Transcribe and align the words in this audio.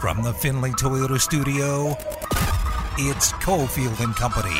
From 0.00 0.22
the 0.22 0.32
Finley 0.32 0.70
Toyota 0.70 1.20
studio, 1.20 1.90
it's 2.98 3.32
Cofield 3.34 4.00
and 4.00 4.14
Company. 4.16 4.56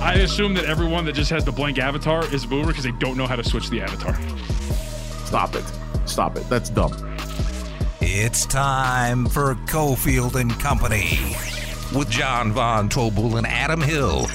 I 0.00 0.14
assume 0.18 0.54
that 0.54 0.66
everyone 0.66 1.04
that 1.06 1.14
just 1.14 1.30
has 1.30 1.44
the 1.44 1.52
blank 1.52 1.78
avatar 1.78 2.24
is 2.32 2.44
a 2.44 2.48
boomer 2.48 2.68
because 2.68 2.84
they 2.84 2.92
don't 2.92 3.16
know 3.16 3.26
how 3.26 3.36
to 3.36 3.44
switch 3.44 3.70
the 3.70 3.80
avatar. 3.80 4.14
Stop 5.24 5.56
it. 5.56 5.64
Stop 6.06 6.36
it. 6.36 6.48
That's 6.48 6.70
dumb. 6.70 6.92
It's 8.00 8.46
time 8.46 9.26
for 9.26 9.54
Cofield 9.66 10.34
and 10.38 10.52
Company 10.60 11.18
with 11.96 12.10
John 12.10 12.52
Von 12.52 12.88
Tobel 12.88 13.38
and 13.38 13.46
Adam 13.46 13.80
Hill 13.80 14.26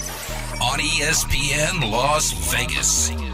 on 0.61 0.79
ESPN 0.79 1.91
Las 1.91 2.31
Vegas. 2.51 3.28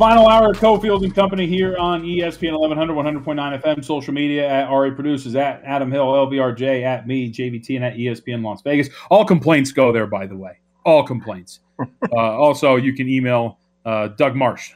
Final 0.00 0.28
hour 0.28 0.52
of 0.52 0.56
Cofield 0.56 1.04
and 1.04 1.14
Company 1.14 1.46
here 1.46 1.76
on 1.76 2.02
ESPN 2.02 2.58
1100, 2.58 3.22
100.9 3.22 3.62
FM, 3.62 3.84
social 3.84 4.14
media 4.14 4.48
at 4.48 4.70
RA 4.70 4.88
Produces, 4.94 5.36
at 5.36 5.60
Adam 5.62 5.92
Hill, 5.92 6.06
LVRJ, 6.06 6.82
at 6.82 7.06
me, 7.06 7.30
JVT, 7.30 7.76
and 7.76 7.84
at 7.84 7.96
ESPN 7.96 8.42
Las 8.42 8.62
Vegas. 8.62 8.88
All 9.10 9.26
complaints 9.26 9.72
go 9.72 9.92
there, 9.92 10.06
by 10.06 10.26
the 10.26 10.34
way. 10.34 10.58
All 10.86 11.02
complaints. 11.02 11.60
uh, 11.80 12.16
also, 12.16 12.76
you 12.76 12.94
can 12.94 13.10
email 13.10 13.58
uh, 13.84 14.08
Doug 14.08 14.34
Marsh 14.34 14.72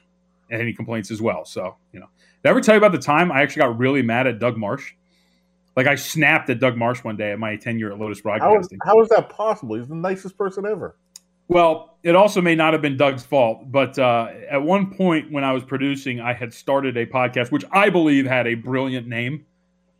any 0.51 0.75
complaints 0.75 1.11
as 1.11 1.23
well. 1.23 1.47
So, 1.47 1.75
you 1.95 2.01
know, 2.01 2.09
did 2.43 2.49
I 2.49 2.51
ever 2.51 2.61
tell 2.61 2.75
you 2.75 2.79
about 2.79 2.93
the 2.93 2.99
time 2.99 3.33
I 3.33 3.41
actually 3.41 3.61
got 3.61 3.79
really 3.79 4.03
mad 4.03 4.27
at 4.27 4.39
Doug 4.39 4.59
Marsh? 4.59 4.93
Like 5.75 5.87
I 5.87 5.95
snapped 5.95 6.51
at 6.51 6.61
Doug 6.61 6.77
Marsh 6.77 7.03
one 7.03 7.17
day 7.17 7.33
at 7.33 7.39
my 7.39 7.57
tenure 7.57 7.91
at 7.91 7.99
Lotus 7.99 8.21
How 8.23 8.35
is, 8.35 8.41
Broadcasting. 8.41 8.79
how 8.85 9.01
is 9.01 9.09
that 9.09 9.31
possible? 9.31 9.77
He's 9.77 9.89
the 9.89 9.95
nicest 9.95 10.37
person 10.37 10.67
ever. 10.67 10.97
Well, 11.49 11.97
it 12.03 12.15
also 12.17 12.41
may 12.41 12.55
not 12.55 12.73
have 12.73 12.83
been 12.83 12.97
Doug's 12.97 13.25
fault, 13.25 13.71
but 13.71 13.99
uh, 13.99 14.29
at 14.51 14.63
one 14.63 14.95
point 14.95 15.31
when 15.31 15.45
I 15.45 15.53
was 15.53 15.65
producing, 15.65 16.21
I 16.21 16.33
had 16.33 16.53
started 16.53 16.97
a 16.97 17.07
podcast 17.07 17.51
which 17.51 17.65
I 17.73 17.91
believe 17.91 18.27
had 18.27 18.47
a 18.47 18.55
brilliant 18.55 19.07
name. 19.07 19.45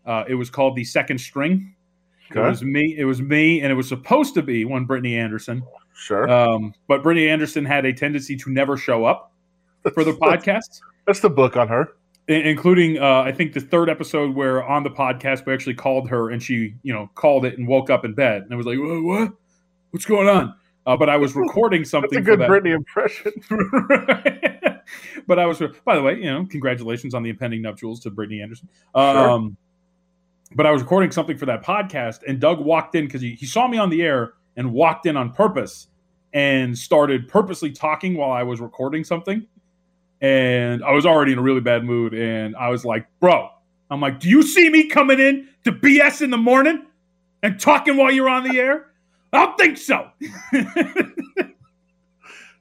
Uh, 0.07 0.25
it 0.29 0.35
was 0.35 0.51
called 0.51 0.77
the 0.77 0.85
Second 0.85 1.19
String. 1.19 1.75
It 2.31 2.39
was 2.39 2.63
me. 2.63 2.95
It 2.99 3.05
was 3.05 3.21
me, 3.23 3.61
and 3.61 3.71
it 3.71 3.75
was 3.75 3.89
supposed 3.89 4.35
to 4.35 4.43
be 4.43 4.65
one 4.65 4.87
Brittany 4.87 5.17
Anderson. 5.17 5.63
Sure. 5.95 6.29
Um, 6.29 6.75
but 6.89 7.03
Brittany 7.03 7.29
Anderson 7.29 7.65
had 7.65 7.85
a 7.85 7.93
tendency 7.93 8.37
to 8.37 8.51
never 8.51 8.77
show 8.77 9.05
up 9.05 9.33
for 9.93 10.03
the 10.05 10.13
podcast, 10.13 10.81
That's 11.07 11.21
the 11.21 11.31
book 11.31 11.57
on 11.57 11.69
her. 11.69 11.93
i- 12.29 12.33
including 12.33 12.99
uh, 12.99 13.21
I 13.25 13.33
think 13.33 13.53
the 13.53 13.61
third 13.61 13.89
episode 13.91 14.35
where 14.35 14.65
on 14.65 14.83
the 14.83 14.91
podcast 14.91 15.47
we 15.47 15.53
actually 15.53 15.75
called 15.75 16.09
her 16.09 16.31
and 16.31 16.43
she, 16.43 16.75
you 16.83 16.93
know, 16.93 17.09
called 17.15 17.45
it 17.45 17.59
and 17.59 17.69
woke 17.69 17.91
up 17.91 18.05
in 18.05 18.15
bed 18.15 18.43
and 18.43 18.53
I 18.53 18.57
was 18.57 18.67
like, 18.67 18.79
what? 18.81 19.33
What's 19.91 20.07
going 20.07 20.29
on? 20.29 20.55
Uh, 20.87 20.97
but 20.97 21.09
I 21.09 21.17
was 21.17 21.35
recording 21.37 21.85
something. 21.85 22.11
That's 22.11 22.21
a 22.21 22.25
for 22.25 22.37
good 22.37 22.41
that. 22.41 22.51
Britney 22.51 22.75
impression. 22.75 23.33
but 25.27 25.39
I 25.39 25.47
was, 25.47 25.63
by 25.85 25.97
the 25.97 26.03
way, 26.03 26.17
you 26.17 26.25
know, 26.25 26.47
congratulations 26.47 27.15
on 27.15 27.23
the 27.23 27.31
impending 27.31 27.63
nuptials 27.63 28.01
to 28.01 28.11
Brittany 28.11 28.43
Anderson. 28.43 28.69
Um, 28.95 29.57
But 30.55 30.67
I 30.67 30.71
was 30.71 30.83
recording 30.83 31.11
something 31.11 31.37
for 31.37 31.47
that 31.47 31.65
podcast, 31.65 32.21
and 32.29 32.39
Doug 32.39 32.61
walked 32.61 32.95
in 32.95 33.07
because 33.07 33.21
he, 33.21 33.35
he 33.35 33.47
saw 33.47 33.67
me 33.67 33.79
on 33.79 33.91
the 33.91 34.03
air 34.03 34.35
and 34.57 34.73
walked 34.73 35.07
in 35.07 35.17
on 35.17 35.33
purpose 35.33 35.89
and 36.33 36.77
started 36.77 37.29
purposely 37.29 37.73
talking 37.73 38.17
while 38.17 38.31
I 38.31 38.43
was 38.43 38.61
recording 38.61 39.03
something. 39.05 39.47
And 40.21 40.85
I 40.85 40.93
was 40.93 41.07
already 41.07 41.33
in 41.33 41.39
a 41.39 41.43
really 41.43 41.61
bad 41.61 41.85
mood, 41.85 42.15
and 42.15 42.55
I 42.57 42.69
was 42.69 42.85
like, 42.85 43.07
"Bro, 43.21 43.49
I'm 43.91 44.01
like, 44.01 44.21
do 44.21 44.29
you 44.29 44.43
see 44.43 44.71
me 44.71 44.89
coming 44.89 45.19
in 45.19 45.49
to 45.65 45.73
BS 45.73 46.23
in 46.23 46.31
the 46.31 46.39
morning 46.39 46.87
and 47.43 47.59
talking 47.59 47.97
while 47.97 48.13
you're 48.13 48.29
on 48.29 48.45
the 48.45 48.59
air? 48.59 48.87
I 49.35 49.47
don't 49.47 49.59
think 49.59 49.77
so." 49.77 50.11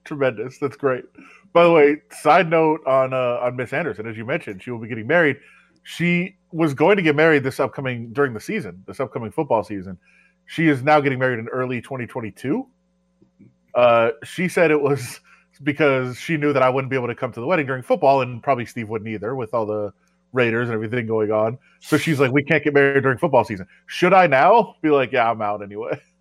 Tremendous. 0.04 0.58
That's 0.58 0.76
great. 0.76 1.06
By 1.54 1.64
the 1.64 1.72
way, 1.72 2.02
side 2.12 2.50
note 2.50 2.82
on 2.86 3.14
uh, 3.14 3.40
on 3.42 3.56
Miss 3.56 3.72
Anderson, 3.74 4.08
as 4.08 4.18
you 4.18 4.26
mentioned, 4.26 4.62
she 4.64 4.72
will 4.72 4.80
be 4.80 4.88
getting 4.88 5.08
married. 5.08 5.38
She 5.84 6.36
was 6.52 6.74
going 6.74 6.98
to 6.98 7.02
get 7.02 7.16
married 7.16 7.44
this 7.44 7.60
upcoming 7.60 8.12
during 8.14 8.34
the 8.34 8.40
season, 8.40 8.84
this 8.88 9.00
upcoming 9.00 9.32
football 9.32 9.64
season. 9.64 9.98
She 10.46 10.68
is 10.68 10.84
now 10.84 11.00
getting 11.00 11.20
married 11.20 11.40
in 11.40 11.48
early 11.48 11.82
2022. 11.82 12.68
Uh, 13.76 14.12
she 14.24 14.48
said 14.48 14.72
it 14.72 14.82
was 14.82 15.20
because 15.64 16.18
she 16.18 16.38
knew 16.38 16.54
that 16.54 16.62
I 16.64 16.70
wouldn't 16.70 16.90
be 16.90 16.96
able 16.96 17.08
to 17.08 17.16
come 17.16 17.32
to 17.32 17.40
the 17.40 17.46
wedding 17.46 17.66
during 17.66 17.84
football, 17.84 18.22
and 18.22 18.42
probably 18.42 18.66
Steve 18.66 18.90
wouldn't 18.90 19.10
either, 19.10 19.36
with 19.36 19.54
all 19.54 19.66
the 19.66 19.94
Raiders 20.32 20.68
and 20.68 20.74
everything 20.74 21.06
going 21.06 21.32
on. 21.32 21.58
So 21.80 21.98
she's 21.98 22.20
like, 22.20 22.32
"We 22.32 22.44
can't 22.44 22.64
get 22.64 22.74
married 22.74 23.04
during 23.04 23.18
football 23.18 23.44
season." 23.44 23.68
Should 23.86 24.14
I 24.14 24.28
now 24.28 24.76
be 24.82 24.90
like, 24.90 25.12
"Yeah, 25.12 25.30
I'm 25.30 25.42
out 25.42 25.62
anyway"? 25.62 26.02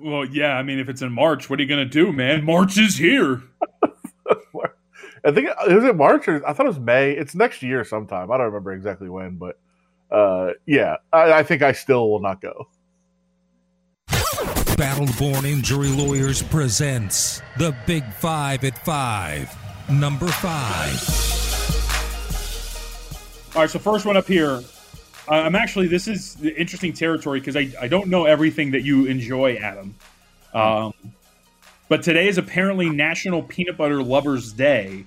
Well, 0.00 0.24
yeah. 0.24 0.56
I 0.56 0.62
mean, 0.62 0.78
if 0.78 0.88
it's 0.88 1.02
in 1.02 1.12
March, 1.12 1.50
what 1.50 1.58
are 1.58 1.62
you 1.62 1.68
going 1.68 1.86
to 1.86 1.90
do, 1.90 2.12
man? 2.12 2.44
March 2.44 2.78
is 2.78 2.96
here. 2.96 3.42
I 5.24 5.32
think 5.32 5.50
is 5.68 5.84
it 5.84 5.96
March 5.96 6.28
or 6.28 6.46
I 6.46 6.52
thought 6.52 6.66
it 6.66 6.70
was 6.70 6.78
May. 6.78 7.12
It's 7.12 7.34
next 7.34 7.62
year 7.62 7.84
sometime. 7.84 8.30
I 8.30 8.38
don't 8.38 8.46
remember 8.46 8.72
exactly 8.72 9.08
when, 9.08 9.36
but 9.36 9.58
uh, 10.10 10.52
yeah, 10.66 10.96
I, 11.12 11.32
I 11.32 11.42
think 11.42 11.62
I 11.62 11.72
still 11.72 12.10
will 12.10 12.20
not 12.20 12.40
go. 12.40 12.68
Battleborn 14.08 15.44
Injury 15.44 15.88
Lawyers 15.88 16.42
presents 16.42 17.42
the 17.58 17.76
Big 17.86 18.04
Five 18.14 18.64
at 18.64 18.82
Five. 18.84 19.54
Number 19.90 20.28
five. 20.28 20.96
All 23.54 23.62
right, 23.62 23.70
so 23.70 23.78
first 23.78 24.06
one 24.06 24.16
up 24.16 24.26
here. 24.26 24.62
Uh, 25.30 25.34
I'm 25.34 25.54
actually, 25.54 25.86
this 25.86 26.08
is 26.08 26.42
interesting 26.42 26.92
territory 26.92 27.38
because 27.38 27.56
I, 27.56 27.70
I 27.80 27.86
don't 27.86 28.08
know 28.08 28.24
everything 28.24 28.72
that 28.72 28.82
you 28.82 29.06
enjoy, 29.06 29.54
Adam. 29.56 29.94
Um, 30.52 30.92
but 31.88 32.02
today 32.02 32.26
is 32.26 32.36
apparently 32.36 32.90
National 32.90 33.40
Peanut 33.44 33.76
Butter 33.76 34.02
Lovers 34.02 34.52
Day. 34.52 35.04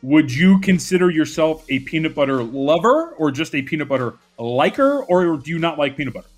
Would 0.00 0.32
you 0.32 0.58
consider 0.60 1.10
yourself 1.10 1.66
a 1.68 1.80
peanut 1.80 2.14
butter 2.14 2.42
lover 2.42 3.10
or 3.18 3.30
just 3.30 3.54
a 3.54 3.60
peanut 3.60 3.88
butter 3.88 4.14
liker, 4.38 5.04
or 5.04 5.36
do 5.36 5.50
you 5.50 5.58
not 5.58 5.78
like 5.78 5.98
peanut 5.98 6.14
butter? 6.14 6.28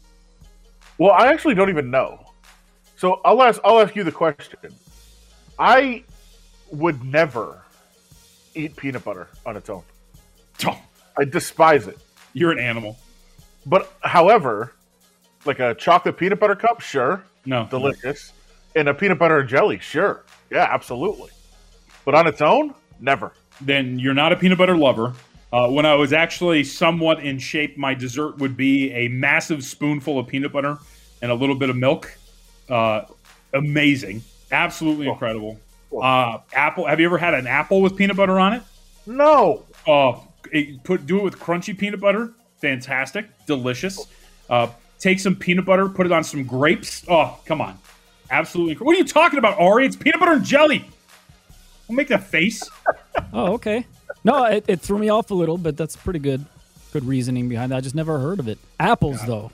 Well, 0.98 1.12
I 1.12 1.28
actually 1.28 1.54
don't 1.54 1.70
even 1.70 1.91
know. 1.91 2.20
So 2.96 3.20
I'll 3.25 3.42
ask. 3.42 3.60
I'll 3.64 3.81
ask 3.81 3.96
you 3.96 4.04
the 4.04 4.12
question. 4.12 4.75
I 5.58 6.04
would 6.70 7.02
never 7.04 7.62
eat 8.54 8.76
peanut 8.76 9.04
butter 9.04 9.28
on 9.46 9.56
its 9.56 9.70
own. 9.70 9.82
Oh, 10.66 10.78
I 11.16 11.25
despise 11.25 11.86
it. 11.86 11.98
you're 12.32 12.52
an 12.52 12.58
animal. 12.58 12.98
But 13.66 13.92
however, 14.02 14.72
like 15.44 15.58
a 15.60 15.75
chocolate 15.75 16.16
peanut 16.16 16.41
butter 16.41 16.54
cup, 16.56 16.80
sure, 16.80 17.25
No, 17.47 17.66
delicious, 17.70 18.32
and 18.75 18.88
a 18.88 18.94
peanut 18.94 19.19
butter 19.19 19.38
and 19.41 19.48
jelly, 19.48 19.78
sure, 19.78 20.25
yeah, 20.50 20.69
absolutely. 20.70 21.30
But 22.04 22.14
on 22.14 22.26
its 22.26 22.41
own, 22.42 22.75
never. 23.00 23.32
then 23.60 23.98
you're 23.98 24.14
not 24.14 24.32
a 24.32 24.36
peanut 24.36 24.58
butter 24.58 24.76
lover. 24.76 25.14
Uh, 25.52 25.69
when 25.69 25.86
I 25.86 25.94
was 25.94 26.12
actually 26.12 26.64
somewhat 26.64 27.20
in 27.20 27.38
shape, 27.38 27.78
my 27.78 27.94
dessert 27.94 28.38
would 28.38 28.56
be 28.56 28.91
a 28.92 29.06
massive 29.08 29.62
spoonful 29.64 30.19
of 30.19 30.26
peanut 30.26 30.52
butter 30.52 30.76
and 31.22 31.31
a 31.31 31.34
little 31.34 31.54
bit 31.54 31.70
of 31.70 31.76
milk. 31.76 32.12
Uh, 32.69 33.02
amazing, 33.52 34.22
absolutely 34.50 35.06
Oh. 35.08 35.12
incredible. 35.12 35.60
Oh. 35.92 36.00
Uh, 36.00 36.41
apple. 36.54 36.86
Have 36.86 36.98
you 36.98 37.06
ever 37.06 37.19
had 37.19 37.34
an 37.34 37.46
apple 37.46 37.81
with 37.81 37.94
peanut 37.96 38.16
butter 38.16 38.38
on 38.41 38.52
it? 38.54 38.62
No, 39.06 39.62
Oh, 39.86 40.26
it- 40.50 40.82
put 40.82 41.06
do 41.06 41.19
it 41.19 41.22
with 41.22 41.38
crunchy 41.38 41.76
peanut 41.78 42.00
butter. 42.00 42.32
Fantastic, 42.64 43.26
delicious. 43.47 44.06
Uh, 44.48 44.69
take 44.98 45.20
some 45.20 45.36
peanut 45.36 45.66
butter, 45.66 45.86
put 45.86 46.06
it 46.06 46.12
on 46.12 46.25
some 46.25 46.44
grapes. 46.44 47.04
Oh, 47.08 47.38
come 47.44 47.60
on, 47.60 47.78
absolutely. 48.30 48.75
What 48.76 48.97
are 48.97 48.98
you 48.98 49.04
talking 49.04 49.38
about, 49.38 49.58
Ari? 49.58 49.84
It's 49.84 49.97
peanut 49.97 50.19
butter 50.19 50.32
and 50.32 50.44
jelly. 50.44 50.78
Don't 51.86 51.97
make 51.97 52.08
that 52.08 52.25
face. 52.25 52.62
Oh, 53.32 53.54
okay. 53.54 53.84
No, 54.22 54.44
it, 54.44 54.64
it 54.69 54.80
threw 54.80 54.98
me 54.98 55.08
off 55.08 55.30
a 55.30 55.34
little, 55.34 55.58
but 55.58 55.76
that's 55.76 55.97
pretty 55.97 56.20
good. 56.20 56.44
Good 56.92 57.04
reasoning 57.04 57.48
behind 57.48 57.72
that. 57.72 57.76
I 57.76 57.80
just 57.80 57.94
never 57.94 58.19
heard 58.19 58.38
of 58.38 58.47
it. 58.47 58.58
Apples, 58.78 59.19
though. 59.26 59.50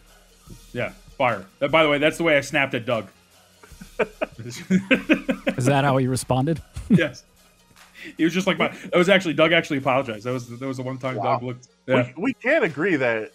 Yeah, 0.74 0.90
fire. 1.16 1.46
Uh, 1.62 1.68
by 1.68 1.82
the 1.82 1.88
way, 1.88 1.96
that's 1.96 2.18
the 2.18 2.24
way 2.24 2.36
I 2.36 2.42
snapped 2.42 2.74
at 2.74 2.84
Doug. 2.84 3.08
Is 4.38 5.64
that 5.64 5.84
how 5.84 5.96
he 5.96 6.06
responded? 6.06 6.60
yes. 6.90 7.24
He 8.16 8.24
was 8.24 8.32
just 8.32 8.46
like 8.46 8.58
my. 8.58 8.68
That 8.68 8.96
was 8.96 9.08
actually 9.08 9.34
Doug. 9.34 9.52
Actually 9.52 9.78
apologized. 9.78 10.24
That 10.24 10.32
was 10.32 10.48
that 10.58 10.66
was 10.66 10.76
the 10.76 10.82
one 10.82 10.98
time 10.98 11.16
Wow. 11.16 11.34
Doug 11.34 11.42
looked. 11.42 11.68
Yeah. 11.86 12.10
we, 12.16 12.24
we 12.24 12.32
can't 12.34 12.64
agree 12.64 12.96
that 12.96 13.32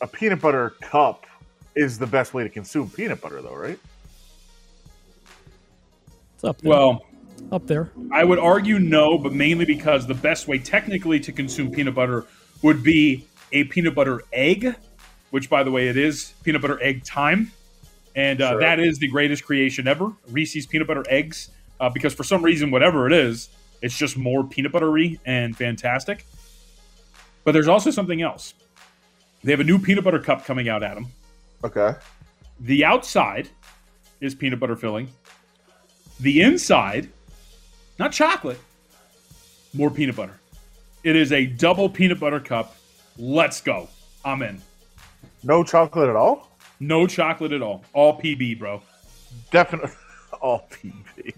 a 0.00 0.06
peanut 0.06 0.40
butter 0.40 0.70
cup 0.80 1.26
is 1.74 1.98
the 1.98 2.06
best 2.06 2.34
way 2.34 2.42
to 2.42 2.48
consume 2.50 2.90
peanut 2.90 3.20
butter, 3.20 3.40
though, 3.40 3.54
right? 3.56 3.78
It's 6.34 6.44
up 6.44 6.58
there. 6.58 6.70
Well, 6.70 7.06
up 7.50 7.66
there. 7.66 7.90
I 8.10 8.24
would 8.24 8.38
argue 8.38 8.78
no, 8.78 9.18
but 9.18 9.32
mainly 9.32 9.64
because 9.64 10.06
the 10.06 10.14
best 10.14 10.48
way 10.48 10.58
technically 10.58 11.20
to 11.20 11.32
consume 11.32 11.70
peanut 11.70 11.94
butter 11.94 12.26
would 12.62 12.82
be 12.82 13.26
a 13.52 13.64
peanut 13.64 13.94
butter 13.94 14.22
egg, 14.32 14.74
which, 15.30 15.48
by 15.50 15.62
the 15.62 15.70
way, 15.70 15.88
it 15.88 15.96
is 15.96 16.32
peanut 16.42 16.62
butter 16.62 16.82
egg 16.82 17.04
time, 17.04 17.52
and 18.16 18.40
uh, 18.40 18.50
Sure. 18.52 18.60
that 18.60 18.80
is 18.80 18.98
the 18.98 19.08
greatest 19.08 19.44
creation 19.44 19.86
ever. 19.88 20.12
Reese's 20.30 20.66
peanut 20.66 20.86
butter 20.88 21.04
eggs, 21.08 21.50
uh, 21.80 21.88
because 21.90 22.14
for 22.14 22.24
some 22.24 22.42
reason, 22.42 22.70
whatever 22.70 23.06
it 23.06 23.12
is, 23.12 23.48
it's 23.82 23.96
just 23.96 24.16
more 24.16 24.44
peanut 24.44 24.72
buttery 24.72 25.20
and 25.26 25.56
fantastic. 25.56 26.24
But 27.44 27.52
there's 27.52 27.68
also 27.68 27.90
something 27.90 28.22
else. 28.22 28.54
They 29.42 29.50
have 29.50 29.60
a 29.60 29.64
new 29.64 29.78
peanut 29.78 30.04
butter 30.04 30.20
cup 30.20 30.44
coming 30.44 30.68
out, 30.68 30.82
Adam. 30.82 31.08
Okay. 31.64 31.94
The 32.60 32.84
outside 32.84 33.48
is 34.20 34.34
peanut 34.34 34.60
butter 34.60 34.76
filling. 34.76 35.08
The 36.20 36.42
inside, 36.42 37.08
not 37.98 38.12
chocolate, 38.12 38.60
more 39.74 39.90
peanut 39.90 40.14
butter. 40.14 40.38
It 41.02 41.16
is 41.16 41.32
a 41.32 41.46
double 41.46 41.88
peanut 41.88 42.20
butter 42.20 42.38
cup. 42.38 42.76
Let's 43.18 43.60
go. 43.60 43.88
I'm 44.24 44.42
in. 44.42 44.62
No 45.42 45.64
chocolate 45.64 46.08
at 46.08 46.14
all. 46.14 46.48
No 46.78 47.08
chocolate 47.08 47.52
at 47.52 47.62
all. 47.62 47.84
All 47.92 48.20
PB, 48.20 48.60
bro. 48.60 48.80
Definitely 49.50 49.90
all 50.40 50.68
PB. 50.70 51.34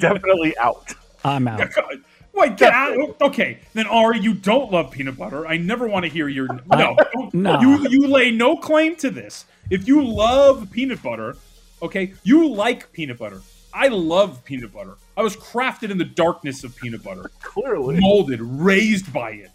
Definitely 0.00 0.56
out. 0.56 0.94
I'm 1.24 1.46
out. 1.48 1.60
Wait, 2.34 2.56
get 2.56 2.72
out. 2.72 3.16
Okay, 3.20 3.58
then 3.74 3.86
Ari, 3.86 4.20
you 4.20 4.32
don't 4.32 4.72
love 4.72 4.90
peanut 4.90 5.18
butter. 5.18 5.46
I 5.46 5.58
never 5.58 5.86
want 5.86 6.04
to 6.06 6.10
hear 6.10 6.28
your 6.28 6.48
no. 6.66 6.96
No. 7.34 7.60
You 7.60 7.88
you 7.88 8.06
lay 8.08 8.30
no 8.30 8.56
claim 8.56 8.96
to 8.96 9.10
this. 9.10 9.44
If 9.70 9.86
you 9.86 10.02
love 10.02 10.70
peanut 10.70 11.02
butter, 11.02 11.36
okay, 11.82 12.14
you 12.24 12.48
like 12.48 12.90
peanut 12.92 13.18
butter. 13.18 13.40
I 13.74 13.88
love 13.88 14.44
peanut 14.44 14.72
butter. 14.72 14.96
I 15.16 15.22
was 15.22 15.36
crafted 15.36 15.90
in 15.90 15.98
the 15.98 16.04
darkness 16.04 16.64
of 16.64 16.74
peanut 16.76 17.02
butter, 17.02 17.30
Clearly. 17.42 17.98
molded, 18.00 18.40
raised 18.40 19.12
by 19.12 19.30
it. 19.32 19.50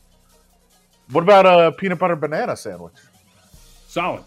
What 1.12 1.24
about 1.24 1.46
a 1.46 1.72
peanut 1.72 2.00
butter 2.00 2.16
banana 2.16 2.56
sandwich? 2.58 2.94
Solid, 3.88 4.24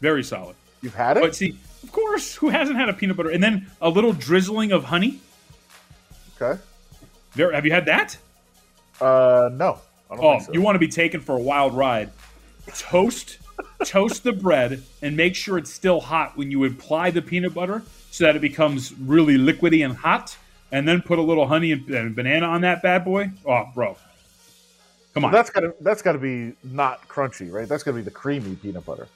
very 0.00 0.22
solid. 0.24 0.56
You've 0.82 0.94
had 0.94 1.16
it? 1.16 1.20
But 1.22 1.34
see, 1.34 1.56
of 1.82 1.92
course, 1.92 2.34
who 2.34 2.48
hasn't 2.50 2.76
had 2.76 2.88
a 2.88 2.92
peanut 2.92 3.16
butter? 3.16 3.30
And 3.30 3.42
then 3.42 3.70
a 3.80 3.88
little 3.88 4.12
drizzling 4.12 4.72
of 4.72 4.84
honey. 4.84 5.20
Okay. 6.44 6.60
There, 7.34 7.52
have 7.52 7.64
you 7.64 7.72
had 7.72 7.86
that? 7.86 8.16
Uh, 9.00 9.50
no. 9.52 9.78
I 10.10 10.16
don't 10.16 10.24
Oh, 10.24 10.30
think 10.32 10.42
so. 10.44 10.52
you 10.52 10.60
want 10.62 10.76
to 10.76 10.78
be 10.80 10.88
taken 10.88 11.20
for 11.20 11.34
a 11.36 11.40
wild 11.40 11.74
ride. 11.74 12.10
Toast, 12.78 13.38
toast 13.84 14.22
the 14.24 14.32
bread, 14.32 14.82
and 15.02 15.16
make 15.16 15.34
sure 15.34 15.58
it's 15.58 15.72
still 15.72 16.00
hot 16.00 16.36
when 16.36 16.50
you 16.50 16.64
apply 16.64 17.10
the 17.10 17.22
peanut 17.22 17.54
butter, 17.54 17.82
so 18.10 18.24
that 18.24 18.36
it 18.36 18.40
becomes 18.42 18.92
really 19.00 19.36
liquidy 19.36 19.84
and 19.84 19.96
hot. 19.96 20.36
And 20.72 20.88
then 20.88 21.02
put 21.02 21.18
a 21.20 21.22
little 21.22 21.46
honey 21.46 21.70
and, 21.72 22.16
banana 22.16 22.46
on 22.46 22.62
that 22.62 22.82
bad 22.82 23.04
boy. 23.04 23.30
Oh, 23.46 23.64
bro, 23.74 23.96
come 25.12 25.24
on. 25.24 25.30
that's 25.30 25.48
gotta 25.50 25.72
that's 25.80 26.02
gotta 26.02 26.18
be 26.18 26.52
not 26.64 27.06
crunchy, 27.08 27.52
right? 27.52 27.68
That's 27.68 27.84
gotta 27.84 27.96
be 27.96 28.02
the 28.02 28.10
creamy 28.10 28.56
peanut 28.56 28.84
butter. 28.84 29.06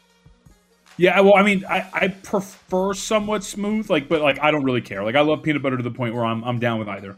Yeah, 0.98 1.18
well, 1.20 1.34
I 1.36 1.42
mean, 1.42 1.64
I, 1.64 1.88
I 1.94 2.08
prefer 2.08 2.92
somewhat 2.92 3.42
smooth, 3.44 3.88
like, 3.88 4.08
but 4.08 4.20
like 4.20 4.38
I 4.40 4.50
don't 4.50 4.64
really 4.64 4.82
care. 4.82 5.02
Like, 5.02 5.14
I 5.14 5.20
love 5.22 5.42
peanut 5.42 5.62
butter 5.62 5.76
to 5.78 5.82
the 5.82 5.90
point 5.90 6.14
where 6.14 6.24
I'm 6.24 6.44
I'm 6.44 6.58
down 6.58 6.78
with 6.78 6.88
either. 6.88 7.16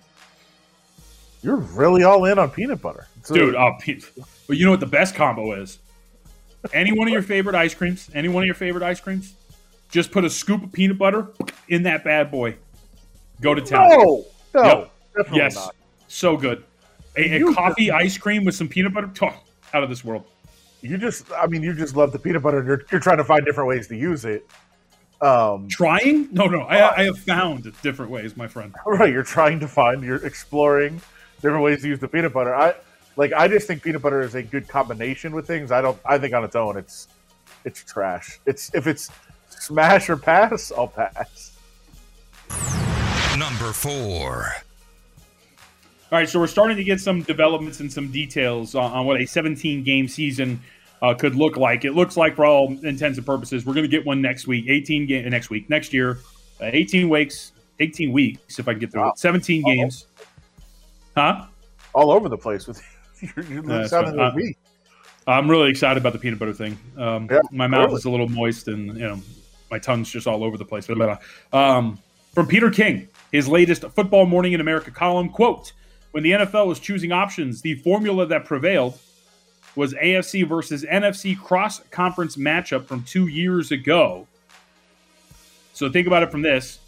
You're 1.43 1.57
really 1.57 2.03
all 2.05 2.25
in 2.27 2.39
on 2.39 2.51
peanut 2.51 2.83
butter, 2.83 3.07
It's 3.19 3.31
a- 3.31 3.35
Dude, 3.35 3.55
oh, 3.55 3.73
pe- 3.81 4.01
but 4.47 4.57
you 4.59 4.65
know 4.67 4.71
what 4.73 4.81
the 4.81 4.87
best 4.87 5.15
combo 5.15 5.53
is? 5.61 5.79
Any 6.75 6.93
one 6.93 7.09
of 7.09 7.13
your 7.13 7.23
favorite 7.23 7.55
ice 7.55 7.73
creams? 7.75 8.11
Any 8.15 8.29
one 8.29 8.43
of 8.43 8.47
your 8.47 8.55
favorite 8.55 8.83
ice 8.85 9.01
creams? 9.01 9.35
Just 9.91 10.13
put 10.13 10.25
a 10.27 10.31
scoop 10.31 10.63
of 10.63 10.71
peanut 10.73 10.99
butter 10.99 11.29
in 11.69 11.85
that 11.85 12.05
bad 12.05 12.31
boy. 12.31 12.57
Go 13.41 13.55
to 13.55 13.63
town. 13.63 13.89
No, 13.89 14.25
no, 14.55 14.63
Yep. 14.63 14.91
definitely 15.17 15.39
yes, 15.39 15.55
not. 15.55 15.75
so 16.09 16.37
good. 16.37 16.63
A, 17.17 17.41
a 17.43 17.55
coffee 17.55 17.91
ice 17.91 18.19
cream 18.19 18.45
with 18.45 18.55
some 18.55 18.69
peanut 18.69 18.93
butter, 18.93 19.11
oh, 19.23 19.35
out 19.73 19.83
of 19.83 19.89
this 19.89 20.05
world. 20.05 20.25
You 20.83 20.97
just, 20.99 21.31
I 21.33 21.47
mean, 21.47 21.63
you 21.63 21.75
just 21.75 21.97
love 21.97 22.13
the 22.13 22.19
peanut 22.19 22.43
butter. 22.43 22.65
You're, 22.65 22.83
you're 22.91 23.01
trying 23.01 23.19
to 23.19 23.25
find 23.25 23.45
different 23.45 23.69
ways 23.69 23.89
to 23.89 23.97
use 23.97 24.25
it. 24.25 24.49
Um, 25.21 25.69
Trying? 25.69 26.33
No, 26.33 26.47
no. 26.47 26.61
I, 26.63 27.01
I 27.01 27.05
have 27.05 27.19
found 27.19 27.71
different 27.83 28.11
ways, 28.11 28.37
my 28.37 28.49
friend. 28.49 28.75
right, 28.87 29.13
you're 29.13 29.23
trying 29.23 29.61
to 29.61 29.69
find, 29.69 30.03
you're 30.03 30.25
exploring 30.25 31.01
different 31.43 31.63
ways 31.63 31.83
to 31.83 31.89
use 31.89 31.99
the 31.99 32.09
peanut 32.09 32.33
butter. 32.33 32.55
I 32.55 32.75
like, 33.17 33.33
I 33.33 33.49
just 33.49 33.67
think 33.67 33.83
peanut 33.83 34.01
butter 34.01 34.23
is 34.23 34.35
a 34.35 34.43
good 34.43 34.67
combination 34.67 35.35
with 35.35 35.47
things. 35.47 35.73
I 35.73 35.83
don't, 35.83 35.99
I 36.07 36.17
think 36.17 36.33
on 36.33 36.45
its 36.45 36.57
own, 36.57 36.79
it's, 36.79 37.09
it's 37.65 37.85
trash. 37.85 38.41
It's 38.47 38.75
if 38.75 38.87
it's 38.87 39.11
smash 39.49 40.09
or 40.09 40.17
pass, 40.17 40.73
I'll 40.73 40.89
pass. 40.89 41.59
Number 43.37 43.73
four. 43.73 44.55
All 46.13 46.19
right, 46.19 46.29
so 46.29 46.41
we're 46.41 46.49
starting 46.49 46.77
to 46.77 46.83
get 46.85 47.01
some 47.01 47.23
developments 47.23 47.79
and 47.81 47.93
some 47.93 48.11
details 48.11 48.75
on, 48.75 48.91
on 48.91 49.07
what 49.07 49.21
a 49.21 49.27
17 49.27 49.85
game 49.85 50.09
season 50.09 50.61
uh, 51.03 51.15
could 51.15 51.37
look 51.37 51.57
like. 51.57 51.85
It 51.85 51.93
looks 51.93 52.17
like, 52.17 52.35
for 52.35 52.45
all 52.45 52.69
intents 52.85 53.17
and 53.17 53.25
purposes, 53.25 53.65
we're 53.65 53.75
going 53.75 53.85
to 53.85 53.91
get 53.91 54.05
one 54.05 54.21
next 54.21 54.49
week, 54.49 54.67
18 54.69 55.07
game 55.07 55.29
next 55.31 55.51
week, 55.51 55.71
next 55.71 55.93
year, 55.93 56.19
uh, 56.61 56.65
18 56.73 57.09
weeks, 57.09 57.53
18 57.79 58.11
weeks 58.13 58.59
if 58.59 58.67
I 58.67 58.73
can 58.73 58.81
get 58.81 58.91
through 58.91 59.03
Wow. 59.03 59.11
it, 59.11 59.19
17 59.21 59.63
Uh-oh. 59.65 59.73
games, 59.73 60.07
huh? 61.17 61.47
All 61.95 62.11
over 62.11 62.29
the 62.29 62.37
place 62.37 62.67
with 62.67 62.83
you're, 63.37 63.45
you're 63.47 63.63
That's 63.63 63.91
sounding 63.91 64.17
right. 64.17 64.27
like 64.35 64.35
me. 64.35 64.57
I'm 65.29 65.49
really 65.49 65.71
excited 65.71 66.01
about 66.01 66.13
the 66.13 66.19
peanut 66.19 66.41
butter 66.41 66.53
thing. 66.53 66.77
Um, 66.97 67.29
Yeah, 67.31 67.41
my 67.53 67.69
mouth 67.69 67.87
really. 67.87 67.99
is 67.99 68.05
a 68.07 68.11
little 68.11 68.29
moist, 68.29 68.67
and 68.67 68.87
you 68.97 69.07
know, 69.07 69.21
my 69.71 69.79
tongue's 69.79 70.11
just 70.11 70.27
all 70.27 70.43
over 70.43 70.57
the 70.57 70.65
place. 70.65 70.89
Blah, 70.89 70.97
blah, 70.97 71.19
blah. 71.53 71.77
Um, 71.77 71.99
from 72.35 72.49
Peter 72.49 72.69
King, 72.71 73.07
his 73.31 73.47
latest 73.47 73.85
Football 73.95 74.27
Morning 74.27 74.55
in 74.55 74.61
America 74.61 74.91
column 74.91 75.29
quote: 75.29 75.73
When 76.13 76.23
the 76.23 76.33
NFL 76.33 76.67
was 76.67 76.81
choosing 76.81 77.13
options, 77.13 77.63
the 77.63 77.75
formula 77.77 78.27
that 78.27 78.45
prevailed 78.45 78.99
was 79.77 79.95
AFC 79.95 80.49
versus 80.49 80.85
NFC 80.85 81.39
cross 81.39 81.81
conference 81.91 82.37
matchup 82.37 82.87
from 82.87 83.05
two 83.05 83.29
years 83.29 83.71
ago. 83.71 84.27
So 85.73 85.89
think 85.91 86.07
about 86.07 86.23
it 86.23 86.31
from 86.31 86.43
this. 86.43 86.81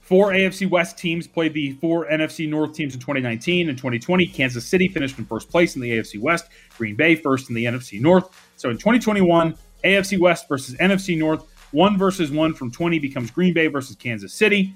Four 0.00 0.30
AFC 0.30 0.68
West 0.68 0.96
teams 0.96 1.26
played 1.26 1.52
the 1.52 1.72
four 1.74 2.06
NFC 2.06 2.48
North 2.48 2.72
teams 2.72 2.94
in 2.94 3.00
2019 3.00 3.68
and 3.68 3.76
2020. 3.76 4.26
Kansas 4.26 4.66
City 4.66 4.88
finished 4.88 5.18
in 5.18 5.26
first 5.26 5.50
place 5.50 5.76
in 5.76 5.82
the 5.82 5.90
AFC 5.90 6.18
West. 6.18 6.48
Green 6.78 6.96
Bay 6.96 7.14
first 7.14 7.50
in 7.50 7.54
the 7.54 7.66
NFC 7.66 8.00
North. 8.00 8.30
So 8.56 8.70
in 8.70 8.78
2021, 8.78 9.54
AFC 9.84 10.18
West 10.18 10.48
versus 10.48 10.74
NFC 10.76 11.16
North, 11.16 11.44
one 11.72 11.98
versus 11.98 12.30
one 12.30 12.54
from 12.54 12.70
20 12.70 12.98
becomes 12.98 13.30
Green 13.30 13.52
Bay 13.52 13.66
versus 13.66 13.96
Kansas 13.96 14.32
City. 14.32 14.74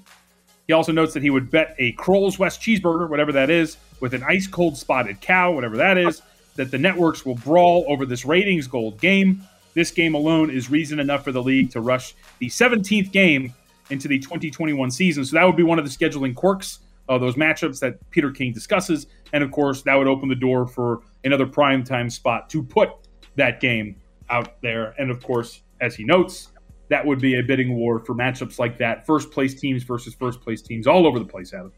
He 0.67 0.73
also 0.73 0.91
notes 0.91 1.13
that 1.13 1.23
he 1.23 1.29
would 1.29 1.51
bet 1.51 1.75
a 1.77 1.91
Kroll's 1.93 2.39
West 2.39 2.61
cheeseburger, 2.61 3.09
whatever 3.09 3.31
that 3.33 3.49
is, 3.49 3.77
with 3.99 4.13
an 4.13 4.23
ice 4.23 4.47
cold 4.47 4.77
spotted 4.77 5.19
cow, 5.21 5.51
whatever 5.51 5.77
that 5.77 5.97
is, 5.97 6.21
that 6.55 6.71
the 6.71 6.77
networks 6.77 7.25
will 7.25 7.35
brawl 7.35 7.85
over 7.87 8.05
this 8.05 8.25
ratings 8.25 8.67
gold 8.67 8.99
game. 8.99 9.41
This 9.73 9.91
game 9.91 10.13
alone 10.13 10.49
is 10.49 10.69
reason 10.69 10.99
enough 10.99 11.23
for 11.23 11.31
the 11.31 11.41
league 11.41 11.71
to 11.71 11.81
rush 11.81 12.15
the 12.39 12.47
17th 12.47 13.11
game 13.11 13.53
into 13.89 14.07
the 14.07 14.19
2021 14.19 14.91
season. 14.91 15.25
So 15.25 15.35
that 15.35 15.43
would 15.43 15.57
be 15.57 15.63
one 15.63 15.79
of 15.79 15.85
the 15.85 15.91
scheduling 15.91 16.35
quirks 16.35 16.79
of 17.09 17.19
those 17.21 17.35
matchups 17.35 17.79
that 17.79 17.97
Peter 18.11 18.31
King 18.31 18.53
discusses. 18.53 19.07
And 19.33 19.43
of 19.43 19.51
course, 19.51 19.81
that 19.81 19.95
would 19.95 20.07
open 20.07 20.29
the 20.29 20.35
door 20.35 20.67
for 20.67 21.01
another 21.23 21.45
primetime 21.45 22.11
spot 22.11 22.49
to 22.51 22.63
put 22.63 22.91
that 23.35 23.59
game 23.59 23.95
out 24.29 24.61
there. 24.61 24.95
And 24.97 25.11
of 25.11 25.21
course, 25.21 25.61
as 25.81 25.95
he 25.95 26.03
notes, 26.05 26.49
that 26.93 27.03
would 27.03 27.19
be 27.19 27.39
a 27.39 27.41
bidding 27.41 27.73
war 27.75 27.99
for 28.05 28.13
matchups 28.13 28.59
like 28.59 28.77
that. 28.77 29.03
First 29.03 29.31
place 29.31 29.59
teams 29.59 29.81
versus 29.81 30.13
first 30.13 30.41
place 30.41 30.61
teams 30.61 30.85
all 30.85 31.07
over 31.07 31.17
the 31.17 31.25
place, 31.25 31.51
Adam. 31.51 31.71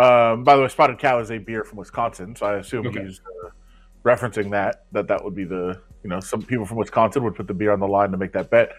Um, 0.00 0.44
by 0.44 0.56
the 0.56 0.62
way, 0.62 0.68
Spotted 0.68 0.98
Cow 0.98 1.18
is 1.20 1.30
a 1.30 1.36
beer 1.36 1.62
from 1.62 1.76
Wisconsin, 1.76 2.34
so 2.34 2.46
I 2.46 2.56
assume 2.56 2.86
Okay. 2.86 3.04
he's 3.04 3.20
uh, 3.44 3.50
referencing 4.02 4.50
that 4.52 4.86
that 4.92 5.06
that 5.08 5.22
would 5.22 5.34
be 5.34 5.44
the 5.44 5.78
you 6.02 6.08
know 6.08 6.20
some 6.20 6.42
people 6.42 6.64
from 6.64 6.78
Wisconsin 6.78 7.22
would 7.24 7.34
put 7.34 7.46
the 7.46 7.52
beer 7.52 7.70
on 7.70 7.80
the 7.80 7.86
line 7.86 8.10
to 8.12 8.16
make 8.16 8.32
that 8.32 8.48
bet. 8.48 8.72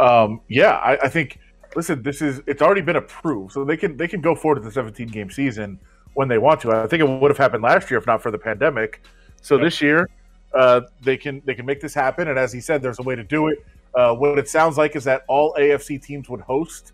Um, 0.00 0.40
yeah, 0.48 0.72
I, 0.72 0.98
I 1.04 1.08
think. 1.08 1.38
Listen, 1.76 2.02
this 2.02 2.20
is 2.22 2.40
it's 2.46 2.60
already 2.62 2.80
been 2.80 2.96
approved, 2.96 3.52
so 3.52 3.62
they 3.64 3.76
can 3.76 3.96
they 3.96 4.08
can 4.08 4.20
go 4.20 4.34
forward 4.34 4.56
to 4.56 4.62
the 4.62 4.72
17 4.72 5.06
game 5.08 5.30
season 5.30 5.78
when 6.14 6.26
they 6.26 6.38
want 6.38 6.60
to. 6.62 6.72
I 6.72 6.86
think 6.88 7.00
it 7.02 7.08
would 7.08 7.30
have 7.30 7.36
happened 7.38 7.62
last 7.62 7.88
year 7.90 7.98
if 7.98 8.06
not 8.06 8.20
for 8.22 8.30
the 8.32 8.38
pandemic. 8.38 9.02
So 9.42 9.54
Yep. 9.56 9.64
this 9.64 9.80
year, 9.82 10.08
uh, 10.54 10.80
they 11.02 11.16
can 11.18 11.40
they 11.44 11.54
can 11.54 11.66
make 11.66 11.80
this 11.80 11.92
happen, 11.94 12.26
and 12.28 12.38
as 12.38 12.52
he 12.54 12.60
said, 12.60 12.80
there's 12.82 12.98
a 12.98 13.02
way 13.02 13.14
to 13.14 13.22
do 13.22 13.48
it. 13.48 13.58
Uh, 13.94 14.14
what 14.14 14.38
it 14.38 14.48
sounds 14.48 14.76
like 14.76 14.96
is 14.96 15.04
that 15.04 15.22
all 15.28 15.54
AFC 15.58 16.02
teams 16.02 16.28
would 16.28 16.40
host 16.40 16.92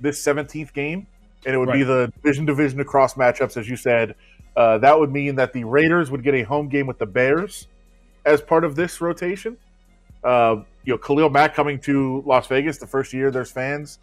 this 0.00 0.22
17th 0.22 0.72
game, 0.72 1.06
and 1.46 1.54
it 1.54 1.58
would 1.58 1.72
be 1.72 1.82
the 1.82 2.12
division 2.22 2.44
division 2.44 2.80
across 2.80 3.14
matchups, 3.14 3.56
as 3.56 3.68
you 3.68 3.76
said. 3.76 4.14
Uh, 4.56 4.78
that 4.78 4.98
would 4.98 5.12
mean 5.12 5.34
that 5.36 5.52
the 5.52 5.64
Raiders 5.64 6.10
would 6.10 6.22
get 6.22 6.34
a 6.34 6.42
home 6.42 6.68
game 6.68 6.86
with 6.86 6.98
the 6.98 7.06
Bears 7.06 7.68
as 8.24 8.40
part 8.40 8.64
of 8.64 8.76
this 8.76 9.00
rotation. 9.00 9.56
Uh, 10.22 10.62
you 10.84 10.92
know, 10.92 10.98
Khalil 10.98 11.30
Mack 11.30 11.54
coming 11.54 11.78
to 11.80 12.22
Las 12.26 12.46
Vegas 12.46 12.78
the 12.78 12.86
first 12.86 13.12
year 13.12 13.30
there's 13.30 13.50
fans 13.50 13.98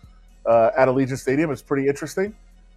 uh, 0.46 0.72
at 0.78 0.88
Allegiant 0.88 1.18
Stadium 1.18 1.52
is 1.52 1.62
pretty 1.62 1.88
interesting. 1.88 2.36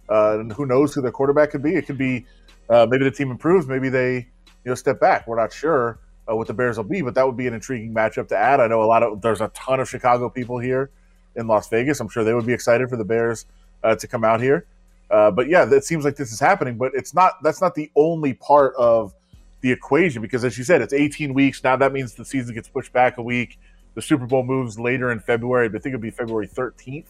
Uh, 0.09 0.39
and 0.39 0.53
who 0.53 0.65
knows 0.65 0.93
who 0.93 1.01
their 1.01 1.11
quarterback 1.11 1.51
could 1.51 1.63
be? 1.63 1.75
It 1.75 1.85
could 1.87 1.97
be 1.97 2.25
uh, 2.69 2.85
maybe 2.89 3.03
the 3.03 3.11
team 3.11 3.31
improves, 3.31 3.67
maybe 3.67 3.89
they 3.89 4.15
you 4.15 4.71
know 4.71 4.75
step 4.75 4.99
back. 4.99 5.27
We're 5.27 5.39
not 5.39 5.51
sure 5.51 5.99
uh, 6.29 6.35
what 6.35 6.47
the 6.47 6.53
Bears 6.53 6.77
will 6.77 6.83
be, 6.83 7.01
but 7.01 7.15
that 7.15 7.25
would 7.25 7.37
be 7.37 7.47
an 7.47 7.53
intriguing 7.53 7.93
matchup 7.93 8.27
to 8.29 8.37
add. 8.37 8.59
I 8.59 8.67
know 8.67 8.83
a 8.83 8.85
lot 8.85 9.03
of 9.03 9.21
there's 9.21 9.41
a 9.41 9.49
ton 9.49 9.79
of 9.79 9.89
Chicago 9.89 10.29
people 10.29 10.57
here 10.57 10.89
in 11.35 11.47
Las 11.47 11.69
Vegas. 11.69 11.99
I'm 11.99 12.09
sure 12.09 12.23
they 12.23 12.33
would 12.33 12.45
be 12.45 12.53
excited 12.53 12.89
for 12.89 12.97
the 12.97 13.05
Bears 13.05 13.45
uh, 13.83 13.95
to 13.95 14.07
come 14.07 14.23
out 14.23 14.41
here. 14.41 14.65
Uh, 15.11 15.29
but 15.29 15.47
yeah, 15.47 15.71
it 15.71 15.83
seems 15.83 16.03
like 16.03 16.15
this 16.15 16.31
is 16.31 16.39
happening, 16.39 16.77
but 16.77 16.91
it's 16.95 17.13
not. 17.13 17.41
That's 17.43 17.61
not 17.61 17.75
the 17.75 17.91
only 17.95 18.33
part 18.33 18.73
of 18.75 19.13
the 19.61 19.71
equation 19.71 20.21
because, 20.21 20.43
as 20.43 20.57
you 20.57 20.63
said, 20.63 20.81
it's 20.81 20.93
18 20.93 21.33
weeks 21.33 21.63
now. 21.63 21.75
That 21.75 21.93
means 21.93 22.13
the 22.13 22.25
season 22.25 22.55
gets 22.55 22.67
pushed 22.67 22.91
back 22.91 23.17
a 23.17 23.21
week. 23.21 23.59
The 23.93 24.01
Super 24.01 24.25
Bowl 24.25 24.43
moves 24.43 24.79
later 24.79 25.11
in 25.11 25.19
February, 25.19 25.69
but 25.69 25.79
I 25.79 25.81
think 25.81 25.93
it'll 25.93 26.01
be 26.01 26.11
February 26.11 26.47
13th 26.47 27.05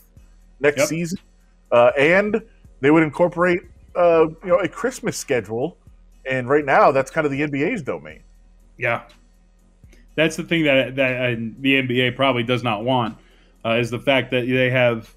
next 0.59 0.77
Yep. 0.79 0.87
season, 0.87 1.19
uh, 1.71 1.91
and 1.97 2.41
they 2.81 2.91
would 2.91 3.03
incorporate 3.03 3.61
uh, 3.95 4.27
you 4.43 4.49
know 4.49 4.59
a 4.59 4.67
Christmas 4.67 5.17
schedule. 5.17 5.77
And 6.29 6.49
right 6.49 6.65
now, 6.65 6.91
that's 6.91 7.11
kind 7.11 7.25
of 7.25 7.31
the 7.31 7.41
NBA's 7.41 7.81
domain. 7.81 8.21
Yeah, 8.77 9.03
that's 10.15 10.35
the 10.35 10.43
thing 10.43 10.63
that 10.63 10.95
that 10.95 11.15
uh, 11.15 11.35
the 11.59 11.81
NBA 11.81 12.15
probably 12.15 12.43
does 12.43 12.63
not 12.63 12.83
want 12.83 13.17
uh, 13.65 13.71
is 13.71 13.89
the 13.89 13.99
fact 13.99 14.31
that 14.31 14.47
they 14.47 14.69
have 14.69 15.15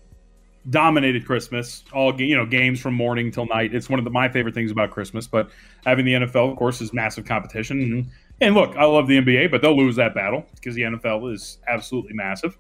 dominated 0.71 1.25
Christmas. 1.25 1.85
All 1.93 2.19
you 2.21 2.37
know, 2.37 2.47
games 2.47 2.81
from 2.81 2.95
morning 2.95 3.31
till 3.31 3.47
night. 3.47 3.75
It's 3.75 3.89
one 3.89 3.99
of 3.99 4.05
the, 4.05 4.11
my 4.11 4.29
favorite 4.29 4.55
things 4.55 4.71
about 4.71 4.91
Christmas. 4.91 5.27
But 5.27 5.51
having 5.87 6.05
the 6.05 6.15
NFL, 6.15 6.51
of 6.51 6.57
course, 6.57 6.81
is 6.81 6.93
massive 6.93 7.25
competition. 7.25 7.81
And, 7.81 8.07
and 8.41 8.55
look, 8.55 8.77
I 8.77 8.85
love 8.85 9.07
the 9.07 9.19
NBA, 9.19 9.51
but 9.51 9.63
they'll 9.63 9.77
lose 9.77 9.97
that 9.97 10.15
battle 10.15 10.45
because 10.55 10.75
the 10.75 10.83
NFL 10.83 11.33
is 11.33 11.59
absolutely 11.69 12.15
massive. 12.15 12.57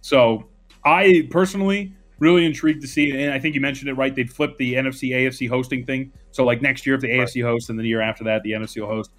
So 0.00 0.48
I 0.84 1.28
personally 1.30 1.94
really 2.18 2.44
intrigued 2.46 2.82
to 2.82 2.88
see, 2.88 3.10
and 3.10 3.32
I 3.32 3.38
think 3.38 3.54
you 3.54 3.60
mentioned 3.60 3.88
it 3.88 3.94
right. 3.94 4.14
They'd 4.14 4.32
flip 4.32 4.56
the 4.58 4.74
NFC 4.74 5.10
AFC 5.10 5.48
hosting 5.48 5.84
thing. 5.84 6.12
So 6.30 6.44
like 6.44 6.62
next 6.62 6.86
year, 6.86 6.94
if 6.94 7.00
the 7.00 7.08
AFC 7.10 7.42
hosts, 7.42 7.68
and 7.68 7.78
then 7.78 7.82
the 7.82 7.88
year 7.88 8.00
after 8.00 8.24
that, 8.24 8.42
the 8.42 8.52
NFC 8.52 8.80
will 8.80 8.88
host. 8.88 9.10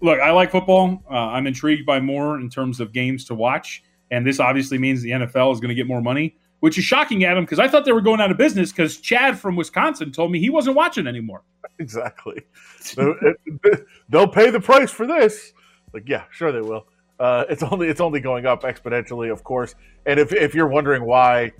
Look, 0.00 0.20
I 0.20 0.30
like 0.30 0.50
football. 0.50 1.02
Uh, 1.10 1.14
I'm 1.14 1.46
intrigued 1.46 1.86
by 1.86 2.00
more 2.00 2.38
in 2.38 2.50
terms 2.50 2.80
of 2.80 2.92
games 2.92 3.24
to 3.26 3.34
watch, 3.34 3.82
and 4.10 4.26
this 4.26 4.40
obviously 4.40 4.78
means 4.78 5.02
the 5.02 5.10
NFL 5.10 5.52
is 5.54 5.60
going 5.60 5.70
to 5.70 5.74
get 5.74 5.86
more 5.86 6.02
money, 6.02 6.36
which 6.60 6.76
is 6.78 6.84
shocking, 6.84 7.24
Adam, 7.24 7.44
because 7.44 7.58
I 7.58 7.66
thought 7.68 7.84
they 7.84 7.92
were 7.92 8.00
going 8.02 8.20
out 8.20 8.30
of 8.30 8.36
business. 8.36 8.72
Because 8.72 8.98
Chad 8.98 9.38
from 9.38 9.56
Wisconsin 9.56 10.12
told 10.12 10.30
me 10.30 10.38
he 10.38 10.50
wasn't 10.50 10.76
watching 10.76 11.06
anymore. 11.06 11.42
Exactly. 11.78 12.40
So, 12.80 13.14
it- 13.20 13.86
they'll 14.08 14.28
pay 14.28 14.48
the 14.48 14.60
price 14.60 14.90
for 14.90 15.06
this. 15.06 15.52
Like, 15.92 16.08
yeah, 16.08 16.24
sure 16.30 16.50
they 16.50 16.62
will. 16.62 16.86
Uh, 17.20 17.44
it's 17.50 17.62
only 17.62 17.88
it's 17.88 18.00
only 18.00 18.20
going 18.20 18.46
up 18.46 18.62
exponentially, 18.62 19.30
of 19.30 19.44
course. 19.44 19.74
And 20.06 20.18
if 20.18 20.32
if 20.32 20.54
you're 20.54 20.68
wondering 20.68 21.04
why 21.04 21.52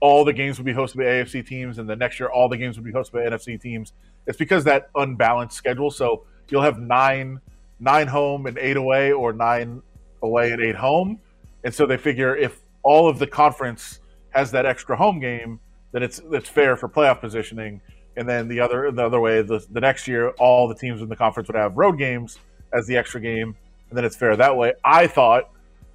all 0.00 0.24
the 0.26 0.32
games 0.32 0.58
will 0.58 0.66
be 0.66 0.74
hosted 0.74 0.96
by 0.96 1.04
AFC 1.04 1.46
teams, 1.46 1.78
and 1.78 1.88
the 1.88 1.96
next 1.96 2.20
year 2.20 2.28
all 2.28 2.48
the 2.50 2.56
games 2.58 2.76
will 2.76 2.84
be 2.84 2.92
hosted 2.92 3.12
by 3.12 3.20
NFC 3.20 3.58
teams, 3.58 3.94
it's 4.26 4.36
because 4.36 4.64
that 4.64 4.90
unbalanced 4.94 5.56
schedule. 5.56 5.90
So 5.90 6.24
you'll 6.50 6.62
have 6.62 6.78
nine 6.78 7.40
nine 7.82 8.06
home 8.06 8.46
and 8.46 8.56
eight 8.58 8.76
away, 8.76 9.12
or 9.12 9.32
nine 9.32 9.82
away 10.22 10.52
and 10.52 10.62
eight 10.62 10.76
home. 10.76 11.18
And 11.64 11.74
so 11.74 11.84
they 11.84 11.96
figure 11.96 12.36
if 12.36 12.60
all 12.82 13.08
of 13.08 13.18
the 13.18 13.26
conference 13.26 14.00
has 14.30 14.50
that 14.52 14.64
extra 14.64 14.96
home 14.96 15.20
game, 15.20 15.60
then 15.92 16.02
it's 16.02 16.20
it's 16.30 16.48
fair 16.48 16.76
for 16.76 16.88
playoff 16.88 17.20
positioning. 17.20 17.80
And 18.16 18.28
then 18.28 18.48
the 18.48 18.60
other 18.60 18.90
the 18.90 19.04
other 19.04 19.20
way, 19.20 19.42
the, 19.42 19.64
the 19.70 19.80
next 19.80 20.06
year, 20.06 20.30
all 20.38 20.68
the 20.68 20.74
teams 20.74 21.02
in 21.02 21.08
the 21.08 21.16
conference 21.16 21.48
would 21.48 21.56
have 21.56 21.76
road 21.76 21.98
games 21.98 22.38
as 22.72 22.86
the 22.86 22.96
extra 22.96 23.20
game, 23.20 23.54
and 23.88 23.98
then 23.98 24.04
it's 24.04 24.16
fair 24.16 24.36
that 24.36 24.56
way. 24.56 24.72
I 24.84 25.06
thought 25.06 25.50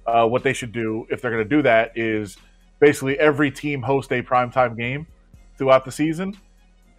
uh, 0.06 0.26
what 0.26 0.42
they 0.42 0.52
should 0.52 0.72
do 0.72 1.06
if 1.10 1.20
they're 1.20 1.30
going 1.30 1.42
to 1.42 1.48
do 1.48 1.62
that 1.62 1.96
is 1.96 2.36
basically 2.80 3.18
every 3.18 3.50
team 3.50 3.82
host 3.82 4.12
a 4.12 4.22
primetime 4.22 4.76
game 4.76 5.06
throughout 5.56 5.84
the 5.84 5.92
season, 5.92 6.36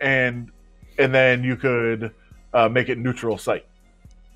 and 0.02 0.52
and 0.98 1.14
then 1.14 1.44
you 1.44 1.56
could 1.56 2.14
uh, 2.54 2.68
make 2.68 2.90
it 2.90 2.98
neutral 2.98 3.38
site. 3.38 3.66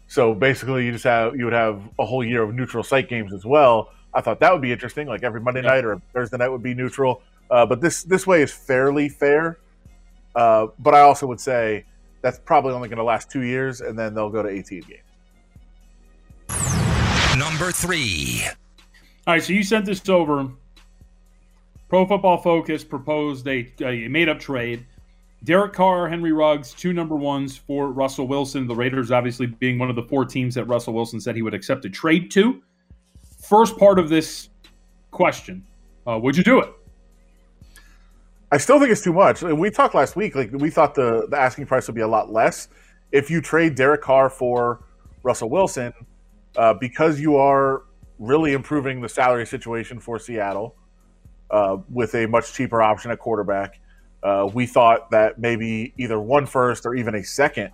So 0.07 0.33
basically, 0.33 0.86
you 0.86 0.91
just 0.91 1.03
have 1.05 1.36
you 1.36 1.45
would 1.45 1.53
have 1.53 1.81
a 2.00 2.05
whole 2.05 2.24
year 2.24 2.43
of 2.43 2.53
neutral 2.53 2.83
site 2.83 3.10
games 3.10 3.33
as 3.33 3.45
well. 3.45 3.89
I 4.13 4.22
thought 4.22 4.39
that 4.41 4.51
would 4.53 4.62
be 4.62 4.72
interesting. 4.72 5.07
Like 5.07 5.24
every 5.24 5.41
Monday 5.41 5.62
Yeah. 5.63 5.69
night 5.69 5.86
or 5.86 6.00
Thursday 6.13 6.38
night 6.38 6.50
would 6.50 6.62
be 6.63 6.74
neutral. 6.74 7.22
Uh, 7.50 7.65
but 7.65 7.81
this 7.81 8.03
this 8.03 8.27
way 8.27 8.41
is 8.41 8.51
fairly 8.51 9.10
fair. 9.10 9.57
Uh, 10.36 10.67
but 10.79 10.93
I 10.93 11.01
also 11.01 11.25
would 11.27 11.39
say 11.39 11.86
that's 12.22 12.39
probably 12.39 12.74
only 12.74 12.89
going 12.89 12.98
to 12.98 13.03
last 13.03 13.29
two 13.29 13.41
years, 13.41 13.81
and 13.81 13.98
then 13.98 14.13
they'll 14.13 14.29
go 14.29 14.41
to 14.41 14.50
18 14.50 14.81
games. 14.81 15.01
Number 17.38 17.72
three. 17.72 18.43
All 19.25 19.33
right, 19.33 19.43
so 19.43 19.53
you 19.53 19.63
sent 19.63 19.86
this 19.86 20.07
over. 20.07 20.50
Pro 21.89 22.05
Football 22.07 22.38
Focus 22.38 22.83
proposed 22.83 23.48
a, 23.48 23.72
a 23.81 24.07
made 24.07 24.29
up 24.29 24.39
trade. 24.39 24.86
Derek 25.43 25.73
Carr, 25.73 26.07
Henry 26.07 26.31
Ruggs, 26.31 26.73
two 26.73 26.93
number 26.93 27.15
ones 27.15 27.57
for 27.57 27.91
Russell 27.91 28.27
Wilson. 28.27 28.65
The 28.65 28.75
Raiders, 28.75 29.12
obviously, 29.12 29.47
being 29.47 29.77
one 29.77 29.89
of 29.89 29.95
the 29.95 30.03
four 30.03 30.23
teams 30.23 30.55
that 30.55 30.65
Russell 30.65 30.93
Wilson 30.93 31.19
said 31.19 31.35
he 31.35 31.41
would 31.41 31.53
accept 31.53 31.83
a 31.83 31.89
trade 31.89 32.31
to. 32.31 32.62
First 33.41 33.77
part 33.77 34.00
of 34.00 34.07
this 34.07 34.50
question 35.12 35.65
uh, 36.07 36.17
Would 36.21 36.38
you 36.38 36.43
do 36.43 36.59
it? 36.62 36.73
I 38.51 38.57
still 38.57 38.79
think 38.79 38.91
it's 38.91 39.03
too 39.03 39.13
much. 39.13 39.41
We 39.41 39.69
talked 39.69 39.95
last 39.95 40.15
week. 40.15 40.35
Like 40.35 40.51
we 40.51 40.69
thought 40.69 40.93
the 40.93 41.27
the 41.29 41.38
asking 41.38 41.65
price 41.65 41.88
would 41.88 41.95
be 41.95 42.01
a 42.01 42.07
lot 42.07 42.31
less 42.31 42.69
if 43.12 43.29
you 43.29 43.41
trade 43.41 43.75
Derek 43.75 44.01
Carr 44.01 44.29
for 44.29 44.83
Russell 45.23 45.50
Wilson, 45.50 45.93
uh, 46.55 46.73
because 46.73 47.19
you 47.19 47.35
are 47.35 47.83
really 48.19 48.53
improving 48.53 49.01
the 49.01 49.09
salary 49.09 49.45
situation 49.45 50.00
for 50.00 50.19
Seattle 50.19 50.75
uh, 51.51 51.77
with 51.89 52.13
a 52.15 52.27
much 52.27 52.53
cheaper 52.53 52.81
option 52.81 53.12
at 53.12 53.19
quarterback. 53.19 53.79
Uh, 54.24 54.50
we 54.53 54.65
thought 54.65 55.12
that 55.12 55.38
maybe 55.38 55.94
either 55.98 56.20
one 56.20 56.46
first 56.46 56.86
or 56.86 56.96
even 56.96 57.15
a 57.15 57.24
second 57.24 57.72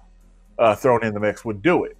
uh, 0.58 0.76
thrown 0.76 1.04
in 1.04 1.14
the 1.14 1.20
mix 1.20 1.46
would 1.46 1.62
do 1.62 1.84
it. 1.84 1.96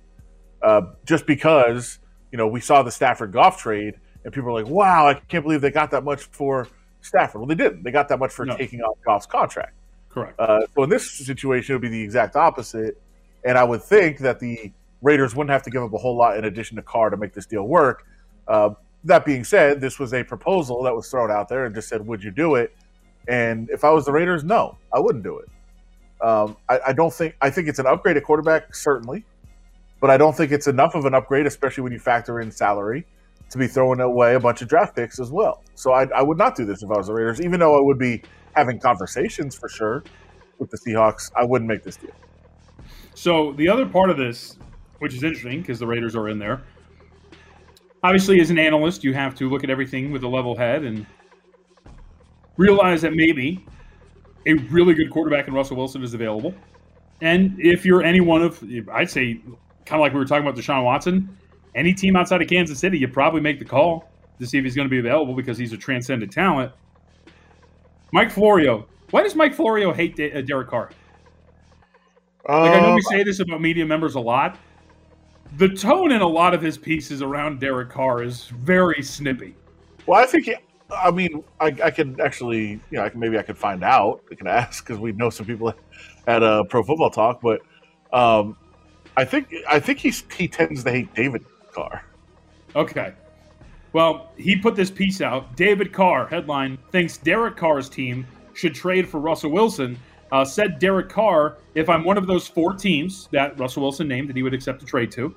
Uh, 0.62 0.82
just 1.06 1.26
because 1.26 2.00
you 2.32 2.38
know 2.38 2.48
we 2.48 2.60
saw 2.60 2.82
the 2.84 2.92
Stafford 2.92 3.32
Goff 3.32 3.60
trade, 3.62 3.96
and 4.24 4.34
people 4.34 4.52
were 4.52 4.62
like, 4.62 4.70
"Wow, 4.72 5.08
I 5.08 5.14
can't 5.14 5.44
believe 5.44 5.62
they 5.62 5.72
got 5.72 5.92
that 5.92 6.04
much 6.04 6.24
for 6.26 6.68
Stafford." 7.02 7.42
Well, 7.42 7.48
they 7.48 7.56
didn't. 7.56 7.84
They 7.84 7.92
got 7.92 8.08
that 8.10 8.18
much 8.20 8.32
for 8.32 8.46
No. 8.46 8.58
taking 8.58 8.82
off 8.82 8.98
Goff's 9.06 9.26
contract. 9.28 9.74
Correct. 10.10 10.40
Uh, 10.40 10.62
so 10.76 10.84
in 10.84 10.90
this 10.90 11.10
situation, 11.12 11.74
it 11.74 11.76
would 11.76 11.82
be 11.84 11.90
the 11.90 12.02
exact 12.02 12.36
opposite. 12.36 13.00
And 13.46 13.58
I 13.58 13.64
would 13.64 13.82
think 13.84 14.18
that 14.20 14.40
the 14.40 14.72
Raiders 15.02 15.36
wouldn't 15.36 15.52
have 15.52 15.64
to 15.64 15.70
give 15.70 15.82
up 15.84 15.94
a 15.94 15.98
whole 15.98 16.18
lot 16.18 16.36
in 16.38 16.44
addition 16.46 16.76
to 16.76 16.82
Carr 16.84 17.10
to 17.12 17.16
make 17.18 17.34
this 17.34 17.46
deal 17.46 17.64
work. 17.68 18.06
Uh, 18.48 18.72
that 19.06 19.24
being 19.24 19.46
said, 19.46 19.80
this 19.80 19.98
was 20.00 20.14
a 20.14 20.24
proposal 20.24 20.84
that 20.84 20.94
was 20.94 21.10
thrown 21.10 21.32
out 21.32 21.48
there 21.48 21.66
and 21.66 21.74
just 21.74 21.88
said, 21.88 22.06
"Would 22.06 22.22
you 22.24 22.32
do 22.32 22.56
it?" 22.56 22.76
And 23.30 23.70
if 23.70 23.84
I 23.84 23.92
was 23.92 24.06
the 24.06 24.12
Raiders, 24.12 24.44
no, 24.44 24.76
I 24.92 25.00
wouldn't 25.00 25.24
do 25.24 25.38
it. 25.38 25.50
Um, 26.26 26.58
I, 26.68 26.80
I 26.88 26.94
don't 26.94 27.14
think. 27.14 27.36
I 27.42 27.50
think 27.50 27.68
it's 27.70 27.80
an 27.80 27.86
upgrade 27.86 28.18
at 28.18 28.24
quarterback, 28.24 28.76
certainly, 28.76 29.24
but 30.02 30.10
I 30.10 30.18
don't 30.18 30.36
think 30.36 30.52
it's 30.52 30.68
enough 30.68 30.96
of 30.96 31.06
an 31.06 31.14
upgrade, 31.14 31.46
especially 31.46 31.84
when 31.84 31.94
you 31.94 32.00
factor 32.00 32.42
in 32.42 32.52
salary, 32.52 33.06
to 33.52 33.58
be 33.58 33.68
throwing 33.68 34.00
away 34.00 34.34
a 34.34 34.40
bunch 34.40 34.62
of 34.64 34.68
draft 34.68 34.96
picks 34.96 35.20
as 35.20 35.32
well. 35.32 35.64
So 35.76 35.94
I, 35.94 36.08
I 36.08 36.24
would 36.24 36.38
not 36.38 36.56
do 36.56 36.66
this 36.66 36.82
if 36.82 36.90
I 36.90 36.98
was 36.98 37.08
the 37.08 37.14
Raiders, 37.14 37.40
even 37.40 37.60
though 37.60 37.78
I 37.78 37.82
would 37.82 38.00
be 38.00 38.24
having 38.54 38.80
conversations 38.80 39.56
for 39.56 39.70
sure 39.70 40.04
with 40.58 40.72
the 40.72 40.78
Seahawks. 40.78 41.32
I 41.38 41.46
wouldn't 41.46 41.70
make 41.70 41.84
this 41.84 41.96
deal. 41.96 42.12
So 43.14 43.54
the 43.54 43.70
other 43.70 43.86
part 43.86 44.10
of 44.10 44.18
this, 44.18 44.58
which 44.98 45.14
is 45.14 45.24
interesting 45.24 45.62
because 45.62 45.78
the 45.78 45.88
Raiders 45.88 46.16
are 46.16 46.30
in 46.30 46.40
there. 46.40 46.64
Obviously, 48.02 48.42
as 48.42 48.50
an 48.50 48.58
analyst, 48.58 49.04
you 49.04 49.14
have 49.14 49.36
to 49.36 49.50
look 49.50 49.64
at 49.64 49.70
everything 49.70 50.12
with 50.12 50.24
a 50.24 50.28
level 50.28 50.56
head 50.56 50.84
and 50.84 51.06
realize 52.60 53.02
that 53.02 53.14
maybe 53.16 53.66
a 54.46 54.54
really 54.54 54.94
good 54.94 55.10
quarterback 55.10 55.48
in 55.48 55.54
Russell 55.54 55.78
Wilson 55.78 56.04
is 56.04 56.14
available. 56.14 56.54
And 57.22 57.56
if 57.60 57.86
you're 57.86 58.04
any 58.04 58.20
one 58.20 58.42
of, 58.42 58.62
I'd 58.94 59.10
say, 59.10 59.36
kind 59.86 60.00
of 60.00 60.02
like 60.02 60.14
we 60.14 60.20
were 60.20 60.26
talking 60.26 60.46
about 60.48 60.60
Deshaun 60.60 60.84
Watson, 60.84 61.38
any 61.74 61.94
team 61.94 62.16
outside 62.16 62.42
of 62.42 62.48
Kansas 62.50 62.78
City, 62.78 62.98
you 63.00 63.08
probably 63.08 63.42
make 63.42 63.60
the 63.60 63.66
call 63.66 64.10
to 64.40 64.46
see 64.46 64.58
if 64.58 64.64
he's 64.64 64.76
going 64.76 64.88
to 64.88 64.92
be 64.92 65.00
available 65.00 65.34
because 65.34 65.58
he's 65.58 65.74
a 65.74 65.78
transcendent 65.78 66.32
talent. 66.32 66.72
Mike 68.12 68.32
Florio. 68.32 68.88
Why 69.12 69.24
does 69.24 69.36
Mike 69.36 69.54
Florio 69.54 69.94
hate 69.94 70.20
uh, 70.20 70.42
Derek 70.42 70.70
Carr? 70.70 70.92
Like 72.48 72.74
I 72.74 72.80
know 72.80 72.96
we 72.96 73.02
Um, 73.02 73.02
say 73.02 73.24
this 73.24 73.40
about 73.40 73.62
media 73.62 73.86
members 73.86 74.16
a 74.16 74.20
lot. 74.20 74.58
The 75.58 75.70
tone 75.70 76.12
in 76.12 76.22
a 76.22 76.28
lot 76.28 76.54
of 76.54 76.62
his 76.62 76.78
pieces 76.78 77.22
around 77.22 77.60
Derek 77.60 77.90
Carr 77.90 78.24
is 78.24 78.46
very 78.48 79.02
snippy. 79.02 79.56
well, 80.06 80.22
I 80.22 80.26
think. 80.26 80.46
He, 80.46 80.56
I 80.92 81.12
mean, 81.12 81.44
I, 81.60 81.68
I 81.84 81.92
could 81.92 82.20
actually, 82.20 82.80
you 82.90 82.98
know, 82.98 83.04
I 83.04 83.10
can, 83.10 83.20
maybe 83.20 83.38
I 83.38 83.44
could 83.44 83.58
find 83.58 83.84
out. 83.84 84.22
I 84.32 84.36
can 84.36 84.48
ask 84.48 84.86
because 84.86 85.00
we 85.00 85.12
know 85.12 85.30
some 85.30 85.46
people 85.46 85.74
at 86.28 86.44
uh, 86.44 86.64
Pro 86.64 86.84
Football 86.84 87.12
Talk, 87.12 87.42
but 87.42 87.62
um, 88.12 88.58
I 89.18 89.26
think 89.26 89.54
I 89.70 89.80
think 89.80 90.00
he's 90.00 90.24
he 90.36 90.48
tends 90.48 90.84
to 90.84 90.92
hate 90.92 91.14
David 91.14 91.46
Carr. 91.74 92.04
Okay. 92.76 93.14
Well, 93.92 94.32
he 94.38 94.56
put 94.56 94.76
this 94.76 94.92
piece 94.92 95.20
out. 95.20 95.56
David 95.56 95.92
Carr, 95.92 96.28
headline, 96.28 96.78
thinks 96.92 97.18
Derek 97.18 97.58
Carr's 97.58 97.90
team 97.90 98.26
should 98.54 98.76
trade 98.76 99.08
for 99.08 99.20
Russell 99.20 99.52
Wilson. 99.52 99.98
Uh, 100.32 100.46
said 100.46 100.78
Derek 100.78 101.10
Carr, 101.10 101.58
if 101.74 101.90
I'm 101.90 102.04
one 102.04 102.16
of 102.16 102.28
those 102.28 102.48
four 102.48 102.74
teams 102.74 103.28
that 103.32 103.60
Russell 103.60 103.82
Wilson 103.82 104.08
named 104.08 104.30
that 104.30 104.36
he 104.36 104.44
would 104.44 104.54
accept 104.54 104.84
a 104.84 104.86
trade 104.86 105.12
to, 105.14 105.34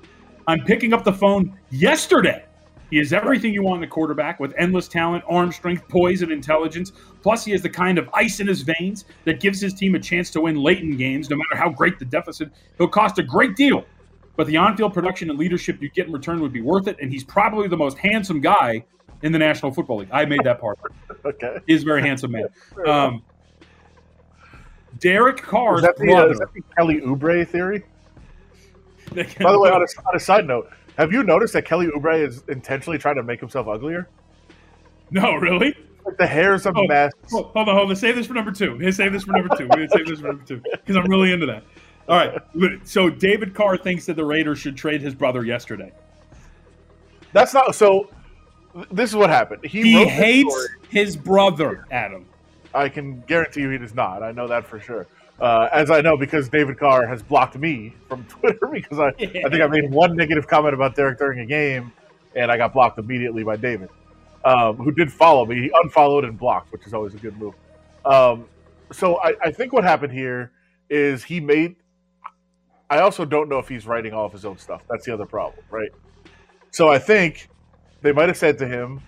I'm 0.47 0.63
picking 0.65 0.93
up 0.93 1.03
the 1.03 1.13
phone 1.13 1.57
yesterday. 1.71 2.45
He 2.89 2.97
has 2.97 3.11
everything 3.11 3.53
you 3.53 3.63
want 3.63 3.79
in 3.79 3.83
a 3.83 3.91
quarterback 3.91 4.39
with 4.39 4.53
endless 4.57 4.87
talent, 4.87 5.23
arm 5.27 5.51
strength, 5.51 5.87
poise, 5.89 6.21
and 6.21 6.31
intelligence. 6.31 6.91
Plus, 7.21 7.43
he 7.43 7.51
has 7.51 7.61
the 7.61 7.69
kind 7.69 7.97
of 7.97 8.07
ice 8.13 8.39
in 8.39 8.47
his 8.47 8.61
veins 8.61 9.05
that 9.25 9.39
gives 9.39 9.59
his 9.59 9.73
team 9.73 9.95
a 9.95 9.99
chance 9.99 10.29
to 10.31 10.41
win 10.41 10.57
late 10.57 10.79
in 10.79 10.95
games, 10.95 11.29
no 11.29 11.35
matter 11.35 11.55
how 11.55 11.69
great 11.69 11.97
the 11.97 12.05
deficit. 12.05 12.51
He'll 12.77 12.87
cost 12.87 13.17
a 13.17 13.23
great 13.23 13.55
deal, 13.55 13.83
but 14.35 14.45
the 14.47 14.57
on-field 14.57 14.93
production 14.93 15.29
and 15.29 15.39
leadership 15.39 15.81
you 15.81 15.89
get 15.89 16.07
in 16.07 16.13
return 16.13 16.39
would 16.41 16.53
be 16.53 16.61
worth 16.61 16.87
it. 16.87 16.97
And 17.01 17.11
he's 17.11 17.23
probably 17.23 17.67
the 17.67 17.77
most 17.77 17.97
handsome 17.97 18.41
guy 18.41 18.85
in 19.23 19.31
the 19.31 19.39
National 19.39 19.71
Football 19.71 19.97
League. 19.99 20.09
I 20.11 20.25
made 20.25 20.43
that 20.43 20.59
part. 20.59 20.79
Okay, 21.25 21.57
He's 21.65 21.83
a 21.83 21.85
very 21.85 22.01
handsome 22.01 22.31
man. 22.31 22.47
Um, 22.85 23.23
Derek 24.99 25.39
is 25.39 25.45
Carr's 25.45 25.81
that, 25.83 25.95
the, 25.97 26.09
uh, 26.11 26.15
brother. 26.15 26.31
is 26.33 26.39
that 26.39 26.53
the 26.53 26.61
Kelly 26.75 26.99
Oubre 26.99 27.47
theory? 27.47 27.85
By 29.15 29.23
the 29.23 29.59
way, 29.59 29.69
on 29.69 29.81
a, 29.81 29.85
on 30.05 30.15
a 30.15 30.19
side 30.19 30.45
note, 30.45 30.69
have 30.97 31.11
you 31.11 31.23
noticed 31.23 31.53
that 31.53 31.65
Kelly 31.65 31.87
Oubre 31.87 32.25
is 32.27 32.43
intentionally 32.47 32.97
trying 32.97 33.15
to 33.15 33.23
make 33.23 33.39
himself 33.39 33.67
uglier? 33.67 34.07
no, 35.11 35.35
really? 35.35 35.75
Like 36.05 36.17
the 36.17 36.27
hair's 36.27 36.65
a 36.65 36.73
Oh, 36.75 36.85
mess. 36.87 37.11
Hold 37.31 37.45
hold 37.53 37.69
on, 37.69 37.75
hold 37.75 37.89
on. 37.89 37.95
Save 37.95 38.15
this 38.15 38.27
for 38.27 38.33
number 38.33 38.51
two. 38.51 38.91
Save 38.91 39.13
this 39.13 39.23
for 39.23 39.31
number 39.31 39.55
two. 39.55 39.67
We're 39.73 39.87
save 39.87 40.05
this 40.07 40.19
for 40.19 40.27
number 40.27 40.43
two 40.43 40.61
because 40.71 40.97
I'm 40.97 41.05
really 41.09 41.31
into 41.31 41.45
that. 41.45 41.63
All 42.09 42.17
right. 42.17 42.41
So 42.87 43.09
David 43.09 43.53
Carr 43.55 43.77
thinks 43.77 44.05
that 44.07 44.15
the 44.15 44.25
Raiders 44.25 44.59
should 44.59 44.75
trade 44.75 45.01
his 45.01 45.15
brother 45.15 45.45
yesterday. 45.45 45.93
That's 47.31 47.53
not 47.53 47.73
so. 47.75 48.09
This 48.91 49.11
is 49.11 49.15
what 49.15 49.29
happened. 49.29 49.63
He, 49.63 49.83
He 49.83 50.05
hates 50.05 50.67
his 50.89 51.15
brother, 51.15 51.85
Adam. 51.91 52.25
I 52.73 52.89
can 52.89 53.21
guarantee 53.21 53.61
you 53.61 53.69
he 53.69 53.77
does 53.77 53.93
not. 53.95 54.23
I 54.23 54.31
know 54.31 54.47
that 54.47 54.65
for 54.65 54.79
sure. 54.79 55.07
Uh, 55.39 55.67
as 55.73 55.89
I 55.89 56.01
know 56.01 56.15
because 56.15 56.47
David 56.47 56.77
Carr 56.77 57.07
has 57.07 57.23
blocked 57.23 57.57
me 57.57 57.93
from 58.07 58.23
Twitter 58.29 58.67
because 58.71 58.99
I, 58.99 59.07
I 59.07 59.25
think 59.49 59.61
I 59.61 59.67
made 59.67 59.91
one 59.91 60.15
negative 60.15 60.47
comment 60.47 60.73
about 60.73 60.95
Derek 60.95 61.17
during 61.17 61.39
a 61.39 61.45
game, 61.45 61.91
and 62.35 62.51
I 62.51 62.57
got 62.57 62.73
blocked 62.73 62.99
immediately 62.99 63.43
by 63.43 63.55
David, 63.55 63.89
um, 64.45 64.77
who 64.77 64.91
did 64.91 65.11
follow 65.11 65.45
me. 65.45 65.55
He 65.55 65.71
unfollowed 65.83 66.23
and 66.23 66.37
blocked, 66.37 66.71
which 66.71 66.85
is 66.85 66.93
always 66.93 67.13
a 67.13 67.17
good 67.17 67.37
move. 67.37 67.55
Um, 68.05 68.45
so 68.91 69.17
I, 69.17 69.33
I 69.43 69.51
think 69.51 69.73
what 69.73 69.83
happened 69.83 70.13
here 70.13 70.51
is 70.89 71.23
he 71.23 71.39
made. 71.39 71.75
I 72.89 72.99
also 72.99 73.25
don't 73.25 73.49
know 73.49 73.57
if 73.57 73.67
he's 73.67 73.87
writing 73.87 74.13
all 74.13 74.25
of 74.25 74.31
his 74.31 74.45
own 74.45 74.57
stuff. 74.59 74.83
That's 74.89 75.05
the 75.05 75.13
other 75.13 75.25
problem, 75.25 75.65
right? 75.71 75.89
So 76.69 76.89
I 76.89 76.99
think 76.99 77.49
they 78.01 78.11
might 78.11 78.27
have 78.27 78.37
said 78.37 78.59
to 78.59 78.67
him, 78.67 79.01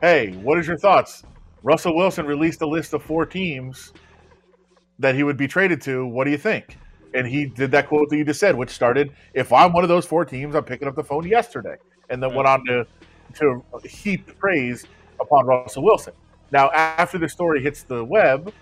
"Hey, 0.00 0.32
what 0.32 0.58
is 0.58 0.66
your 0.66 0.78
thoughts? 0.78 1.22
Russell 1.62 1.94
Wilson 1.94 2.26
released 2.26 2.62
a 2.62 2.66
list 2.66 2.94
of 2.94 3.02
four 3.02 3.26
teams 3.26 3.92
that 4.98 5.14
he 5.14 5.22
would 5.22 5.36
be 5.36 5.48
traded 5.48 5.80
to. 5.82 6.06
What 6.06 6.24
do 6.24 6.30
you 6.30 6.38
think?" 6.38 6.76
And 7.14 7.26
he 7.26 7.46
did 7.46 7.70
that 7.70 7.88
quote 7.88 8.10
that 8.10 8.16
you 8.16 8.24
just 8.24 8.40
said, 8.40 8.54
which 8.56 8.70
started, 8.70 9.12
"If 9.34 9.52
I'm 9.52 9.72
one 9.72 9.82
of 9.82 9.88
those 9.88 10.04
four 10.06 10.24
teams, 10.24 10.54
I'm 10.54 10.64
picking 10.64 10.88
up 10.88 10.94
the 10.94 11.04
phone 11.04 11.26
yesterday," 11.26 11.76
and 12.10 12.22
then 12.22 12.34
went 12.34 12.48
on 12.48 12.64
to 12.66 12.86
to 13.34 13.62
heap 13.84 14.38
praise 14.38 14.86
upon 15.20 15.46
Russell 15.46 15.82
Wilson. 15.84 16.14
Now, 16.50 16.70
after 16.70 17.18
the 17.18 17.28
story 17.28 17.62
hits 17.62 17.82
the 17.82 18.02
web, 18.04 18.52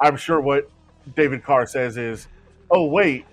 I'm 0.00 0.16
sure 0.16 0.40
what 0.40 0.70
David 1.16 1.42
Carr 1.42 1.66
says 1.66 1.96
is, 1.96 2.28
"Oh 2.70 2.84
wait, 2.86 3.24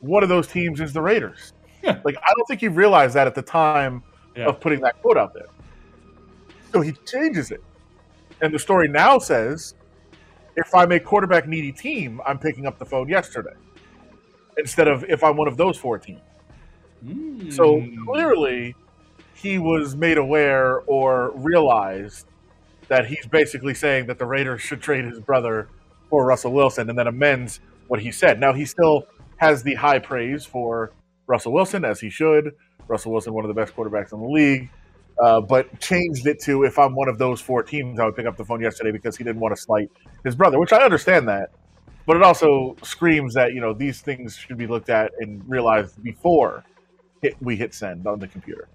one 0.00 0.22
of 0.22 0.28
those 0.28 0.46
teams 0.48 0.80
is 0.80 0.92
the 0.92 1.00
Raiders." 1.00 1.52
Yeah. 1.82 2.00
Like 2.04 2.16
I 2.16 2.32
don't 2.36 2.46
think 2.46 2.60
he 2.60 2.68
realized 2.68 3.14
that 3.14 3.26
at 3.26 3.34
the 3.34 3.42
time 3.42 4.02
Yeah. 4.36 4.46
of 4.46 4.60
putting 4.60 4.80
that 4.80 5.00
quote 5.02 5.16
out 5.16 5.34
there. 5.34 5.46
So 6.72 6.80
he 6.80 6.92
changes 6.92 7.50
it, 7.50 7.62
and 8.40 8.52
the 8.52 8.58
story 8.58 8.88
now 8.88 9.18
says, 9.18 9.74
"If 10.56 10.74
I'm 10.74 10.92
a 10.92 11.00
quarterback 11.00 11.46
needy 11.48 11.72
team, 11.72 12.20
I'm 12.26 12.38
picking 12.38 12.66
up 12.66 12.78
the 12.78 12.84
phone 12.86 13.08
yesterday." 13.08 13.54
Instead 14.58 14.88
of 14.88 15.04
if 15.08 15.24
I'm 15.24 15.36
one 15.36 15.48
of 15.48 15.56
those 15.56 15.78
four 15.78 15.98
teams. 15.98 16.20
So 17.48 17.78
Mm. 17.78 17.96
clearly, 18.06 18.76
he 19.34 19.58
was 19.58 19.96
made 19.96 20.18
aware 20.18 20.80
or 20.86 21.32
realized 21.34 22.26
that 22.88 23.06
he's 23.06 23.26
basically 23.26 23.74
saying 23.74 24.06
that 24.06 24.18
the 24.18 24.26
Raiders 24.26 24.60
should 24.60 24.80
trade 24.80 25.04
his 25.04 25.18
brother 25.18 25.68
for 26.10 26.24
Russell 26.26 26.52
Wilson 26.52 26.88
and 26.90 26.98
then 26.98 27.06
amends 27.06 27.60
what 27.88 28.00
he 28.00 28.12
said. 28.12 28.38
Now, 28.38 28.52
he 28.52 28.64
still 28.64 29.06
has 29.38 29.62
the 29.62 29.74
high 29.74 29.98
praise 29.98 30.44
for 30.44 30.92
Russell 31.26 31.52
Wilson, 31.52 31.84
as 31.84 32.00
he 32.00 32.10
should. 32.10 32.54
Russell 32.86 33.12
Wilson, 33.12 33.32
one 33.32 33.44
of 33.44 33.48
the 33.48 33.54
best 33.54 33.74
quarterbacks 33.74 34.12
in 34.12 34.20
the 34.20 34.28
league, 34.28 34.68
uh, 35.20 35.40
but 35.40 35.80
changed 35.80 36.26
it 36.26 36.40
to 36.42 36.64
if 36.64 36.78
I'm 36.78 36.94
one 36.94 37.08
of 37.08 37.18
those 37.18 37.40
four 37.40 37.62
teams, 37.62 37.98
I 38.00 38.04
would 38.04 38.16
pick 38.16 38.26
up 38.26 38.36
the 38.36 38.44
phone 38.44 38.60
yesterday 38.60 38.90
because 38.92 39.16
he 39.16 39.24
didn't 39.24 39.40
want 39.40 39.54
to 39.56 39.60
slight 39.60 39.90
his 40.24 40.34
brother, 40.34 40.58
which 40.58 40.72
I 40.72 40.82
understand 40.82 41.28
that. 41.28 41.50
But 42.06 42.16
it 42.16 42.22
also 42.22 42.76
screams 42.82 43.34
that, 43.34 43.52
you 43.54 43.60
know, 43.60 43.72
these 43.72 44.00
things 44.00 44.36
should 44.36 44.58
be 44.58 44.66
looked 44.66 44.90
at 44.90 45.12
and 45.20 45.42
realized 45.48 46.02
before 46.02 46.64
hit, 47.20 47.36
we 47.40 47.56
hit 47.56 47.74
send 47.74 48.06
on 48.06 48.18
the 48.18 48.26
computer. 48.28 48.68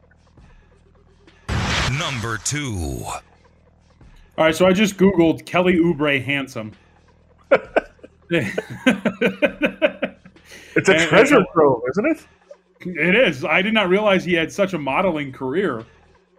Number 1.99 2.37
two. 2.37 3.01
All 3.05 4.45
right, 4.45 4.55
so 4.55 4.65
I 4.65 4.71
just 4.73 4.97
googled 4.97 5.45
Kelly 5.45 5.75
Oubre 5.75 6.23
handsome. 6.23 6.71
It's 10.75 10.89
a 10.89 10.93
And- 10.95 11.09
treasure 11.09 11.37
and- 11.37 11.45
trove, 11.53 11.81
isn't 11.89 12.05
it? 12.05 12.27
It 12.81 13.15
is. 13.15 13.43
I 13.43 13.61
did 13.63 13.73
not 13.73 13.89
realize 13.89 14.23
he 14.23 14.33
had 14.33 14.51
such 14.51 14.73
a 14.73 14.77
modeling 14.77 15.31
career. 15.31 15.83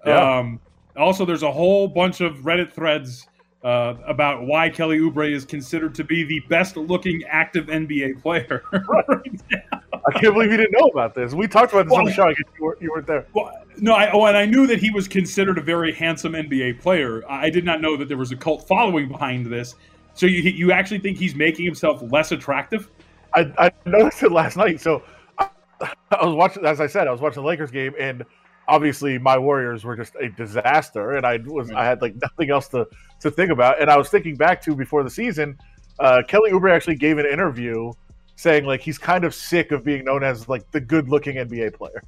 Yeah. 0.07 0.38
Um, 0.38 0.61
also, 0.97 1.25
there's 1.25 1.43
a 1.43 1.52
whole 1.52 1.88
bunch 1.88 2.21
of 2.21 2.38
Reddit 2.38 2.73
threads 2.73 3.26
uh, 3.62 3.95
about 4.07 4.47
why 4.47 4.69
Kelly 4.69 4.99
Oubre 4.99 5.31
is 5.31 5.45
considered 5.45 5.95
to 5.97 6.05
be 6.05 6.25
the 6.25 6.40
best-looking 6.49 7.25
active 7.28 7.67
NBA 7.67 8.23
player. 8.23 8.62
I 8.73 10.12
can't 10.19 10.33
believe 10.35 10.50
you 10.50 10.57
didn't 10.57 10.78
know 10.78 10.87
about 10.88 11.14
this. 11.14 11.35
We 11.35 11.47
talked 11.49 11.73
about 11.73 11.88
this 11.88 11.97
on 11.97 12.05
the 12.05 12.12
show. 12.12 12.25
I 12.25 12.31
guess 12.31 12.44
you, 12.59 12.64
were, 12.64 12.79
you 12.81 12.90
weren't 12.90 13.07
there. 13.07 13.27
well, 13.35 13.53
no, 13.79 13.94
I, 13.94 14.11
oh, 14.11 14.25
and 14.27 14.37
I 14.37 14.46
knew 14.46 14.66
that 14.66 14.79
he 14.79 14.90
was 14.90 15.07
considered 15.07 15.59
a 15.59 15.61
very 15.61 15.92
handsome 15.92 16.33
NBA 16.33 16.81
player. 16.81 17.22
I 17.29 17.46
I 17.46 17.51
did 17.51 17.64
not 17.64 17.81
know 17.81 17.96
that 17.96 18.09
there 18.09 18.16
was 18.16 18.33
a 18.33 18.37
cult 18.37 18.66
following 18.66 19.09
behind 19.09 19.46
this. 19.46 19.75
So 20.14 20.27
you 20.27 20.42
you 20.42 20.72
actually 20.72 20.99
think 20.99 21.16
he's 21.18 21.35
making 21.35 21.64
himself 21.64 22.03
less 22.11 22.33
attractive? 22.33 22.90
I, 23.35 23.53
I 23.59 23.70
noticed 23.87 24.22
it 24.22 24.33
last 24.33 24.57
night. 24.57 24.81
So 24.81 25.03
I, 25.38 25.49
I 26.11 26.25
was 26.25 26.35
watching, 26.35 26.64
as 26.64 26.81
I 26.81 26.87
said, 26.87 27.07
I 27.07 27.11
was 27.12 27.20
watching 27.20 27.42
the 27.42 27.49
Lakers 27.49 27.70
game, 27.70 27.94
and 27.99 28.25
obviously 28.68 29.18
my 29.18 29.37
Warriors 29.37 29.83
were 29.85 29.96
just 29.96 30.14
a 30.20 30.28
disaster, 30.28 31.16
and 31.16 31.26
I 31.26 31.38
was 31.44 31.70
I 31.72 31.85
had 31.85 32.00
like 32.02 32.14
nothing 32.22 32.50
else 32.50 32.68
to 32.68 32.87
to 33.20 33.31
think 33.31 33.50
about. 33.50 33.81
And 33.81 33.90
I 33.90 33.96
was 33.96 34.09
thinking 34.11 34.37
back 34.37 34.62
to 34.62 34.76
before 34.76 35.02
the 35.02 35.11
season, 35.11 35.59
uh, 35.98 36.22
Kelly 36.28 36.52
Oubre 36.52 36.70
actually 36.70 36.96
gave 36.96 37.18
an 37.18 37.26
interview 37.26 37.92
saying 38.37 38.64
like 38.66 38.81
he's 38.81 38.98
kind 38.98 39.24
of 39.24 39.35
sick 39.35 39.72
of 39.72 39.83
being 39.83 40.04
known 40.04 40.22
as 40.22 40.48
like 40.48 40.70
the 40.70 40.81
good-looking 40.81 41.37
NBA 41.37 41.74
player. 41.74 42.00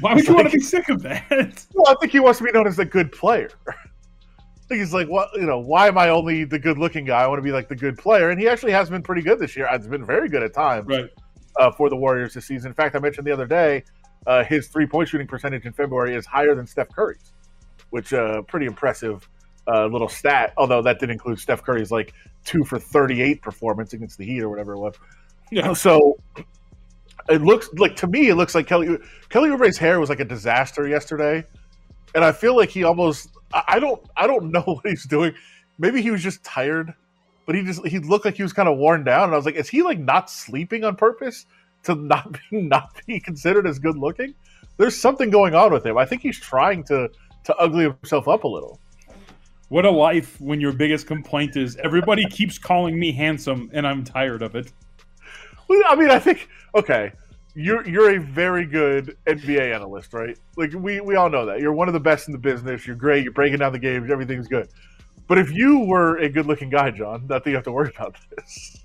Why 0.00 0.12
would 0.12 0.20
It's 0.20 0.28
you 0.28 0.34
want 0.36 0.48
to 0.50 0.56
be 0.56 0.62
sick 0.62 0.88
of 0.88 1.02
that? 1.02 1.66
Well, 1.74 1.88
I 1.88 1.94
think 2.00 2.12
he 2.12 2.20
wants 2.20 2.38
to 2.38 2.44
be 2.44 2.52
known 2.52 2.66
as 2.68 2.76
the 2.76 2.84
good 2.84 3.10
player. 3.10 3.50
He's 4.68 4.94
like, 4.94 5.08
what 5.08 5.28
you 5.34 5.46
know, 5.46 5.58
why 5.58 5.88
am 5.88 5.98
I 5.98 6.08
only 6.08 6.44
the 6.44 6.58
good 6.58 6.78
looking 6.78 7.04
guy? 7.04 7.22
I 7.22 7.26
want 7.26 7.38
to 7.38 7.42
be 7.42 7.52
like 7.52 7.68
the 7.68 7.76
good 7.76 7.98
player. 7.98 8.30
And 8.30 8.40
he 8.40 8.48
actually 8.48 8.72
has 8.72 8.88
been 8.90 9.02
pretty 9.02 9.22
good 9.22 9.38
this 9.38 9.56
year. 9.56 9.68
It's 9.70 9.86
been 9.86 10.04
very 10.06 10.28
good 10.28 10.42
at 10.42 10.54
times 10.54 10.86
Right. 10.86 11.10
uh, 11.60 11.70
for 11.70 11.90
the 11.90 11.96
Warriors 11.96 12.34
this 12.34 12.46
season. 12.46 12.68
In 12.70 12.74
fact, 12.74 12.96
I 12.96 12.98
mentioned 12.98 13.26
the 13.26 13.32
other 13.32 13.46
day, 13.46 13.84
uh, 14.26 14.44
his 14.44 14.68
three 14.68 14.86
point 14.86 15.08
shooting 15.08 15.26
percentage 15.26 15.64
in 15.64 15.72
February 15.72 16.14
is 16.14 16.26
higher 16.26 16.54
than 16.54 16.66
Steph 16.66 16.88
Curry's, 16.90 17.32
which 17.90 18.12
uh, 18.12 18.42
pretty 18.42 18.66
impressive 18.66 19.28
uh, 19.68 19.86
little 19.86 20.08
stat. 20.08 20.52
Although 20.56 20.82
that 20.82 20.98
did 20.98 21.10
include 21.10 21.38
Steph 21.38 21.62
Curry's 21.62 21.90
like 21.90 22.14
two 22.44 22.64
for 22.64 22.78
thirty 22.78 23.22
eight 23.22 23.42
performance 23.42 23.92
against 23.92 24.18
the 24.18 24.24
Heat 24.24 24.42
or 24.42 24.48
whatever 24.48 24.74
it 24.74 24.78
was. 24.78 24.94
Yeah. 25.50 25.72
So 25.74 26.18
it 27.28 27.42
looks 27.42 27.70
like 27.74 27.96
to 27.96 28.06
me, 28.06 28.28
it 28.28 28.34
looks 28.34 28.54
like 28.54 28.66
Kelly 28.66 28.98
Kelly 29.28 29.50
Oubre's 29.50 29.78
hair 29.78 30.00
was 30.00 30.08
like 30.08 30.20
a 30.20 30.24
disaster 30.24 30.86
yesterday, 30.86 31.44
and 32.14 32.24
I 32.24 32.32
feel 32.32 32.56
like 32.56 32.70
he 32.70 32.84
almost 32.84 33.30
I 33.52 33.62
I 33.68 33.78
don't 33.78 34.02
I 34.16 34.26
don't 34.26 34.50
know 34.52 34.62
what 34.62 34.86
he's 34.86 35.06
doing. 35.06 35.34
Maybe 35.78 36.02
he 36.02 36.10
was 36.10 36.22
just 36.22 36.44
tired, 36.44 36.94
but 37.46 37.54
he 37.54 37.62
just 37.62 37.86
he 37.86 37.98
looked 37.98 38.24
like 38.24 38.36
he 38.36 38.42
was 38.42 38.52
kind 38.52 38.68
of 38.68 38.78
worn 38.78 39.04
down, 39.04 39.24
and 39.24 39.32
I 39.32 39.36
was 39.36 39.46
like, 39.46 39.56
is 39.56 39.68
he 39.68 39.82
like 39.82 39.98
not 39.98 40.30
sleeping 40.30 40.84
on 40.84 40.96
purpose 40.96 41.46
to 41.84 41.94
not 41.94 42.32
be 42.32 42.40
not 42.62 43.00
be 43.06 43.20
considered 43.20 43.66
as 43.66 43.78
good 43.78 43.96
looking? 43.96 44.34
There's 44.76 44.96
something 44.96 45.30
going 45.30 45.54
on 45.54 45.72
with 45.72 45.86
him. 45.86 45.96
I 45.96 46.04
think 46.04 46.22
he's 46.22 46.38
trying 46.38 46.84
to 46.84 47.08
to 47.44 47.56
ugly 47.56 47.84
himself 47.84 48.28
up 48.28 48.44
a 48.44 48.48
little. 48.48 48.80
What 49.68 49.84
a 49.84 49.90
life 49.90 50.40
when 50.40 50.60
your 50.60 50.72
biggest 50.72 51.06
complaint 51.06 51.56
is 51.56 51.76
everybody 51.76 52.24
keeps 52.26 52.58
calling 52.58 52.98
me 52.98 53.12
handsome 53.12 53.70
and 53.72 53.86
I'm 53.86 54.04
tired 54.04 54.42
of 54.42 54.54
it. 54.54 54.72
Well, 55.68 55.82
I 55.86 55.94
mean, 55.94 56.10
I 56.10 56.18
think 56.18 56.48
okay, 56.74 57.12
you're 57.54 57.86
you're 57.88 58.16
a 58.16 58.20
very 58.20 58.66
good 58.66 59.16
NBA 59.26 59.74
analyst, 59.74 60.12
right? 60.12 60.38
Like 60.56 60.72
we 60.74 61.00
we 61.00 61.16
all 61.16 61.30
know 61.30 61.46
that 61.46 61.60
you're 61.60 61.72
one 61.72 61.88
of 61.88 61.94
the 61.94 62.00
best 62.00 62.28
in 62.28 62.32
the 62.32 62.38
business. 62.38 62.86
You're 62.86 62.96
great. 62.96 63.24
You're 63.24 63.32
breaking 63.32 63.58
down 63.58 63.72
the 63.72 63.78
games. 63.78 64.10
Everything's 64.10 64.48
good. 64.48 64.68
But 65.26 65.38
if 65.38 65.50
you 65.50 65.80
were 65.80 66.18
a 66.18 66.28
good-looking 66.28 66.68
guy, 66.68 66.90
John, 66.90 67.26
not 67.28 67.44
that 67.44 67.50
you 67.50 67.56
have 67.56 67.64
to 67.64 67.72
worry 67.72 67.90
about 67.96 68.16
this. 68.36 68.83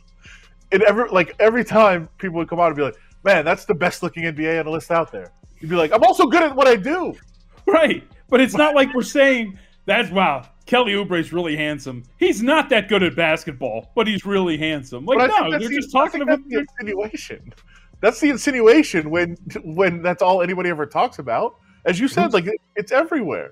And 0.72 0.84
every 0.84 1.10
like 1.10 1.36
every 1.40 1.64
time 1.64 2.08
people 2.18 2.38
would 2.38 2.48
come 2.50 2.60
out 2.60 2.68
and 2.68 2.76
be 2.76 2.84
like, 2.84 2.96
"Man, 3.24 3.44
that's 3.46 3.66
the 3.66 3.74
best-looking 3.74 4.24
NBA 4.24 4.60
analyst 4.60 4.92
out 4.92 5.12
there," 5.12 5.32
you'd 5.60 5.70
be 5.70 5.76
like, 5.76 5.92
"I'm 5.92 6.04
also 6.04 6.26
good 6.28 6.44
at 6.44 6.56
what 6.56 6.68
I 6.68 6.76
do." 6.76 7.16
Right. 7.66 8.04
But 8.30 8.42
it's 8.42 8.56
not 8.56 8.74
like 8.74 8.92
we're 8.96 9.04
saying 9.04 9.60
that's 9.86 10.10
wow, 10.10 10.48
Kelly 10.66 10.94
Oubre's 10.96 11.32
really 11.32 11.56
handsome. 11.56 12.04
He's 12.18 12.42
not 12.42 12.70
that 12.70 12.90
good 12.90 13.04
at 13.04 13.16
basketball, 13.16 13.92
but 13.96 14.08
he's 14.08 14.26
really 14.26 14.58
handsome. 14.58 15.06
Like 15.06 15.20
But 15.20 15.30
I 15.30 15.34
think 15.38 15.52
no, 15.52 15.60
they're 15.60 15.70
the- 15.70 15.76
just 15.76 15.92
talking 15.92 16.22
about 16.22 16.40
the 16.48 16.60
insinuation. 16.60 17.54
That's 18.02 18.20
the 18.20 18.30
insinuation 18.30 19.10
when 19.12 19.36
when 19.64 20.02
that's 20.02 20.22
all 20.24 20.42
anybody 20.42 20.70
ever 20.70 20.86
talks 20.88 21.20
about. 21.20 21.58
As 21.86 22.00
you 22.00 22.08
said, 22.08 22.34
like 22.34 22.48
it's 22.76 22.92
everywhere. 22.92 23.52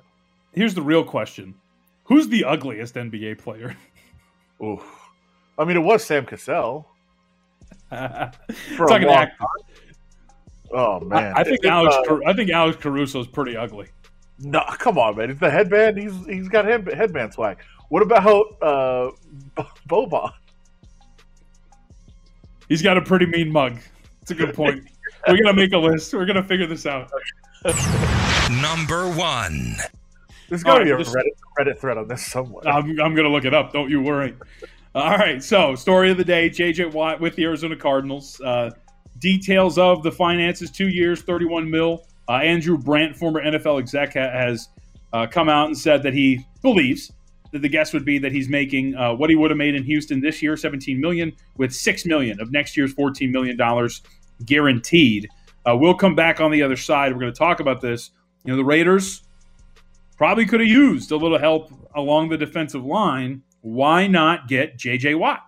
Here's 0.53 0.73
the 0.73 0.81
real 0.81 1.03
question. 1.03 1.53
Who's 2.05 2.27
the 2.27 2.43
ugliest 2.45 2.95
NBA 2.95 3.37
player? 3.39 3.75
Oof. 4.63 4.83
I 5.59 5.65
mean, 5.65 5.77
it 5.77 5.81
was 5.81 6.03
Sam 6.03 6.25
Cassell. 6.25 6.87
For 8.75 8.85
a 8.85 8.87
Talking 8.87 9.09
act- 9.09 9.41
Oh 10.73 10.99
man, 10.99 11.33
I, 11.35 11.39
I 11.41 11.43
think 11.45 11.59
It- 11.63 11.67
Alex 11.69 11.95
uh, 11.95 12.03
Car- 12.03 12.21
I 12.27 12.33
think 12.33 12.49
Alex 12.51 12.77
Caruso's 12.77 13.27
pretty 13.27 13.55
ugly. 13.55 13.87
no, 14.39 14.61
come 14.79 14.97
on, 14.97 15.15
man. 15.15 15.29
It's 15.31 15.39
the 15.39 15.49
headband. 15.49 15.97
He's 15.97 16.13
he's 16.25 16.49
got 16.49 16.65
head, 16.65 16.91
headband 16.93 17.33
swag. 17.33 17.59
What 17.89 18.01
about 18.03 18.45
uh, 18.61 19.11
Boban? 19.87 20.29
He's 22.67 22.81
got 22.81 22.97
a 22.97 23.01
pretty 23.01 23.25
mean 23.25 23.49
mug. 23.51 23.79
It's 24.21 24.31
a 24.31 24.35
good 24.35 24.53
point. 24.53 24.83
We're 25.27 25.37
gonna 25.37 25.53
make 25.53 25.71
a 25.71 25.77
list. 25.77 26.13
We're 26.13 26.25
gonna 26.25 26.43
figure 26.43 26.67
this 26.67 26.85
out. 26.85 27.09
Number 28.61 29.07
one. 29.09 29.77
There's 30.49 30.63
got 30.63 30.75
to 30.75 30.79
All 30.79 30.85
be 30.85 30.91
a 30.91 30.97
this- 30.97 31.13
Reddit, 31.13 31.31
Reddit 31.59 31.79
thread 31.79 31.97
on 31.97 32.07
this 32.07 32.25
somewhere. 32.25 32.65
I'm, 32.67 32.85
I'm 33.01 33.13
going 33.13 33.23
to 33.25 33.29
look 33.29 33.43
it 33.43 33.53
up. 33.53 33.73
Don't 33.73 33.89
you 33.89 34.01
worry. 34.01 34.33
All 34.97 35.15
right. 35.15 35.43
So, 35.43 35.75
story 35.75 36.09
of 36.09 36.17
the 36.17 36.23
day 36.23 36.49
JJ 36.49 36.91
Watt 36.91 37.21
with 37.21 37.35
the 37.35 37.43
Arizona 37.43 37.75
Cardinals. 37.75 38.41
Uh, 38.41 38.71
details 39.19 39.77
of 39.77 40.01
the 40.01 40.11
finances 40.11 40.71
two 40.71 40.87
years, 40.87 41.21
31 41.21 41.69
mil. 41.69 42.07
Uh, 42.27 42.37
Andrew 42.37 42.79
Brandt, 42.79 43.15
former 43.15 43.39
NFL 43.39 43.77
exec, 43.77 44.13
ha- 44.15 44.31
has 44.31 44.69
uh, 45.13 45.27
come 45.27 45.49
out 45.49 45.67
and 45.67 45.77
said 45.77 46.01
that 46.01 46.15
he 46.15 46.43
believes 46.63 47.11
that 47.51 47.61
the 47.61 47.69
guess 47.69 47.93
would 47.93 48.05
be 48.05 48.17
that 48.17 48.31
he's 48.31 48.49
making 48.49 48.95
uh, 48.95 49.13
what 49.13 49.29
he 49.29 49.35
would 49.35 49.51
have 49.51 49.57
made 49.59 49.75
in 49.75 49.83
Houston 49.83 50.19
this 50.19 50.41
year, 50.41 50.57
17 50.57 50.99
million, 50.99 51.31
with 51.57 51.71
six 51.71 52.03
million 52.03 52.41
of 52.41 52.51
next 52.51 52.75
year's 52.75 52.91
14 52.93 53.31
million 53.31 53.55
dollars 53.55 54.01
guaranteed. 54.45 55.29
Uh, 55.63 55.77
we'll 55.77 55.93
come 55.93 56.15
back 56.15 56.41
on 56.41 56.49
the 56.49 56.63
other 56.63 56.75
side. 56.75 57.13
We're 57.13 57.19
going 57.19 57.33
to 57.33 57.37
talk 57.37 57.59
about 57.59 57.81
this. 57.81 58.09
You 58.45 58.51
know, 58.51 58.57
the 58.57 58.65
Raiders 58.65 59.21
probably 60.17 60.47
could 60.47 60.59
have 60.59 60.69
used 60.69 61.11
a 61.11 61.17
little 61.17 61.37
help 61.37 61.71
along 61.95 62.29
the 62.29 62.37
defensive 62.37 62.83
line. 62.83 63.43
Why 63.61 64.07
not 64.07 64.47
get 64.47 64.77
J.J. 64.77 65.15
Watt? 65.15 65.43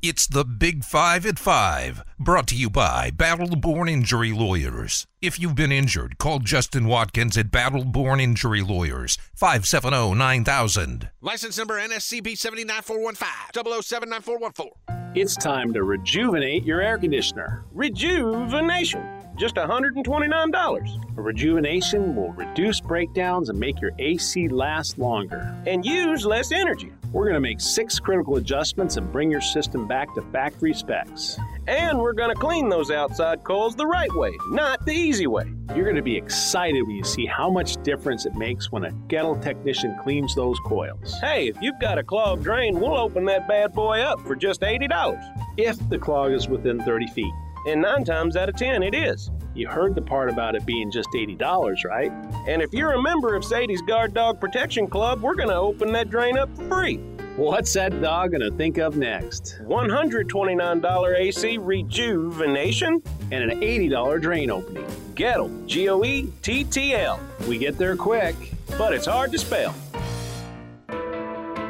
It's 0.00 0.28
the 0.28 0.44
Big 0.44 0.84
Five 0.84 1.26
at 1.26 1.40
Five, 1.40 2.04
brought 2.20 2.46
to 2.48 2.54
you 2.54 2.70
by 2.70 3.10
Battle 3.10 3.56
Born 3.56 3.88
Injury 3.88 4.30
Lawyers. 4.30 5.08
If 5.20 5.40
you've 5.40 5.56
been 5.56 5.72
injured, 5.72 6.18
call 6.18 6.38
Justin 6.38 6.86
Watkins 6.86 7.36
at 7.36 7.50
Battle 7.50 7.84
Born 7.84 8.20
Injury 8.20 8.62
Lawyers, 8.62 9.18
570 9.34 10.14
9000. 10.14 11.10
License 11.20 11.58
number 11.58 11.80
NSCB 11.80 12.38
79415 12.38 13.80
0079414. 14.22 14.70
It's 15.16 15.34
time 15.34 15.72
to 15.72 15.82
rejuvenate 15.82 16.62
your 16.64 16.80
air 16.80 16.96
conditioner. 16.96 17.64
Rejuvenation. 17.72 19.04
Just 19.36 19.56
$129. 19.56 21.16
A 21.16 21.20
rejuvenation 21.20 22.14
will 22.14 22.32
reduce 22.32 22.80
breakdowns 22.80 23.48
and 23.48 23.58
make 23.58 23.80
your 23.80 23.92
AC 23.98 24.46
last 24.48 24.98
longer. 24.98 25.56
And 25.66 25.84
use 25.84 26.24
less 26.24 26.52
energy. 26.52 26.92
We're 27.10 27.24
going 27.24 27.34
to 27.34 27.40
make 27.40 27.60
six 27.60 27.98
critical 27.98 28.36
adjustments 28.36 28.98
and 28.98 29.10
bring 29.10 29.30
your 29.30 29.40
system 29.40 29.88
back 29.88 30.14
to 30.14 30.22
factory 30.30 30.74
specs. 30.74 31.38
And 31.66 31.98
we're 31.98 32.12
going 32.12 32.28
to 32.28 32.38
clean 32.38 32.68
those 32.68 32.90
outside 32.90 33.44
coils 33.44 33.74
the 33.74 33.86
right 33.86 34.12
way, 34.14 34.30
not 34.50 34.84
the 34.84 34.92
easy 34.92 35.26
way. 35.26 35.50
You're 35.74 35.84
going 35.84 35.96
to 35.96 36.02
be 36.02 36.16
excited 36.16 36.82
when 36.82 36.96
you 36.96 37.04
see 37.04 37.24
how 37.24 37.48
much 37.48 37.82
difference 37.82 38.26
it 38.26 38.34
makes 38.34 38.70
when 38.70 38.84
a 38.84 38.90
Goettl 39.08 39.42
technician 39.42 39.96
cleans 40.02 40.34
those 40.34 40.58
coils. 40.66 41.14
Hey, 41.20 41.48
if 41.48 41.56
you've 41.62 41.80
got 41.80 41.96
a 41.96 42.02
clogged 42.02 42.44
drain, 42.44 42.78
we'll 42.78 42.98
open 42.98 43.24
that 43.24 43.48
bad 43.48 43.72
boy 43.72 44.00
up 44.00 44.20
for 44.20 44.36
just 44.36 44.60
$80. 44.60 45.56
If 45.56 45.76
the 45.88 45.98
clog 45.98 46.32
is 46.32 46.46
within 46.46 46.78
30 46.80 47.06
feet. 47.08 47.32
And 47.66 47.80
nine 47.80 48.04
times 48.04 48.36
out 48.36 48.50
of 48.50 48.56
10, 48.56 48.82
it 48.82 48.94
is. 48.94 49.30
You 49.58 49.66
heard 49.66 49.96
the 49.96 50.02
part 50.02 50.30
about 50.30 50.54
it 50.54 50.64
being 50.64 50.88
just 50.88 51.08
$80, 51.10 51.84
right? 51.84 52.12
And 52.46 52.62
if 52.62 52.72
you're 52.72 52.92
a 52.92 53.02
member 53.02 53.34
of 53.34 53.44
Sadie's 53.44 53.82
Guard 53.82 54.14
Dog 54.14 54.40
Protection 54.40 54.86
Club, 54.86 55.20
we're 55.20 55.34
going 55.34 55.48
to 55.48 55.56
open 55.56 55.90
that 55.94 56.10
drain 56.10 56.38
up 56.38 56.48
for 56.56 56.68
free. 56.68 56.98
What's 57.34 57.72
that 57.72 58.00
dog 58.00 58.30
going 58.30 58.40
to 58.40 58.52
think 58.52 58.78
of 58.78 58.96
next? 58.96 59.58
$129 59.62 61.18
AC 61.18 61.58
rejuvenation 61.58 63.02
and 63.32 63.50
an 63.50 63.60
$80 63.60 64.22
drain 64.22 64.48
opening. 64.48 64.86
Goettl, 65.16 65.66
G 65.66 65.88
O 65.88 66.04
E 66.04 66.32
T 66.40 66.62
T 66.62 66.94
L. 66.94 67.18
We 67.48 67.58
get 67.58 67.76
there 67.78 67.96
quick, 67.96 68.36
but 68.78 68.92
it's 68.92 69.06
hard 69.06 69.32
to 69.32 69.38
spell. 69.38 69.74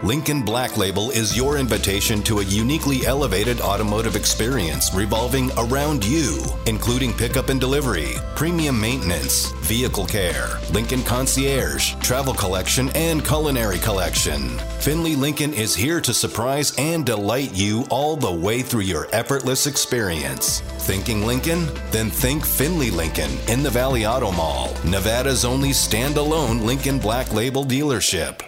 Lincoln 0.04 0.42
Black 0.42 0.76
Label 0.76 1.10
is 1.10 1.36
your 1.36 1.58
invitation 1.58 2.22
to 2.22 2.38
a 2.38 2.44
uniquely 2.44 3.04
elevated 3.04 3.60
automotive 3.60 4.14
experience 4.14 4.94
revolving 4.94 5.50
around 5.58 6.04
you, 6.04 6.40
including 6.66 7.12
pickup 7.12 7.48
and 7.48 7.58
delivery, 7.58 8.12
premium 8.36 8.80
maintenance, 8.80 9.50
vehicle 9.62 10.06
care, 10.06 10.60
Lincoln 10.72 11.02
Concierge, 11.02 11.96
travel 11.96 12.32
collection, 12.32 12.90
and 12.90 13.26
culinary 13.26 13.80
collection. 13.80 14.56
Finley 14.78 15.16
Lincoln 15.16 15.52
is 15.52 15.74
here 15.74 16.00
to 16.00 16.14
surprise 16.14 16.72
and 16.78 17.04
delight 17.04 17.52
you 17.52 17.84
all 17.90 18.14
the 18.14 18.32
way 18.32 18.62
through 18.62 18.82
your 18.82 19.08
effortless 19.12 19.66
experience. 19.66 20.60
Thinking 20.86 21.26
Lincoln? 21.26 21.66
Then 21.90 22.08
think 22.08 22.46
Finley 22.46 22.92
Lincoln 22.92 23.32
in 23.48 23.64
the 23.64 23.70
Valley 23.70 24.06
Auto 24.06 24.30
Mall, 24.30 24.72
Nevada's 24.84 25.44
only 25.44 25.70
standalone 25.70 26.62
Lincoln 26.62 27.00
Black 27.00 27.34
Label 27.34 27.64
dealership. 27.64 28.42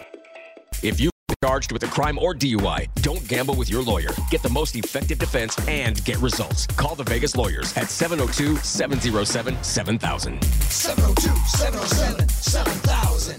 If 0.83 1.01
you 1.01 1.10
charged 1.43 1.73
with 1.73 1.83
a 1.85 1.87
crime 1.87 2.19
or 2.19 2.35
DUI, 2.35 2.87
don't 2.97 3.27
gamble 3.27 3.55
with 3.55 3.71
your 3.71 3.83
lawyer. 3.83 4.11
Get 4.29 4.43
the 4.43 4.51
most 4.51 4.77
effective 4.77 5.19
defense 5.19 5.57
and 5.67 6.05
get 6.05 6.19
results. 6.19 6.67
Call 6.67 6.95
the 6.95 7.05
Vegas 7.05 7.35
lawyers 7.35 7.75
at 7.79 7.89
702 7.89 8.57
707 8.57 9.63
7000. 9.65 10.43
702 10.43 11.29
707 11.47 12.29
7000. 12.29 13.39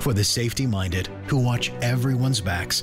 For 0.00 0.12
the 0.12 0.24
safety 0.24 0.66
minded 0.66 1.08
who 1.28 1.38
watch 1.38 1.70
everyone's 1.80 2.40
backs 2.40 2.82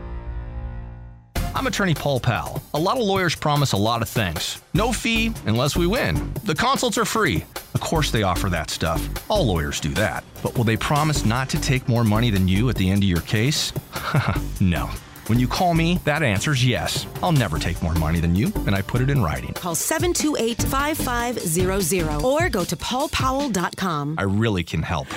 I'm 1.55 1.67
attorney 1.67 1.93
Paul 1.93 2.19
Powell. 2.19 2.61
A 2.73 2.79
lot 2.79 2.97
of 2.97 3.03
lawyers 3.03 3.35
promise 3.35 3.73
a 3.73 3.77
lot 3.77 4.01
of 4.01 4.09
things. 4.09 4.61
No 4.73 4.93
fee 4.93 5.33
unless 5.45 5.75
we 5.75 5.85
win. 5.87 6.33
The 6.43 6.55
consults 6.55 6.97
are 6.97 7.05
free. 7.05 7.43
Of 7.73 7.81
course, 7.81 8.11
they 8.11 8.23
offer 8.23 8.49
that 8.49 8.69
stuff. 8.69 9.07
All 9.29 9.45
lawyers 9.45 9.79
do 9.79 9.89
that. 9.95 10.23
But 10.41 10.57
will 10.57 10.63
they 10.63 10.77
promise 10.77 11.25
not 11.25 11.49
to 11.49 11.61
take 11.61 11.87
more 11.87 12.03
money 12.03 12.29
than 12.29 12.47
you 12.47 12.69
at 12.69 12.75
the 12.75 12.89
end 12.89 13.03
of 13.03 13.09
your 13.09 13.21
case? 13.21 13.73
no. 14.61 14.89
When 15.27 15.39
you 15.39 15.47
call 15.47 15.73
me, 15.73 15.99
that 16.03 16.23
answer's 16.23 16.65
yes. 16.65 17.05
I'll 17.21 17.31
never 17.31 17.59
take 17.59 17.81
more 17.81 17.93
money 17.95 18.19
than 18.19 18.35
you, 18.35 18.51
and 18.65 18.75
I 18.75 18.81
put 18.81 19.01
it 19.01 19.09
in 19.09 19.21
writing. 19.21 19.53
Call 19.53 19.75
728 19.75 20.63
5500 20.63 22.23
or 22.23 22.49
go 22.49 22.63
to 22.65 22.75
paulpowell.com. 22.75 24.15
I 24.17 24.23
really 24.23 24.63
can 24.63 24.81
help. 24.81 25.07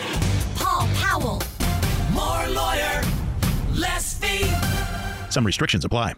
Paul 0.55 0.89
Powell. 0.95 1.43
More 2.13 2.47
lawyer, 2.49 3.03
less 3.75 4.17
fee. 4.19 4.54
Some 5.35 5.45
restrictions 5.45 5.85
apply. 5.85 6.15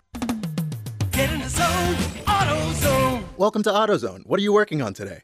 Zone, 1.15 1.95
AutoZone. 2.27 3.25
Welcome 3.39 3.63
to 3.63 3.71
AutoZone. 3.71 4.27
What 4.27 4.39
are 4.39 4.43
you 4.43 4.53
working 4.53 4.83
on 4.83 4.93
today? 4.93 5.23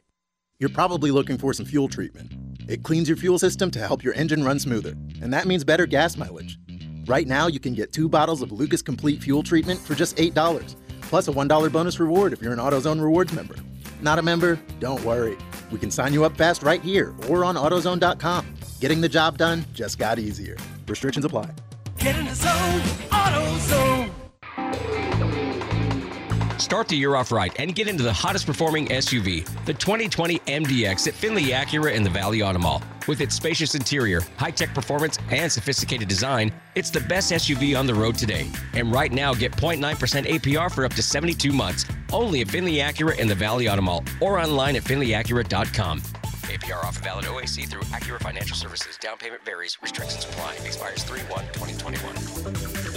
You're 0.57 0.71
probably 0.71 1.11
looking 1.11 1.37
for 1.37 1.53
some 1.53 1.67
fuel 1.67 1.87
treatment. 1.87 2.31
It 2.67 2.81
cleans 2.81 3.07
your 3.07 3.17
fuel 3.17 3.37
system 3.37 3.69
to 3.69 3.77
help 3.77 4.03
your 4.03 4.15
engine 4.15 4.43
run 4.43 4.57
smoother, 4.57 4.95
and 5.21 5.31
that 5.31 5.45
means 5.45 5.63
better 5.63 5.85
gas 5.85 6.17
mileage. 6.17 6.57
Right 7.05 7.27
now, 7.27 7.45
you 7.45 7.59
can 7.59 7.75
get 7.75 7.93
two 7.93 8.09
bottles 8.09 8.41
of 8.41 8.51
Lucas 8.51 8.81
Complete 8.81 9.21
Fuel 9.21 9.43
Treatment 9.43 9.79
for 9.79 9.93
just 9.93 10.17
$8, 10.17 10.75
plus 11.03 11.27
a 11.27 11.31
$1 11.31 11.71
bonus 11.71 11.99
reward 11.99 12.33
if 12.33 12.41
you're 12.41 12.53
an 12.53 12.57
AutoZone 12.57 12.99
Rewards 12.99 13.31
member. 13.31 13.57
Not 14.01 14.17
a 14.17 14.23
member? 14.23 14.59
Don't 14.79 15.03
worry. 15.05 15.37
We 15.71 15.77
can 15.77 15.91
sign 15.91 16.13
you 16.13 16.25
up 16.25 16.35
fast 16.35 16.63
right 16.63 16.81
here 16.81 17.13
or 17.29 17.45
on 17.45 17.53
AutoZone.com. 17.53 18.55
Getting 18.79 19.01
the 19.01 19.09
job 19.09 19.37
done 19.37 19.63
just 19.71 19.99
got 19.99 20.17
easier. 20.17 20.57
Restrictions 20.87 21.25
apply. 21.25 21.51
Get 21.97 22.17
in 22.17 22.25
the 22.25 22.35
zone, 22.35 22.81
AutoZone. 23.11 24.11
Start 26.59 26.87
the 26.87 26.95
year 26.95 27.15
off 27.15 27.31
right 27.31 27.53
and 27.59 27.75
get 27.75 27.87
into 27.87 28.03
the 28.03 28.13
hottest 28.13 28.45
performing 28.45 28.87
SUV, 28.87 29.45
the 29.65 29.73
2020 29.73 30.39
MDX 30.39 31.07
at 31.07 31.13
Finley 31.13 31.45
Acura 31.45 31.93
in 31.93 32.03
the 32.03 32.09
Valley 32.09 32.41
Auto 32.41 32.59
Mall. 32.59 32.81
With 33.07 33.21
its 33.21 33.35
spacious 33.35 33.75
interior, 33.75 34.21
high 34.37 34.51
tech 34.51 34.73
performance, 34.73 35.19
and 35.29 35.51
sophisticated 35.51 36.07
design, 36.07 36.53
it's 36.75 36.89
the 36.89 37.01
best 37.01 37.31
SUV 37.31 37.77
on 37.77 37.85
the 37.85 37.93
road 37.93 38.15
today. 38.15 38.49
And 38.73 38.91
right 38.93 39.11
now, 39.11 39.33
get 39.33 39.51
0.9% 39.51 39.79
APR 40.25 40.71
for 40.71 40.85
up 40.85 40.93
to 40.93 41.03
72 41.03 41.51
months, 41.51 41.85
only 42.11 42.41
at 42.41 42.47
Finley 42.47 42.75
Acura 42.75 43.19
in 43.19 43.27
the 43.27 43.35
Valley 43.35 43.67
Auto 43.67 43.81
Mall 43.81 44.03
or 44.21 44.39
online 44.39 44.75
at 44.75 44.83
finleyacura.com. 44.83 46.01
APR 46.43 46.83
offer 46.83 47.01
valid 47.01 47.25
OAC 47.25 47.67
through 47.67 47.81
Acura 47.91 48.21
Financial 48.21 48.55
Services. 48.55 48.97
Down 48.97 49.17
payment 49.17 49.43
varies. 49.43 49.77
Restrictions 49.81 50.25
apply. 50.25 50.55
Expires 50.65 51.03
3 51.03 51.19
1 51.21 51.45
2021. 51.53 52.92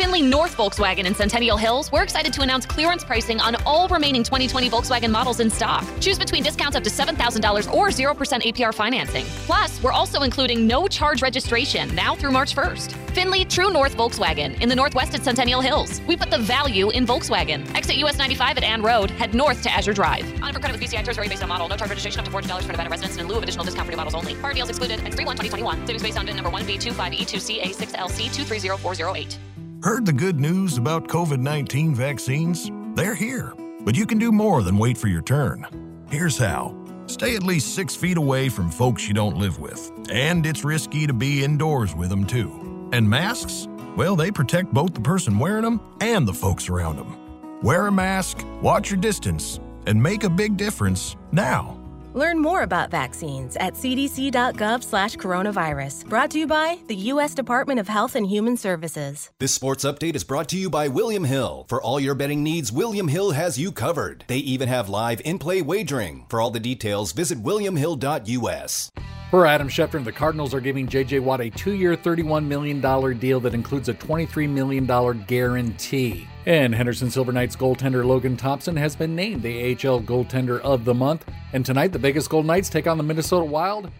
Finley 0.00 0.22
North 0.22 0.56
Volkswagen 0.56 1.04
in 1.04 1.14
Centennial 1.14 1.58
Hills, 1.58 1.92
we're 1.92 2.02
excited 2.02 2.32
to 2.32 2.40
announce 2.40 2.64
clearance 2.64 3.04
pricing 3.04 3.38
on 3.38 3.54
all 3.66 3.86
remaining 3.88 4.22
2020 4.22 4.70
Volkswagen 4.70 5.10
models 5.10 5.40
in 5.40 5.50
stock. 5.50 5.84
Choose 6.00 6.18
between 6.18 6.42
discounts 6.42 6.74
up 6.74 6.82
to 6.84 6.88
$7,000 6.88 7.70
or 7.70 7.88
0% 7.88 8.54
APR 8.54 8.72
financing. 8.72 9.26
Plus, 9.44 9.78
we're 9.82 9.92
also 9.92 10.22
including 10.22 10.66
no 10.66 10.88
charge 10.88 11.20
registration 11.20 11.94
now 11.94 12.14
through 12.14 12.30
March 12.30 12.56
1st. 12.56 12.94
Finley 13.10 13.44
True 13.44 13.70
North 13.70 13.94
Volkswagen 13.94 14.58
in 14.62 14.70
the 14.70 14.74
Northwest 14.74 15.14
at 15.14 15.22
Centennial 15.22 15.60
Hills. 15.60 16.00
We 16.08 16.16
put 16.16 16.30
the 16.30 16.38
value 16.38 16.88
in 16.88 17.06
Volkswagen. 17.06 17.70
Exit 17.74 17.96
US 17.96 18.16
95 18.16 18.56
at 18.56 18.64
Ann 18.64 18.80
Road. 18.80 19.10
Head 19.10 19.34
north 19.34 19.62
to 19.64 19.70
Azure 19.70 19.92
Drive. 19.92 20.24
On 20.42 20.54
for 20.54 20.60
credit 20.60 20.80
with 20.80 20.90
BCI 20.90 21.04
terms 21.04 21.16
vary 21.16 21.28
based 21.28 21.42
on 21.42 21.50
model. 21.50 21.68
No 21.68 21.76
charge 21.76 21.90
registration 21.90 22.20
up 22.20 22.24
to 22.24 22.30
$40 22.30 22.62
for 22.62 22.68
Nevada 22.68 22.88
residents 22.88 23.18
and 23.18 23.26
in 23.26 23.28
lieu 23.28 23.36
of 23.36 23.42
additional 23.42 23.66
discount 23.66 23.84
for 23.84 23.90
new 23.90 23.98
models 23.98 24.14
only. 24.14 24.34
Car 24.36 24.54
deals 24.54 24.70
excluded. 24.70 25.00
X31 25.00 25.36
2021. 25.36 25.84
Savings 25.84 26.02
based 26.02 26.18
on 26.18 26.24
VIN 26.24 26.36
number 26.36 26.50
1B25E2CA6LC230408. 26.50 29.49
Heard 29.82 30.04
the 30.04 30.12
good 30.12 30.38
news 30.38 30.76
about 30.76 31.08
COVID 31.08 31.38
19 31.38 31.94
vaccines? 31.94 32.70
They're 32.94 33.14
here, 33.14 33.54
but 33.80 33.96
you 33.96 34.04
can 34.04 34.18
do 34.18 34.30
more 34.30 34.62
than 34.62 34.76
wait 34.76 34.98
for 34.98 35.08
your 35.08 35.22
turn. 35.22 36.04
Here's 36.10 36.36
how 36.36 36.76
stay 37.06 37.34
at 37.34 37.42
least 37.42 37.74
six 37.74 37.96
feet 37.96 38.18
away 38.18 38.50
from 38.50 38.70
folks 38.70 39.08
you 39.08 39.14
don't 39.14 39.38
live 39.38 39.58
with, 39.58 39.90
and 40.10 40.44
it's 40.44 40.64
risky 40.64 41.06
to 41.06 41.14
be 41.14 41.42
indoors 41.42 41.94
with 41.94 42.10
them 42.10 42.26
too. 42.26 42.90
And 42.92 43.08
masks? 43.08 43.68
Well, 43.96 44.16
they 44.16 44.30
protect 44.30 44.70
both 44.74 44.92
the 44.92 45.00
person 45.00 45.38
wearing 45.38 45.64
them 45.64 45.80
and 46.02 46.28
the 46.28 46.34
folks 46.34 46.68
around 46.68 46.96
them. 46.96 47.62
Wear 47.62 47.86
a 47.86 47.92
mask, 47.92 48.44
watch 48.60 48.90
your 48.90 49.00
distance, 49.00 49.60
and 49.86 50.02
make 50.02 50.24
a 50.24 50.30
big 50.30 50.58
difference 50.58 51.16
now. 51.32 51.79
Learn 52.14 52.38
more 52.38 52.62
about 52.62 52.90
vaccines 52.90 53.56
at 53.56 53.74
cdc.gov/coronavirus. 53.74 56.08
Brought 56.08 56.30
to 56.30 56.38
you 56.38 56.46
by 56.46 56.78
the 56.88 56.96
U.S. 57.12 57.34
Department 57.34 57.78
of 57.80 57.88
Health 57.88 58.14
and 58.16 58.26
Human 58.26 58.56
Services. 58.56 59.30
This 59.38 59.52
sports 59.52 59.84
update 59.84 60.16
is 60.16 60.24
brought 60.24 60.48
to 60.48 60.56
you 60.56 60.70
by 60.70 60.88
William 60.88 61.24
Hill. 61.24 61.66
For 61.68 61.82
all 61.82 62.00
your 62.00 62.14
betting 62.14 62.42
needs, 62.42 62.72
William 62.72 63.08
Hill 63.08 63.32
has 63.32 63.58
you 63.58 63.72
covered. 63.72 64.24
They 64.26 64.38
even 64.38 64.68
have 64.68 64.88
live 64.88 65.20
in 65.24 65.38
play 65.38 65.60
wagering. 65.62 66.26
For 66.28 66.40
all 66.40 66.50
the 66.50 66.60
details, 66.60 67.12
visit 67.12 67.42
williamhill.us. 67.42 68.90
Per 69.30 69.46
Adam 69.46 69.68
Schefter, 69.68 70.02
the 70.02 70.10
Cardinals 70.10 70.52
are 70.54 70.60
giving 70.60 70.88
J.J. 70.88 71.20
Watt 71.20 71.40
a 71.40 71.50
two 71.50 71.74
year, 71.74 71.96
$31 71.96 72.46
million 72.46 72.80
deal 73.16 73.38
that 73.38 73.54
includes 73.54 73.88
a 73.88 73.94
$23 73.94 74.48
million 74.48 74.86
guarantee. 75.28 76.26
And 76.46 76.74
Henderson 76.74 77.12
Silver 77.12 77.30
Knights 77.30 77.54
goaltender 77.54 78.04
Logan 78.04 78.36
Thompson 78.36 78.74
has 78.74 78.96
been 78.96 79.14
named 79.14 79.42
the 79.42 79.70
AHL 79.70 80.00
Goaltender 80.00 80.60
of 80.62 80.84
the 80.84 80.94
Month. 80.94 81.26
And 81.52 81.64
tonight, 81.64 81.92
the 81.92 81.98
Vegas 82.00 82.26
Golden 82.26 82.48
Knights 82.48 82.68
take 82.68 82.88
on 82.88 82.98
the 82.98 83.04
Minnesota 83.04 83.44
Wild. 83.44 83.92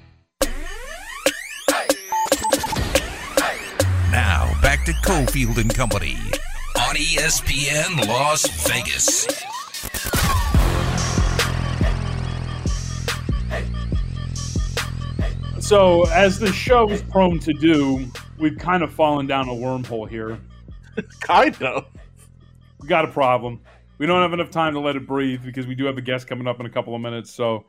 Now 4.11 4.51
back 4.61 4.85
to 4.87 4.93
Cofield 5.05 5.59
and 5.59 5.73
Company 5.73 6.17
on 6.77 6.97
ESPN 6.97 8.05
Las 8.09 8.49
Vegas. 8.67 9.29
So, 15.71 16.05
as 16.09 16.41
the 16.41 16.53
show 16.53 16.91
is 16.91 17.01
prone 17.01 17.39
to 17.39 17.53
do, 17.53 18.05
we've 18.39 18.59
kind 18.59 18.83
of 18.83 18.93
fallen 18.93 19.29
down 19.29 19.49
a 19.49 19.53
wormhole 19.53 20.09
here. 20.09 20.37
kind 21.21 21.63
of. 21.63 21.87
We 22.81 22.89
got 22.89 23.05
a 23.05 23.09
problem. 23.09 23.61
We 23.99 24.07
don't 24.07 24.21
have 24.21 24.33
enough 24.33 24.51
time 24.51 24.73
to 24.73 24.81
let 24.81 24.97
it 24.97 25.07
breathe 25.07 25.45
because 25.45 25.69
we 25.69 25.77
do 25.77 25.85
have 25.85 25.97
a 25.97 26.01
guest 26.01 26.27
coming 26.27 26.49
up 26.49 26.59
in 26.59 26.67
a 26.67 26.69
couple 26.69 26.93
of 26.93 27.01
minutes. 27.01 27.33
So, 27.33 27.67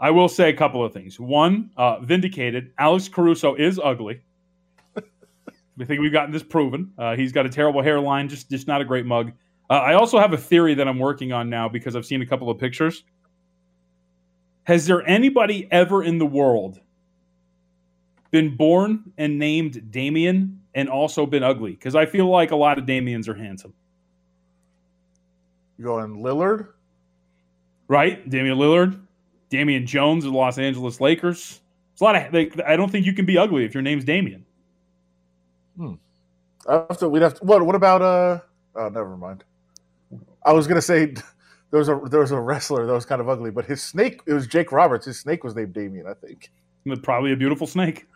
I 0.00 0.10
will 0.10 0.28
say 0.28 0.48
a 0.48 0.56
couple 0.56 0.84
of 0.84 0.92
things. 0.92 1.20
One, 1.20 1.70
uh, 1.76 2.00
vindicated. 2.00 2.72
Alex 2.80 3.06
Caruso 3.06 3.54
is 3.54 3.78
ugly. 3.78 4.22
I 4.96 5.84
think 5.84 6.00
we've 6.00 6.12
gotten 6.12 6.32
this 6.32 6.42
proven. 6.42 6.92
Uh, 6.98 7.14
he's 7.14 7.30
got 7.30 7.46
a 7.46 7.48
terrible 7.48 7.80
hairline, 7.80 8.28
just 8.28 8.50
just 8.50 8.66
not 8.66 8.80
a 8.80 8.84
great 8.84 9.06
mug. 9.06 9.30
Uh, 9.70 9.74
I 9.74 9.94
also 9.94 10.18
have 10.18 10.32
a 10.32 10.36
theory 10.36 10.74
that 10.74 10.88
I'm 10.88 10.98
working 10.98 11.30
on 11.30 11.48
now 11.48 11.68
because 11.68 11.94
I've 11.94 12.06
seen 12.06 12.22
a 12.22 12.26
couple 12.26 12.50
of 12.50 12.58
pictures. 12.58 13.04
Has 14.64 14.84
there 14.88 15.08
anybody 15.08 15.68
ever 15.70 16.02
in 16.02 16.18
the 16.18 16.26
world 16.26 16.80
been 18.30 18.56
born 18.56 19.12
and 19.18 19.38
named 19.38 19.90
Damien 19.90 20.60
and 20.74 20.88
also 20.88 21.26
been 21.26 21.42
ugly? 21.42 21.72
Because 21.72 21.94
I 21.94 22.06
feel 22.06 22.28
like 22.28 22.50
a 22.50 22.56
lot 22.56 22.78
of 22.78 22.86
Damiens 22.86 23.28
are 23.28 23.34
handsome. 23.34 23.74
You 25.78 25.84
going 25.84 26.22
Lillard? 26.22 26.68
Right? 27.88 28.28
Damian 28.28 28.58
Lillard, 28.58 29.00
Damian 29.48 29.86
Jones 29.86 30.24
of 30.24 30.32
the 30.32 30.38
Los 30.38 30.58
Angeles 30.58 31.00
Lakers. 31.00 31.60
It's 31.92 32.00
a 32.00 32.04
lot 32.04 32.16
of. 32.16 32.32
Like, 32.32 32.58
I 32.66 32.76
don't 32.76 32.90
think 32.90 33.04
you 33.04 33.12
can 33.12 33.26
be 33.26 33.36
ugly 33.36 33.64
if 33.64 33.74
your 33.74 33.82
name's 33.82 34.04
Damian. 34.04 34.44
Hmm. 35.76 35.94
I 36.68 36.86
we'd 37.06 37.22
have 37.22 37.34
to, 37.34 37.44
what? 37.44 37.64
What 37.64 37.74
about 37.74 38.02
uh? 38.02 38.40
Oh, 38.76 38.88
never 38.88 39.16
mind. 39.16 39.44
I 40.44 40.52
was 40.52 40.66
gonna 40.66 40.82
say 40.82 41.06
there 41.70 41.78
was 41.78 41.88
a 41.88 42.00
there 42.10 42.20
was 42.20 42.30
a 42.30 42.40
wrestler 42.40 42.86
that 42.86 42.92
was 42.92 43.04
kind 43.04 43.20
of 43.20 43.28
ugly, 43.28 43.50
but 43.50 43.64
his 43.64 43.82
snake 43.82 44.20
it 44.26 44.32
was 44.32 44.46
Jake 44.46 44.72
Roberts. 44.72 45.06
His 45.06 45.18
snake 45.18 45.44
was 45.44 45.56
named 45.56 45.72
Damien, 45.72 46.06
I 46.06 46.14
think. 46.14 46.50
Probably 47.02 47.32
a 47.32 47.36
beautiful 47.36 47.66
snake. 47.66 48.06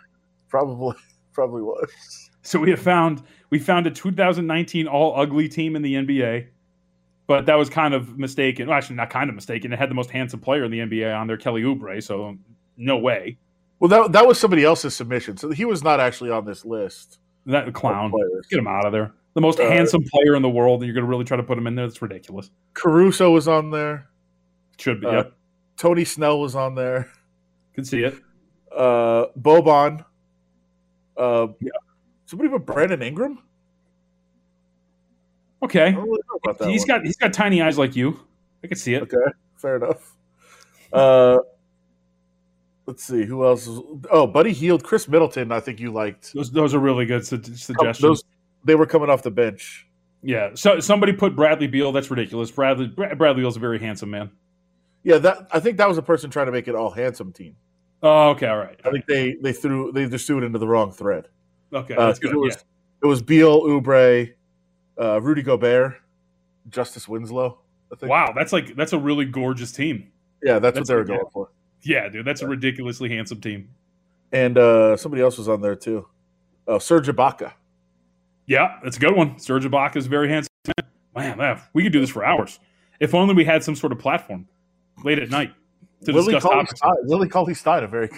Probably 0.54 0.94
probably 1.32 1.62
was. 1.62 2.30
So 2.42 2.60
we 2.60 2.70
have 2.70 2.78
found 2.78 3.24
we 3.50 3.58
found 3.58 3.88
a 3.88 3.90
2019 3.90 4.86
all 4.86 5.18
ugly 5.18 5.48
team 5.48 5.74
in 5.74 5.82
the 5.82 5.94
NBA, 5.94 6.46
but 7.26 7.46
that 7.46 7.56
was 7.58 7.68
kind 7.68 7.92
of 7.92 8.16
mistaken. 8.16 8.68
Well, 8.68 8.76
actually, 8.76 8.94
not 8.94 9.10
kind 9.10 9.28
of 9.28 9.34
mistaken. 9.34 9.72
It 9.72 9.80
had 9.80 9.90
the 9.90 9.96
most 9.96 10.10
handsome 10.10 10.38
player 10.38 10.62
in 10.62 10.70
the 10.70 10.78
NBA 10.78 11.12
on 11.18 11.26
there, 11.26 11.36
Kelly 11.36 11.62
Oubre. 11.62 12.00
So 12.00 12.36
no 12.76 12.98
way. 12.98 13.36
Well, 13.80 13.88
that 13.88 14.12
that 14.12 14.28
was 14.28 14.38
somebody 14.38 14.62
else's 14.62 14.94
submission, 14.94 15.38
so 15.38 15.50
he 15.50 15.64
was 15.64 15.82
not 15.82 15.98
actually 15.98 16.30
on 16.30 16.44
this 16.44 16.64
list. 16.64 17.18
That 17.46 17.72
clown. 17.74 18.12
Get 18.48 18.60
him 18.60 18.68
out 18.68 18.86
of 18.86 18.92
there. 18.92 19.12
The 19.34 19.40
most 19.40 19.58
Uh, 19.58 19.68
handsome 19.68 20.04
player 20.04 20.36
in 20.36 20.42
the 20.42 20.48
world, 20.48 20.82
and 20.82 20.86
you're 20.86 20.94
going 20.94 21.04
to 21.04 21.10
really 21.10 21.24
try 21.24 21.36
to 21.36 21.42
put 21.42 21.58
him 21.58 21.66
in 21.66 21.74
there? 21.74 21.84
That's 21.84 22.00
ridiculous. 22.00 22.52
Caruso 22.74 23.32
was 23.32 23.48
on 23.48 23.72
there. 23.72 24.06
Should 24.78 25.00
be. 25.00 25.08
Uh, 25.08 25.12
yep. 25.12 25.32
Tony 25.76 26.04
Snell 26.04 26.38
was 26.38 26.54
on 26.54 26.76
there. 26.76 27.10
Can 27.74 27.84
see 27.84 28.04
it. 28.04 28.14
Uh, 28.70 29.26
Boban. 29.36 30.04
Uh, 31.16 31.48
yeah. 31.60 31.70
Somebody 32.26 32.50
put 32.50 32.66
Brandon 32.66 33.02
Ingram. 33.02 33.38
Okay. 35.62 35.92
Really 35.94 36.06
know 36.28 36.40
about 36.42 36.58
that 36.58 36.68
He's 36.68 36.82
one. 36.82 36.88
got 36.88 37.06
he's 37.06 37.16
got 37.16 37.32
tiny 37.32 37.62
eyes 37.62 37.78
like 37.78 37.96
you. 37.96 38.20
I 38.62 38.66
can 38.66 38.76
see 38.76 38.94
it. 38.94 39.02
Okay, 39.02 39.32
fair 39.56 39.76
enough. 39.76 40.14
Uh, 40.92 41.38
let's 42.86 43.04
see 43.04 43.24
who 43.24 43.44
else. 43.44 43.66
Is, 43.66 43.80
oh, 44.10 44.26
Buddy 44.26 44.52
Hield, 44.52 44.84
Khris 44.84 45.08
Middleton. 45.08 45.52
I 45.52 45.60
think 45.60 45.80
you 45.80 45.90
liked. 45.92 46.32
Those 46.34 46.50
those 46.50 46.74
are 46.74 46.78
really 46.78 47.06
good 47.06 47.26
su- 47.26 47.42
suggestions. 47.42 48.00
Those 48.00 48.24
they 48.64 48.74
were 48.74 48.86
coming 48.86 49.10
off 49.10 49.22
the 49.22 49.30
bench. 49.30 49.86
Yeah. 50.22 50.50
So 50.54 50.80
somebody 50.80 51.12
put 51.12 51.36
Bradley 51.36 51.66
Beal. 51.66 51.92
That's 51.92 52.10
ridiculous. 52.10 52.50
Bradley 52.50 52.86
Bra- 52.88 53.14
Bradley 53.14 53.42
Beal's 53.42 53.56
a 53.56 53.60
very 53.60 53.78
handsome 53.78 54.10
man. 54.10 54.30
Yeah, 55.02 55.18
that 55.18 55.48
I 55.52 55.60
think 55.60 55.76
that 55.76 55.88
was 55.88 55.98
a 55.98 56.02
person 56.02 56.30
trying 56.30 56.46
to 56.46 56.52
make 56.52 56.68
it 56.68 56.74
all 56.74 56.90
handsome 56.90 57.32
team. 57.32 57.56
Oh, 58.02 58.30
okay. 58.30 58.46
All 58.46 58.58
right. 58.58 58.78
I 58.84 58.90
think 58.90 59.06
they 59.06 59.36
they 59.42 59.52
threw 59.52 59.92
they 59.92 60.06
just 60.08 60.26
threw 60.26 60.38
it 60.38 60.44
into 60.44 60.58
the 60.58 60.68
wrong 60.68 60.92
thread. 60.92 61.28
Okay. 61.72 61.94
Uh, 61.94 62.06
that's 62.06 62.18
'cause 62.18 62.30
good. 62.30 62.36
It 62.36 62.40
was, 62.40 62.54
yeah. 62.56 62.62
it 63.02 63.06
was 63.06 63.22
Beal, 63.22 63.62
Oubre, 63.62 64.32
uh, 65.00 65.20
Rudy 65.20 65.42
Gobert, 65.42 65.94
Justice 66.68 67.08
Winslow. 67.08 67.58
I 67.92 67.96
think. 67.96 68.10
Wow, 68.10 68.32
that's 68.36 68.52
like 68.52 68.76
that's 68.76 68.92
a 68.92 68.98
really 68.98 69.24
gorgeous 69.24 69.72
team. 69.72 70.10
Yeah, 70.42 70.58
that's, 70.58 70.74
That's 70.76 70.90
what 70.90 70.94
they 70.94 70.94
were 70.94 71.00
yeah. 71.00 71.20
going 71.20 71.30
for. 71.32 71.50
Yeah, 71.82 72.08
dude, 72.08 72.26
that's 72.26 72.42
a 72.42 72.46
ridiculously 72.46 73.08
handsome 73.08 73.40
team. 73.40 73.68
And 74.32 74.58
uh, 74.58 74.96
somebody 74.96 75.22
else 75.22 75.38
was 75.38 75.48
on 75.48 75.62
there 75.62 75.76
too. 75.76 76.06
Oh, 76.66 76.78
Serge 76.78 77.08
Ibaka. 77.08 77.52
Yeah, 78.46 78.78
that's 78.82 78.96
a 78.98 79.00
good 79.00 79.16
one. 79.16 79.38
Serge 79.38 79.64
Ibaka 79.64 79.96
is 79.96 80.06
a 80.06 80.08
very 80.08 80.28
handsome. 80.28 80.50
Man, 81.14 81.38
man, 81.38 81.60
we 81.72 81.82
could 81.82 81.92
do 81.92 82.00
this 82.00 82.10
for 82.10 82.24
hours. 82.24 82.58
If 83.00 83.14
only 83.14 83.34
we 83.34 83.44
had 83.44 83.62
some 83.64 83.74
sort 83.74 83.92
of 83.92 83.98
platform 83.98 84.46
late 85.02 85.18
at 85.18 85.30
night 85.30 85.52
to 86.04 86.12
Willie 86.12 86.34
discuss 86.34 86.50
Cauley. 86.50 86.66
Stein, 86.66 87.28
Cauley 87.30 87.54
Stein, 87.54 87.84
a 87.84 87.88
very 87.88 88.10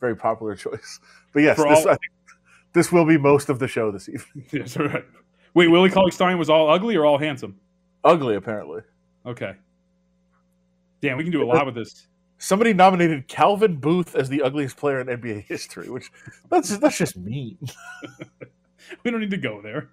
very 0.00 0.16
popular 0.16 0.54
choice. 0.56 1.00
But 1.32 1.42
yes, 1.42 1.56
For 1.56 1.68
this, 1.68 1.86
all- 1.86 1.96
this 2.72 2.92
will 2.92 3.04
be 3.06 3.18
most 3.18 3.48
of 3.48 3.58
the 3.58 3.68
show 3.68 3.90
this 3.90 4.08
evening. 4.08 4.46
Yes, 4.52 4.76
right. 4.76 5.04
Wait, 5.54 5.68
Willie 5.68 5.90
Cauley 5.90 6.10
Stein 6.10 6.38
was 6.38 6.50
all 6.50 6.68
ugly 6.70 6.96
or 6.96 7.04
all 7.06 7.18
handsome? 7.18 7.58
Ugly, 8.02 8.34
apparently. 8.36 8.82
Okay. 9.24 9.54
Damn, 11.00 11.16
we 11.16 11.22
can 11.24 11.32
do 11.32 11.42
a 11.42 11.46
lot 11.46 11.64
with 11.66 11.74
this. 11.74 12.06
Somebody 12.38 12.72
nominated 12.74 13.28
Calvin 13.28 13.76
Booth 13.76 14.14
as 14.16 14.28
the 14.28 14.42
ugliest 14.42 14.76
player 14.76 15.00
in 15.00 15.06
NBA 15.06 15.44
history, 15.44 15.88
which 15.88 16.10
that's 16.50 16.76
that's 16.78 16.98
just 16.98 17.16
mean. 17.16 17.58
We 19.02 19.10
don't 19.10 19.20
need 19.20 19.30
to 19.30 19.38
go 19.38 19.62
there. 19.62 19.88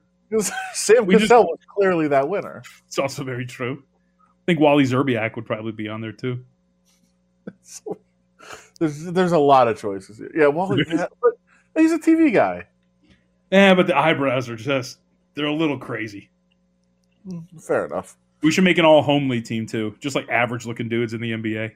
Sam 0.73 1.05
We 1.05 1.15
just- 1.15 1.29
Cassell 1.29 1.43
was 1.45 1.59
clearly 1.67 2.09
that 2.09 2.27
winner. 2.27 2.61
It's 2.87 2.99
also 2.99 3.23
very 3.23 3.45
true. 3.45 3.83
I 4.19 4.43
think 4.45 4.59
Wally 4.59 4.83
Szczerbiak 4.83 5.35
would 5.37 5.45
probably 5.45 5.71
be 5.71 5.87
on 5.87 6.01
there 6.01 6.11
too. 6.11 6.43
There's 8.79 9.03
there's 9.05 9.31
a 9.31 9.37
lot 9.37 9.67
of 9.67 9.77
choices. 9.77 10.17
Here. 10.17 10.31
Yeah, 10.35 10.47
Wally, 10.47 10.83
yeah, 10.89 11.05
but 11.21 11.33
he's 11.77 11.91
a 11.91 11.99
TV 11.99 12.33
guy. 12.33 12.65
Yeah, 13.51 13.75
but 13.75 13.85
the 13.85 13.95
eyebrows 13.95 14.49
are 14.49 14.55
just 14.55 14.97
they're 15.35 15.45
a 15.45 15.53
little 15.53 15.77
crazy. 15.77 16.31
Mm, 17.27 17.45
fair 17.63 17.85
enough. 17.85 18.17
We 18.41 18.49
should 18.49 18.63
make 18.63 18.79
an 18.79 18.85
all 18.85 19.03
homely 19.03 19.39
team 19.41 19.67
too. 19.67 19.95
Just 19.99 20.15
like 20.15 20.27
average 20.29 20.65
looking 20.65 20.89
dudes 20.89 21.13
in 21.13 21.21
the 21.21 21.31
NBA. 21.33 21.73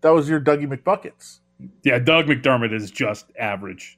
That 0.00 0.10
was 0.10 0.28
your 0.28 0.40
Dougie 0.40 0.66
McBuckets. 0.66 1.38
Yeah, 1.84 2.00
Doug 2.00 2.26
McDermott 2.26 2.72
is 2.74 2.90
just 2.90 3.26
average. 3.38 3.96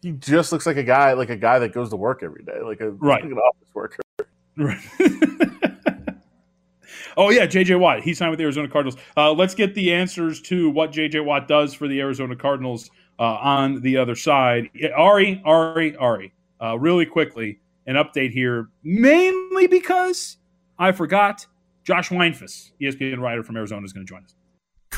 He 0.00 0.12
just 0.12 0.52
looks 0.52 0.64
like 0.64 0.76
a 0.78 0.82
guy, 0.82 1.12
like 1.12 1.28
a 1.28 1.36
guy 1.36 1.58
that 1.58 1.72
goes 1.74 1.90
to 1.90 1.96
work 1.96 2.22
every 2.22 2.44
day, 2.44 2.60
like 2.62 2.80
a 2.80 2.92
Right. 2.92 3.22
like 3.22 3.30
an 3.32 3.38
office 3.38 3.68
worker. 3.74 4.00
Oh 7.18 7.30
yeah, 7.30 7.46
JJ 7.46 7.80
Watt. 7.80 8.00
He 8.00 8.14
signed 8.14 8.30
with 8.30 8.38
the 8.38 8.44
Arizona 8.44 8.68
Cardinals. 8.68 8.96
Uh, 9.16 9.32
let's 9.32 9.52
get 9.52 9.74
the 9.74 9.92
answers 9.92 10.40
to 10.42 10.70
what 10.70 10.92
JJ 10.92 11.24
Watt 11.24 11.48
does 11.48 11.74
for 11.74 11.88
the 11.88 11.98
Arizona 12.00 12.36
Cardinals 12.36 12.88
uh, 13.18 13.24
on 13.24 13.80
the 13.82 13.96
other 13.96 14.14
side. 14.14 14.70
Ari, 14.96 15.42
Ari, 15.44 15.96
Ari. 15.96 16.32
Uh, 16.62 16.78
really 16.78 17.04
quickly, 17.04 17.58
an 17.86 17.96
update 17.96 18.30
here, 18.30 18.68
mainly 18.84 19.66
because 19.66 20.36
I 20.78 20.92
forgot 20.92 21.44
Josh 21.82 22.10
Weinfuss, 22.10 22.70
ESPN 22.80 23.18
writer 23.18 23.42
from 23.42 23.56
Arizona, 23.56 23.84
is 23.84 23.92
going 23.92 24.06
to 24.06 24.10
join 24.10 24.22
us. 24.22 24.34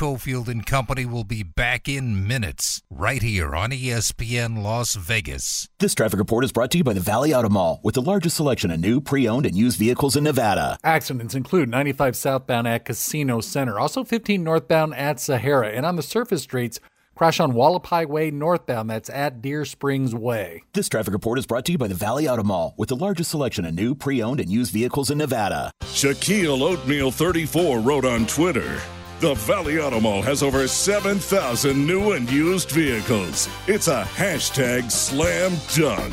Cofield 0.01 0.47
and 0.47 0.65
Company 0.65 1.05
will 1.05 1.23
be 1.23 1.43
back 1.43 1.87
in 1.87 2.27
minutes 2.27 2.81
right 2.89 3.21
here 3.21 3.55
on 3.55 3.69
ESPN 3.69 4.63
Las 4.63 4.95
Vegas. 4.95 5.69
This 5.77 5.93
traffic 5.93 6.17
report 6.17 6.43
is 6.43 6.51
brought 6.51 6.71
to 6.71 6.79
you 6.79 6.83
by 6.83 6.93
the 6.93 6.99
Valley 6.99 7.35
Auto 7.35 7.49
Mall 7.49 7.79
with 7.83 7.93
the 7.93 8.01
largest 8.01 8.35
selection 8.35 8.71
of 8.71 8.79
new, 8.79 8.99
pre 8.99 9.27
owned, 9.27 9.45
and 9.45 9.55
used 9.55 9.77
vehicles 9.77 10.15
in 10.15 10.23
Nevada. 10.23 10.79
Accidents 10.83 11.35
include 11.35 11.69
95 11.69 12.15
southbound 12.15 12.67
at 12.67 12.83
Casino 12.83 13.41
Center, 13.41 13.79
also 13.79 14.03
15 14.03 14.43
northbound 14.43 14.95
at 14.95 15.19
Sahara, 15.19 15.67
and 15.67 15.85
on 15.85 15.97
the 15.97 16.01
surface 16.01 16.41
streets, 16.41 16.79
crash 17.13 17.39
on 17.39 17.51
Hualapai 17.51 18.07
Way 18.07 18.31
northbound, 18.31 18.89
that's 18.89 19.11
at 19.11 19.39
Deer 19.39 19.65
Springs 19.65 20.15
Way. 20.15 20.63
This 20.73 20.89
traffic 20.89 21.13
report 21.13 21.37
is 21.37 21.45
brought 21.45 21.65
to 21.65 21.73
you 21.73 21.77
by 21.77 21.87
the 21.87 21.93
Valley 21.93 22.27
Auto 22.27 22.41
Mall 22.41 22.73
with 22.75 22.89
the 22.89 22.95
largest 22.95 23.29
selection 23.29 23.65
of 23.65 23.75
new, 23.75 23.93
pre 23.93 24.19
owned, 24.23 24.39
and 24.39 24.49
used 24.49 24.73
vehicles 24.73 25.11
in 25.11 25.19
Nevada. 25.19 25.71
Shaquille 25.83 26.63
Oatmeal 26.63 27.11
34 27.11 27.79
wrote 27.81 28.05
on 28.05 28.25
Twitter. 28.25 28.81
The 29.21 29.35
Valley 29.35 29.77
Auto 29.77 29.99
Mall 29.99 30.23
has 30.23 30.41
over 30.41 30.67
7,000 30.67 31.85
new 31.85 32.13
and 32.13 32.27
used 32.27 32.71
vehicles. 32.71 33.47
It's 33.67 33.87
a 33.87 34.03
hashtag 34.15 34.91
slam 34.91 35.51
dunk. 35.75 36.11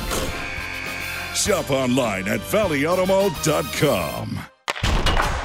Shop 1.34 1.70
online 1.70 2.28
at 2.28 2.40
valleyautomall.com. 2.40 4.47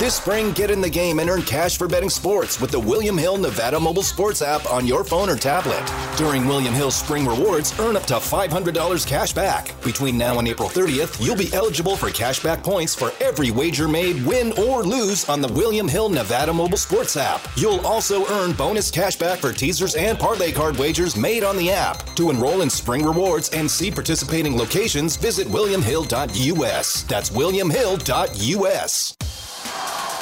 This 0.04 0.16
spring, 0.16 0.52
get 0.52 0.70
in 0.70 0.82
the 0.82 0.90
game 0.90 1.20
and 1.20 1.30
earn 1.30 1.44
cash 1.44 1.78
for 1.78 1.88
betting 1.88 2.10
sports 2.10 2.60
with 2.60 2.72
the 2.72 2.80
William 2.80 3.18
Hill 3.18 3.38
Nevada 3.38 3.80
mobile 3.80 4.04
sports 4.04 4.42
app 4.42 4.70
on 4.70 4.86
your 4.86 5.06
phone 5.06 5.30
or 5.30 5.38
tablet. 5.38 5.82
During 6.18 6.46
William 6.46 6.74
Hill's 6.74 6.98
Spring 6.98 7.26
Rewards, 7.26 7.74
earn 7.80 7.96
up 7.96 8.04
to 8.08 8.16
$500 8.16 9.08
cash 9.08 9.32
back. 9.32 9.74
Between 9.82 10.18
now 10.18 10.40
and 10.40 10.48
April 10.50 10.68
30th, 10.68 11.26
you'll 11.26 11.38
be 11.38 11.54
eligible 11.54 11.96
for 11.96 12.10
cash 12.10 12.44
back 12.44 12.62
points 12.66 12.94
for 12.94 13.14
every 13.22 13.50
wager 13.50 13.88
made, 13.88 14.26
win 14.26 14.52
or 14.60 14.84
lose 14.84 15.30
on 15.30 15.40
the 15.40 15.48
William 15.54 15.88
Hill 15.88 16.10
Nevada 16.10 16.52
mobile 16.52 16.76
sports 16.76 17.16
app. 17.16 17.40
You'll 17.56 17.80
also 17.88 18.28
earn 18.28 18.52
bonus 18.52 18.92
cash 18.92 19.16
back 19.16 19.40
for 19.40 19.54
teasers 19.54 19.96
and 19.96 20.20
parlay 20.20 20.52
card 20.52 20.76
wagers 20.76 21.16
made 21.16 21.46
on 21.46 21.56
the 21.56 21.72
app. 21.72 22.06
To 22.18 22.30
enroll 22.30 22.62
in 22.62 22.70
Spring 22.70 23.06
Rewards 23.06 23.52
and 23.52 23.72
see 23.72 23.90
participating 23.90 24.58
locations, 24.58 25.16
visit 25.16 25.48
williamhill.us. 25.48 27.04
That's 27.04 27.30
williamhill.us. 27.30 29.18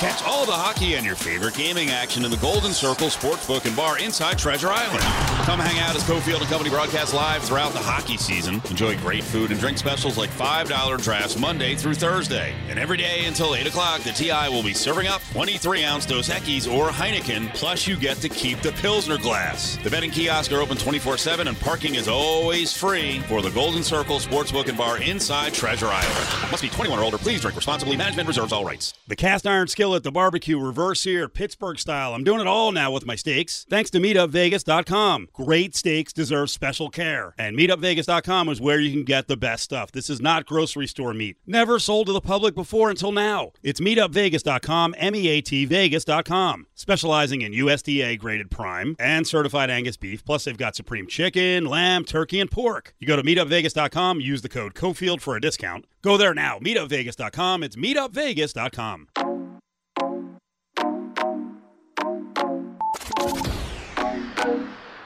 Catch 0.01 0.23
all 0.23 0.47
the 0.47 0.51
hockey 0.51 0.95
and 0.95 1.05
your 1.05 1.13
favorite 1.13 1.53
gaming 1.53 1.91
action 1.91 2.25
in 2.25 2.31
the 2.31 2.37
Golden 2.37 2.73
Circle 2.73 3.09
Sportsbook 3.09 3.65
and 3.65 3.75
Bar 3.75 3.99
inside 3.99 4.39
Treasure 4.39 4.69
Island. 4.69 5.03
Come 5.45 5.59
hang 5.59 5.77
out 5.77 5.95
as 5.95 6.03
Cofield 6.05 6.39
and 6.39 6.47
Company 6.47 6.71
broadcast 6.71 7.13
live 7.13 7.43
throughout 7.43 7.71
the 7.73 7.77
hockey 7.77 8.17
season. 8.17 8.63
Enjoy 8.71 8.97
great 8.97 9.23
food 9.23 9.51
and 9.51 9.59
drink 9.59 9.77
specials 9.77 10.17
like 10.17 10.31
$5 10.31 11.03
drafts 11.03 11.37
Monday 11.37 11.75
through 11.75 11.93
Thursday. 11.93 12.55
And 12.67 12.79
every 12.79 12.97
day 12.97 13.25
until 13.25 13.53
8 13.53 13.67
o'clock, 13.67 14.01
the 14.01 14.11
TI 14.11 14.49
will 14.49 14.63
be 14.63 14.73
serving 14.73 15.05
up 15.05 15.21
23 15.33 15.83
ounce 15.83 16.07
Dos 16.07 16.29
Equis 16.29 16.65
or 16.67 16.89
Heineken, 16.89 17.53
plus 17.53 17.85
you 17.85 17.95
get 17.95 18.17
to 18.21 18.29
keep 18.29 18.59
the 18.61 18.71
Pilsner 18.71 19.19
glass. 19.19 19.77
The 19.83 19.91
betting 19.91 20.09
kiosks 20.09 20.51
are 20.51 20.61
open 20.61 20.77
24 20.77 21.19
7 21.19 21.47
and 21.47 21.59
parking 21.59 21.93
is 21.93 22.07
always 22.07 22.75
free 22.75 23.19
for 23.27 23.43
the 23.43 23.51
Golden 23.51 23.83
Circle 23.83 24.17
Sportsbook 24.17 24.67
and 24.67 24.79
Bar 24.79 24.99
inside 25.03 25.53
Treasure 25.53 25.89
Island. 25.89 26.49
Must 26.49 26.63
be 26.63 26.69
21 26.69 26.97
or 26.97 27.03
older. 27.03 27.19
Please 27.19 27.41
drink 27.41 27.55
responsibly. 27.55 27.95
Management 27.95 28.27
reserves 28.27 28.51
all 28.51 28.65
rights. 28.65 28.95
The 29.07 29.15
cast 29.15 29.45
iron 29.45 29.67
skillet, 29.67 29.90
the 29.99 30.11
barbecue, 30.11 30.59
reverse 30.59 31.01
sear, 31.01 31.27
Pittsburgh 31.27 31.77
style. 31.77 32.13
I'm 32.13 32.23
doing 32.23 32.41
it 32.41 32.47
all 32.47 32.71
now 32.71 32.91
with 32.91 33.05
my 33.05 33.15
steaks. 33.15 33.65
Thanks 33.69 33.89
to 33.91 33.99
MeetUpVegas.com. 33.99 35.29
Great 35.33 35.75
steaks 35.75 36.13
deserve 36.13 36.49
special 36.49 36.89
care. 36.89 37.33
And 37.37 37.57
MeetUpVegas.com 37.57 38.49
is 38.49 38.61
where 38.61 38.79
you 38.79 38.91
can 38.91 39.03
get 39.03 39.27
the 39.27 39.37
best 39.37 39.63
stuff. 39.63 39.91
This 39.91 40.09
is 40.09 40.21
not 40.21 40.45
grocery 40.45 40.87
store 40.87 41.13
meat. 41.13 41.37
Never 41.45 41.79
sold 41.79 42.07
to 42.07 42.13
the 42.13 42.21
public 42.21 42.55
before 42.55 42.89
until 42.89 43.11
now. 43.11 43.51
It's 43.61 43.79
MeetUpVegas.com, 43.79 44.95
M-E-A-T 44.97 45.65
Vegas.com. 45.65 46.67
Specializing 46.73 47.41
in 47.41 47.51
USDA 47.51 48.17
graded 48.17 48.49
prime 48.49 48.95
and 48.97 49.27
certified 49.27 49.69
Angus 49.69 49.97
beef. 49.97 50.23
Plus 50.25 50.45
they've 50.45 50.57
got 50.57 50.75
supreme 50.75 51.07
chicken, 51.07 51.65
lamb, 51.65 52.05
turkey, 52.05 52.39
and 52.39 52.49
pork. 52.49 52.95
You 52.99 53.07
go 53.07 53.15
to 53.15 53.23
MeetUpVegas.com, 53.23 54.21
use 54.21 54.41
the 54.41 54.49
code 54.49 54.73
COFIELD 54.73 55.21
for 55.21 55.35
a 55.35 55.41
discount. 55.41 55.85
Go 56.01 56.17
there 56.17 56.33
now. 56.33 56.59
MeetUpVegas.com. 56.59 57.63
It's 57.63 57.75
MeetUpVegas.com. 57.75 59.07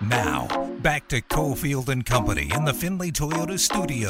Now, 0.01 0.47
back 0.81 1.07
to 1.09 1.21
Cofield 1.21 1.89
and 1.89 2.05
Company 2.05 2.51
in 2.55 2.65
the 2.65 2.73
Finley 2.73 3.11
Toyota 3.11 3.57
studio. 3.57 4.09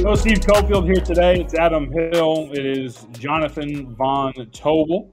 No 0.00 0.14
Steve 0.14 0.40
Cofield 0.40 0.86
here 0.86 1.04
today. 1.04 1.40
It's 1.40 1.54
Adam 1.54 1.92
Hill. 1.92 2.48
It 2.52 2.64
is 2.64 3.06
Jonathan 3.12 3.94
Von 3.94 4.32
Tobel. 4.32 5.10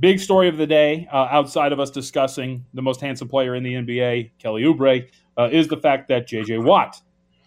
Big 0.00 0.18
story 0.18 0.48
of 0.48 0.56
the 0.56 0.66
day, 0.66 1.08
uh, 1.12 1.28
outside 1.30 1.72
of 1.72 1.80
us 1.80 1.90
discussing 1.90 2.64
the 2.74 2.82
most 2.82 3.00
handsome 3.00 3.28
player 3.28 3.54
in 3.54 3.62
the 3.62 3.74
NBA, 3.74 4.32
Kelly 4.38 4.62
Oubre, 4.62 5.08
uh, 5.38 5.48
is 5.52 5.68
the 5.68 5.76
fact 5.76 6.08
that 6.08 6.26
J.J. 6.26 6.58
Watt, 6.58 7.00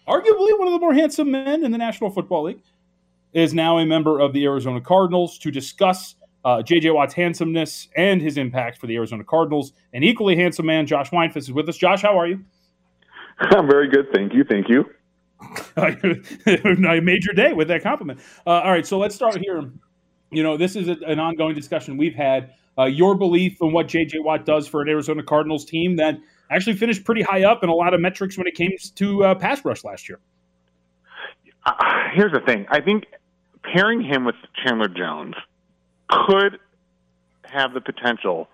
arguably 0.08 0.58
one 0.58 0.66
of 0.66 0.72
the 0.72 0.80
more 0.80 0.94
handsome 0.94 1.30
men 1.30 1.64
in 1.64 1.70
the 1.70 1.78
National 1.78 2.10
Football 2.10 2.44
League, 2.44 2.62
is 3.32 3.54
now 3.54 3.78
a 3.78 3.86
member 3.86 4.18
of 4.20 4.32
the 4.32 4.44
Arizona 4.44 4.80
Cardinals 4.80 5.38
to 5.38 5.50
discuss 5.50 6.16
uh, 6.44 6.62
J.J. 6.62 6.90
Watt's 6.90 7.14
handsomeness 7.14 7.88
and 7.96 8.20
his 8.20 8.38
impact 8.38 8.78
for 8.78 8.86
the 8.86 8.96
Arizona 8.96 9.24
Cardinals. 9.24 9.72
An 9.92 10.02
equally 10.02 10.36
handsome 10.36 10.66
man, 10.66 10.86
Josh 10.86 11.10
Weinfuss, 11.10 11.36
is 11.36 11.52
with 11.52 11.68
us. 11.68 11.76
Josh, 11.76 12.02
how 12.02 12.18
are 12.18 12.26
you? 12.26 12.44
I'm 13.38 13.68
very 13.68 13.88
good, 13.88 14.12
thank 14.12 14.34
you, 14.34 14.44
thank 14.44 14.68
you. 14.68 14.84
I 15.76 17.00
made 17.00 17.24
your 17.24 17.34
day 17.34 17.52
with 17.52 17.68
that 17.68 17.82
compliment. 17.82 18.20
Uh, 18.46 18.50
all 18.50 18.70
right, 18.70 18.86
so 18.86 18.98
let's 18.98 19.14
start 19.14 19.38
here. 19.38 19.70
You 20.30 20.42
know, 20.42 20.56
this 20.56 20.76
is 20.76 20.88
a, 20.88 20.96
an 21.06 21.18
ongoing 21.18 21.54
discussion 21.54 21.96
we've 21.96 22.14
had. 22.14 22.52
Uh, 22.78 22.84
your 22.84 23.14
belief 23.14 23.58
in 23.60 23.72
what 23.72 23.88
J.J. 23.88 24.18
Watt 24.20 24.44
does 24.44 24.68
for 24.68 24.82
an 24.82 24.88
Arizona 24.88 25.22
Cardinals 25.22 25.64
team 25.64 25.96
that 25.96 26.18
actually 26.50 26.76
finished 26.76 27.04
pretty 27.04 27.22
high 27.22 27.44
up 27.44 27.62
in 27.62 27.68
a 27.68 27.74
lot 27.74 27.94
of 27.94 28.00
metrics 28.00 28.36
when 28.36 28.46
it 28.46 28.54
came 28.54 28.70
to 28.96 29.24
uh, 29.24 29.34
pass 29.34 29.64
rush 29.64 29.84
last 29.84 30.08
year. 30.08 30.20
Uh, 31.64 31.74
here's 32.14 32.32
the 32.32 32.40
thing: 32.40 32.66
I 32.70 32.80
think 32.80 33.06
pairing 33.62 34.02
him 34.02 34.24
with 34.24 34.36
Chandler 34.64 34.88
Jones 34.88 35.34
could 36.08 36.58
have 37.44 37.74
the 37.74 37.80
potential 37.80 38.48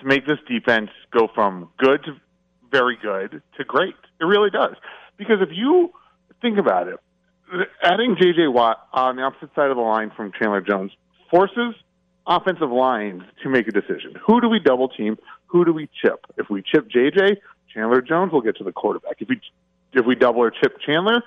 to 0.00 0.06
make 0.06 0.26
this 0.26 0.38
defense 0.48 0.90
go 1.10 1.28
from 1.34 1.68
good 1.78 2.04
to 2.04 2.16
very 2.70 2.98
good 3.00 3.42
to 3.56 3.64
great. 3.64 3.94
It 4.20 4.24
really 4.24 4.50
does. 4.50 4.74
Because 5.16 5.38
if 5.40 5.50
you 5.52 5.92
think 6.42 6.58
about 6.58 6.88
it, 6.88 6.98
adding 7.82 8.16
J.J. 8.18 8.48
Watt 8.48 8.88
on 8.92 9.16
the 9.16 9.22
opposite 9.22 9.54
side 9.54 9.70
of 9.70 9.76
the 9.76 9.82
line 9.82 10.10
from 10.16 10.32
Chandler 10.32 10.60
Jones 10.60 10.90
forces 11.30 11.74
offensive 12.26 12.70
lines 12.70 13.22
to 13.42 13.48
make 13.48 13.68
a 13.68 13.70
decision. 13.70 14.14
Who 14.26 14.40
do 14.40 14.48
we 14.48 14.58
double 14.58 14.88
team? 14.88 15.18
Who 15.46 15.64
do 15.64 15.72
we 15.72 15.88
chip? 16.02 16.26
If 16.36 16.50
we 16.50 16.62
chip 16.62 16.88
J.J., 16.90 17.36
Chandler 17.72 18.00
Jones 18.00 18.32
will 18.32 18.40
get 18.40 18.56
to 18.56 18.64
the 18.64 18.72
quarterback. 18.72 19.16
If 19.20 19.28
we 19.28 19.40
if 19.92 20.04
we 20.04 20.16
double 20.16 20.40
or 20.40 20.50
chip 20.50 20.78
Chandler, 20.84 21.22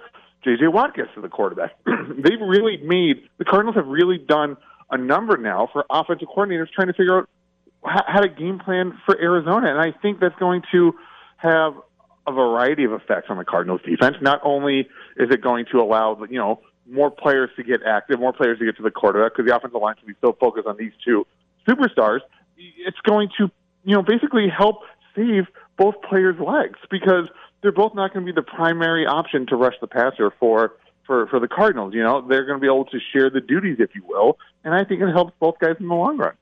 J.J. 0.48 0.68
Watt 0.68 0.96
gets 0.96 1.10
to 1.16 1.22
the 1.22 1.28
quarterback. 1.28 1.72
They've 1.86 2.40
really 2.40 2.78
made 2.78 3.28
the 3.38 3.46
Cardinals 3.46 3.76
have 3.76 3.88
really 3.88 4.18
done 4.18 4.56
a 4.90 4.98
number 4.98 5.36
now 5.36 5.70
for 5.74 5.86
offensive 5.90 6.30
coordinators 6.36 6.72
trying 6.72 6.88
to 6.88 6.94
figure 6.94 7.20
out 7.20 7.30
how, 7.84 8.04
how 8.08 8.20
to 8.22 8.30
game 8.30 8.60
plan 8.60 8.98
for 9.06 9.20
Arizona, 9.20 9.70
and 9.70 9.80
I 9.80 9.92
think 10.00 10.20
that's 10.20 10.36
going 10.40 10.64
to 10.72 10.94
have 11.38 11.74
a 12.26 12.32
variety 12.32 12.84
of 12.86 12.94
effects 12.94 13.28
on 13.30 13.38
the 13.38 13.46
Cardinals 13.46 13.82
defense. 13.86 14.16
Not 14.22 14.40
only 14.44 14.82
is 15.18 15.30
it 15.32 15.42
going 15.42 15.66
to 15.72 15.82
allow 15.82 16.18
you 16.30 16.40
know 16.40 16.62
more 16.90 17.12
players 17.12 17.50
to 17.58 17.64
get 17.64 17.82
active, 17.84 18.20
more 18.20 18.34
players 18.34 18.60
to 18.60 18.66
get 18.66 18.78
to 18.78 18.84
the 18.84 18.92
quarterback 18.92 19.34
because 19.34 19.50
the 19.50 19.56
offensive 19.56 19.82
line 19.82 19.96
can 19.96 20.08
be 20.08 20.14
so 20.22 20.36
focused 20.40 20.68
on 20.68 20.78
these 20.78 20.94
two 21.04 21.28
superstars. 21.68 22.20
It's 22.58 23.00
going 23.04 23.30
to 23.38 23.52
you 23.84 23.96
know 23.96 24.02
basically 24.02 24.48
help 24.50 24.84
save 25.16 25.48
both 25.78 25.96
players' 26.02 26.40
legs 26.40 26.80
because 26.90 27.28
they're 27.62 27.72
both 27.72 27.96
not 27.96 28.14
going 28.14 28.26
to 28.26 28.32
be 28.32 28.36
the 28.36 28.46
primary 28.46 29.06
option 29.06 29.46
to 29.48 29.56
rush 29.56 29.76
the 29.82 29.88
passer 29.88 30.32
for 30.40 30.74
for 31.06 31.28
for 31.28 31.40
the 31.40 31.48
Cardinals. 31.48 31.94
You 31.94 32.04
know, 32.04 32.22
they're 32.28 32.46
going 32.46 32.58
to 32.58 32.62
be 32.62 32.68
able 32.68 32.86
to 32.86 33.00
share 33.12 33.30
the 33.30 33.42
duties, 33.42 33.78
if 33.80 33.96
you 33.96 34.04
will, 34.06 34.38
and 34.64 34.74
I 34.74 34.84
think 34.84 35.02
it 35.02 35.12
helps 35.12 35.34
both 35.40 35.58
guys 35.60 35.76
in 35.80 35.88
the 35.88 35.96
long 35.96 36.18
run. 36.18 36.34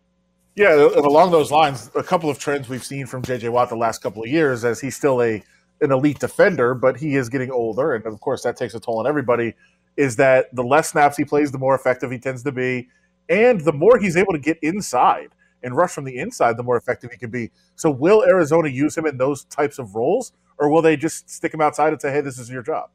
Yeah, 0.55 0.87
and 0.95 1.05
along 1.05 1.31
those 1.31 1.51
lines, 1.51 1.91
a 1.95 2.03
couple 2.03 2.29
of 2.29 2.39
trends 2.39 2.69
we've 2.69 2.83
seen 2.83 3.07
from 3.07 3.21
JJ 3.23 3.49
Watt 3.51 3.69
the 3.69 3.75
last 3.75 4.01
couple 4.01 4.23
of 4.23 4.29
years, 4.29 4.63
as 4.63 4.79
he's 4.79 4.95
still 4.95 5.21
a 5.21 5.43
an 5.81 5.91
elite 5.91 6.19
defender, 6.19 6.73
but 6.73 6.97
he 6.97 7.15
is 7.15 7.29
getting 7.29 7.51
older, 7.51 7.93
and 7.93 8.05
of 8.05 8.19
course 8.21 8.43
that 8.43 8.55
takes 8.57 8.73
a 8.73 8.79
toll 8.79 8.99
on 8.99 9.07
everybody. 9.07 9.53
Is 9.97 10.17
that 10.17 10.53
the 10.53 10.63
less 10.63 10.91
snaps 10.91 11.15
he 11.15 11.23
plays, 11.23 11.51
the 11.51 11.57
more 11.57 11.75
effective 11.75 12.11
he 12.11 12.19
tends 12.19 12.43
to 12.43 12.51
be, 12.51 12.89
and 13.29 13.61
the 13.61 13.73
more 13.73 13.97
he's 13.97 14.17
able 14.17 14.33
to 14.33 14.39
get 14.39 14.57
inside 14.61 15.29
and 15.63 15.75
rush 15.75 15.91
from 15.91 16.03
the 16.03 16.17
inside, 16.17 16.57
the 16.57 16.63
more 16.63 16.77
effective 16.77 17.11
he 17.11 17.17
can 17.17 17.31
be. 17.31 17.49
So, 17.75 17.89
will 17.89 18.23
Arizona 18.23 18.69
use 18.69 18.97
him 18.97 19.05
in 19.05 19.17
those 19.17 19.45
types 19.45 19.79
of 19.79 19.95
roles, 19.95 20.31
or 20.57 20.69
will 20.69 20.81
they 20.81 20.97
just 20.97 21.29
stick 21.29 21.53
him 21.53 21.61
outside 21.61 21.93
and 21.93 22.01
say, 22.01 22.11
"Hey, 22.11 22.21
this 22.21 22.37
is 22.37 22.49
your 22.49 22.63
job"? 22.63 22.89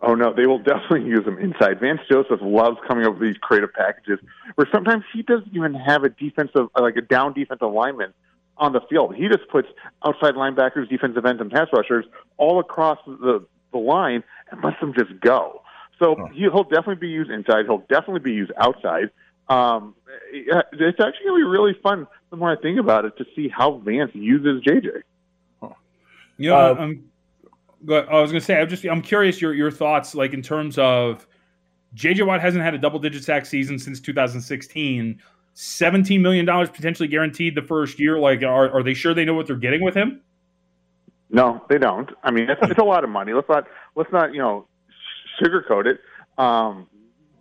Oh 0.00 0.14
no, 0.14 0.32
they 0.32 0.46
will 0.46 0.58
definitely 0.62 1.08
use 1.08 1.26
him 1.26 1.38
inside. 1.38 1.80
Vance 1.80 2.00
Joseph 2.10 2.40
loves 2.42 2.78
coming 2.86 3.06
up 3.06 3.14
with 3.14 3.22
these 3.22 3.38
creative 3.40 3.72
packages 3.72 4.18
where 4.54 4.68
sometimes 4.72 5.04
he 5.12 5.22
doesn't 5.22 5.54
even 5.54 5.74
have 5.74 6.04
a 6.04 6.10
defensive, 6.10 6.68
like 6.78 6.96
a 6.96 7.02
down 7.02 7.32
defensive 7.32 7.72
lineman 7.72 8.12
on 8.56 8.72
the 8.72 8.80
field. 8.88 9.14
He 9.16 9.28
just 9.28 9.48
puts 9.48 9.68
outside 10.04 10.34
linebackers, 10.34 10.88
defensive 10.88 11.24
ends, 11.24 11.40
and 11.40 11.50
pass 11.50 11.68
rushers 11.72 12.04
all 12.36 12.60
across 12.60 12.98
the 13.06 13.46
the 13.72 13.78
line 13.78 14.22
and 14.50 14.62
lets 14.62 14.78
them 14.80 14.94
just 14.96 15.20
go. 15.20 15.62
So 15.98 16.16
he'll 16.34 16.64
definitely 16.64 16.96
be 16.96 17.08
used 17.08 17.30
inside. 17.30 17.66
He'll 17.66 17.84
definitely 17.88 18.20
be 18.20 18.32
used 18.32 18.52
outside. 18.60 19.10
Um, 19.48 19.94
it's 20.32 21.00
actually 21.00 21.26
going 21.26 21.40
to 21.40 21.46
be 21.46 21.50
really 21.50 21.76
fun 21.82 22.06
the 22.30 22.36
more 22.36 22.50
I 22.50 22.56
think 22.60 22.78
about 22.80 23.04
it 23.04 23.16
to 23.18 23.24
see 23.36 23.48
how 23.48 23.78
Vance 23.84 24.10
uses 24.14 24.62
JJ. 24.62 25.02
You 26.36 26.50
know, 26.50 26.56
uh, 26.56 26.74
I'm, 26.78 27.04
I 27.88 28.20
was 28.20 28.30
going 28.30 28.40
to 28.40 28.44
say, 28.44 28.60
I'm 28.60 28.68
just, 28.68 28.84
I'm 28.84 29.02
curious 29.02 29.40
your 29.40 29.54
your 29.54 29.70
thoughts, 29.70 30.14
like 30.14 30.32
in 30.32 30.42
terms 30.42 30.78
of 30.78 31.26
JJ 31.94 32.26
Watt 32.26 32.40
hasn't 32.40 32.64
had 32.64 32.74
a 32.74 32.78
double 32.78 32.98
digit 32.98 33.24
sack 33.24 33.46
season 33.46 33.78
since 33.78 34.00
2016. 34.00 35.20
$17 35.54 36.20
million 36.20 36.46
potentially 36.46 37.08
guaranteed 37.08 37.54
the 37.54 37.62
first 37.62 38.00
year. 38.00 38.18
Like, 38.18 38.42
are, 38.42 38.70
are 38.70 38.82
they 38.82 38.94
sure 38.94 39.14
they 39.14 39.24
know 39.24 39.34
what 39.34 39.46
they're 39.46 39.56
getting 39.56 39.82
with 39.82 39.94
him? 39.94 40.20
No, 41.30 41.64
they 41.68 41.78
don't. 41.78 42.10
I 42.22 42.30
mean, 42.30 42.50
it's, 42.50 42.60
it's 42.62 42.78
a 42.78 42.84
lot 42.84 43.04
of 43.04 43.10
money. 43.10 43.32
Let's 43.32 43.48
not, 43.48 43.66
let's 43.94 44.10
not, 44.12 44.32
you 44.34 44.40
know, 44.40 44.66
sugarcoat 45.40 45.86
it. 45.86 46.00
Um, 46.38 46.88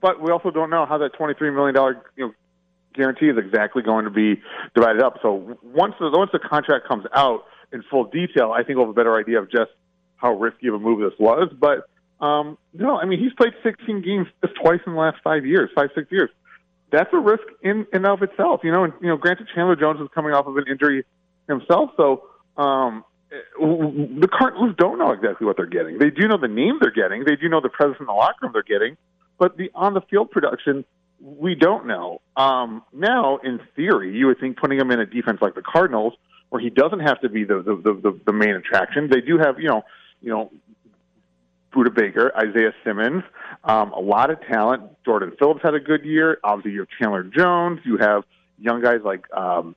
but 0.02 0.22
we 0.22 0.32
also 0.32 0.52
don't 0.52 0.70
know 0.70 0.86
how 0.86 0.98
that 1.00 1.14
$23 1.14 1.54
million, 1.54 1.76
you 2.16 2.28
know, 2.28 2.34
guarantee 2.94 3.30
is 3.30 3.38
exactly 3.38 3.82
going 3.82 4.06
to 4.06 4.12
be 4.12 4.40
divided 4.76 5.02
up. 5.02 5.18
So 5.24 5.58
once 5.64 5.96
the, 6.00 6.12
once 6.12 6.30
the 6.32 6.40
contract 6.40 6.88
comes 6.88 7.06
out 7.16 7.46
in 7.74 7.84
full 7.90 8.06
detail, 8.06 8.52
I 8.52 8.64
think 8.64 8.78
we'll 8.78 8.86
have 8.86 8.92
a 8.92 8.94
better 8.94 9.18
idea 9.18 9.40
of 9.40 9.52
just 9.52 9.72
how 10.16 10.34
risky 10.34 10.68
of 10.68 10.76
a 10.76 10.80
move 10.80 11.00
this 11.00 11.18
was. 11.20 11.52
But 11.60 11.90
um, 12.24 12.58
no, 12.74 12.98
I 12.98 13.06
mean 13.06 13.20
he's 13.20 13.34
played 13.34 13.54
16 13.64 14.02
games 14.02 14.28
just 14.42 14.56
twice 14.62 14.80
in 14.86 14.94
the 14.94 15.00
last 15.00 15.18
five 15.24 15.46
years, 15.46 15.70
five 15.76 15.90
six 15.96 16.12
years. 16.12 16.30
That's 16.92 17.12
a 17.12 17.20
risk 17.20 17.44
in 17.62 17.88
and 17.92 18.06
of 18.06 18.22
itself, 18.22 18.62
you 18.64 18.72
know. 18.72 18.84
And 18.84 18.94
you 19.02 19.08
know, 19.08 19.18
granted, 19.18 19.48
Chandler 19.54 19.76
Jones 19.76 20.00
is 20.00 20.08
coming 20.14 20.34
off 20.34 20.46
of 20.46 20.56
an 20.58 20.66
injury 20.70 21.04
himself, 21.48 21.90
so 21.98 22.26
um, 22.56 23.04
the 23.32 24.30
Cardinals 24.32 24.76
don't 24.78 25.00
know 25.00 25.12
exactly 25.12 25.48
what 25.48 25.58
they're 25.58 25.66
getting. 25.66 25.98
They 25.98 26.12
do 26.12 26.28
know 26.28 26.38
the 26.38 26.48
name 26.48 26.78
they're 26.80 26.92
getting. 26.92 27.26
They 27.26 27.36
do 27.36 27.50
know 27.50 27.62
the 27.62 27.70
presence 27.70 27.98
in 28.00 28.06
the 28.06 28.14
locker 28.14 28.38
room 28.44 28.52
they're 28.54 28.62
getting, 28.62 28.96
but 29.40 29.58
the 29.58 29.72
on 29.74 29.96
the 29.96 30.02
field 30.02 30.30
production 30.30 30.86
we 31.24 31.56
don't 31.56 31.88
know. 31.88 32.22
Um, 32.36 32.84
now, 32.92 33.38
in 33.38 33.60
theory, 33.76 34.16
you 34.16 34.28
would 34.28 34.40
think 34.40 34.58
putting 34.58 34.78
him 34.78 34.92
in 34.92 35.00
a 35.00 35.06
defense 35.06 35.40
like 35.42 35.56
the 35.56 35.62
Cardinals, 35.62 36.14
where 36.54 36.62
he 36.62 36.70
doesn't 36.70 37.00
have 37.00 37.20
to 37.20 37.30
be 37.30 37.44
the 37.46 37.64
the, 37.64 38.00
the, 38.04 38.20
the 38.28 38.32
main 38.32 38.52
attraction. 38.52 39.10
They 39.10 39.22
do 39.22 39.40
have, 39.40 39.60
you 39.60 39.70
know, 39.70 39.82
you 40.22 40.30
know, 40.30 40.52
Budda 41.74 41.92
Baker, 41.96 42.32
Isaiah 42.38 42.76
Simmons, 42.84 43.24
um, 43.64 43.92
a 43.92 44.00
lot 44.00 44.30
of 44.30 44.40
talent. 44.42 44.84
Jordan 45.04 45.34
Phillips 45.40 45.62
had 45.64 45.74
a 45.74 45.80
good 45.80 46.06
year. 46.06 46.38
Obviously, 46.44 46.74
you 46.74 46.82
have 46.82 46.90
Chandler 47.00 47.24
Jones. 47.24 47.80
You 47.84 47.98
have 47.98 48.22
young 48.60 48.84
guys 48.84 49.00
like 49.04 49.26
um, 49.36 49.76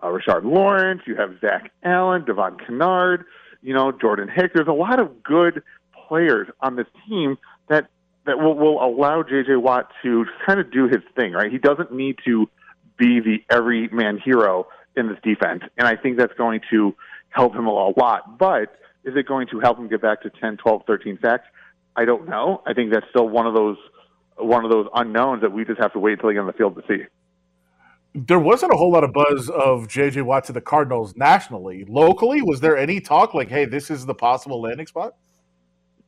uh, 0.00 0.08
Rashard 0.08 0.42
Lawrence. 0.42 1.02
You 1.06 1.14
have 1.14 1.38
Zach 1.40 1.70
Allen, 1.84 2.24
Devon 2.24 2.56
Kennard. 2.56 3.24
You 3.62 3.74
know, 3.74 3.92
Jordan 3.92 4.28
Hicks. 4.28 4.50
There's 4.52 4.66
a 4.66 4.72
lot 4.72 4.98
of 4.98 5.22
good 5.22 5.62
players 6.08 6.48
on 6.60 6.74
this 6.74 6.88
team 7.08 7.38
that 7.68 7.86
that 8.24 8.40
will, 8.40 8.56
will 8.56 8.84
allow 8.84 9.22
JJ 9.22 9.62
Watt 9.62 9.92
to 10.02 10.24
kind 10.44 10.58
of 10.58 10.72
do 10.72 10.88
his 10.88 11.04
thing, 11.14 11.34
right? 11.34 11.52
He 11.52 11.58
doesn't 11.58 11.92
need 11.92 12.18
to 12.24 12.50
be 12.98 13.20
the 13.20 13.44
everyman 13.48 14.18
hero 14.18 14.66
in 14.96 15.08
this 15.08 15.18
defense. 15.22 15.62
And 15.76 15.86
I 15.86 15.96
think 15.96 16.18
that's 16.18 16.34
going 16.34 16.60
to 16.70 16.94
help 17.30 17.54
him 17.54 17.66
a 17.66 17.72
lot. 17.72 18.38
But 18.38 18.76
is 19.04 19.14
it 19.16 19.26
going 19.26 19.46
to 19.48 19.60
help 19.60 19.78
him 19.78 19.88
get 19.88 20.02
back 20.02 20.22
to 20.22 20.30
10, 20.30 20.56
12, 20.56 20.82
13 20.86 21.18
sacks? 21.22 21.44
I 21.96 22.04
don't 22.04 22.28
know. 22.28 22.62
I 22.66 22.74
think 22.74 22.92
that's 22.92 23.06
still 23.10 23.28
one 23.28 23.46
of 23.46 23.54
those 23.54 23.76
one 24.38 24.66
of 24.66 24.70
those 24.70 24.86
unknowns 24.94 25.40
that 25.40 25.50
we 25.50 25.64
just 25.64 25.80
have 25.80 25.94
to 25.94 25.98
wait 25.98 26.12
until 26.12 26.28
he 26.28 26.34
get 26.34 26.40
on 26.40 26.46
the 26.46 26.52
field 26.52 26.76
to 26.76 26.82
see. 26.86 27.04
There 28.14 28.38
wasn't 28.38 28.72
a 28.72 28.76
whole 28.76 28.92
lot 28.92 29.02
of 29.02 29.14
buzz 29.14 29.48
of 29.48 29.88
JJ 29.88 30.22
Watt 30.22 30.44
to 30.44 30.52
the 30.52 30.60
Cardinals 30.60 31.16
nationally. 31.16 31.86
Locally, 31.88 32.42
was 32.42 32.60
there 32.60 32.76
any 32.76 33.00
talk 33.00 33.32
like, 33.32 33.48
"Hey, 33.48 33.64
this 33.64 33.90
is 33.90 34.04
the 34.04 34.14
possible 34.14 34.60
landing 34.60 34.86
spot"? 34.86 35.14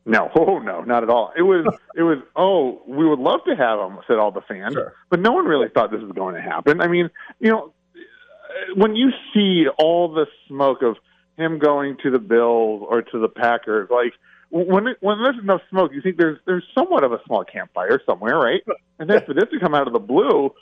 No, 0.08 0.30
oh 0.36 0.58
no, 0.58 0.82
not 0.82 1.02
at 1.02 1.10
all. 1.10 1.32
It 1.36 1.42
was 1.42 1.66
it 1.96 2.02
was 2.02 2.18
oh, 2.34 2.82
we 2.86 3.06
would 3.06 3.18
love 3.18 3.40
to 3.46 3.54
have 3.54 3.78
him, 3.78 3.98
said 4.06 4.18
all 4.18 4.30
the 4.30 4.40
fans, 4.42 4.74
sure. 4.74 4.94
but 5.10 5.20
no 5.20 5.32
one 5.32 5.44
really 5.44 5.68
thought 5.68 5.90
this 5.90 6.00
was 6.00 6.12
going 6.12 6.34
to 6.34 6.40
happen. 6.40 6.80
I 6.80 6.88
mean, 6.88 7.10
you 7.40 7.50
know, 7.50 7.72
when 8.74 8.96
you 8.96 9.10
see 9.34 9.66
all 9.78 10.12
the 10.12 10.26
smoke 10.46 10.82
of 10.82 10.96
him 11.36 11.58
going 11.58 11.96
to 12.02 12.10
the 12.10 12.18
Bills 12.18 12.84
or 12.88 13.02
to 13.02 13.18
the 13.18 13.28
Packers, 13.28 13.88
like 13.90 14.12
when 14.50 14.86
it, 14.88 14.96
when 15.00 15.22
there's 15.22 15.38
enough 15.40 15.60
smoke, 15.70 15.92
you 15.92 16.00
think 16.00 16.16
there's 16.16 16.38
there's 16.46 16.64
somewhat 16.74 17.04
of 17.04 17.12
a 17.12 17.20
small 17.26 17.44
campfire 17.44 18.00
somewhere, 18.06 18.38
right? 18.38 18.62
And 18.98 19.08
then 19.08 19.24
for 19.26 19.34
this 19.34 19.44
to 19.52 19.60
come 19.60 19.74
out 19.74 19.86
of 19.86 19.92
the 19.92 19.98
blue, 20.00 20.52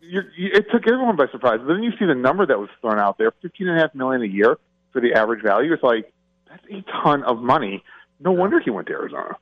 you, 0.00 0.22
it 0.36 0.66
took 0.72 0.86
everyone 0.86 1.16
by 1.16 1.26
surprise. 1.30 1.58
But 1.60 1.74
then 1.74 1.82
you 1.82 1.92
see 1.98 2.06
the 2.06 2.14
number 2.14 2.46
that 2.46 2.58
was 2.58 2.68
thrown 2.80 2.98
out 2.98 3.18
there, 3.18 3.32
fifteen 3.42 3.68
and 3.68 3.78
a 3.78 3.80
half 3.80 3.94
million 3.94 4.22
a 4.22 4.32
year 4.32 4.58
for 4.92 5.00
the 5.00 5.14
average 5.14 5.42
value. 5.42 5.72
It's 5.72 5.82
like 5.82 6.12
that's 6.48 6.64
a 6.70 6.84
ton 7.02 7.24
of 7.24 7.38
money 7.38 7.82
no 8.22 8.32
wonder 8.32 8.60
he 8.60 8.70
went 8.70 8.86
to 8.88 8.92
Arizona. 8.92 9.36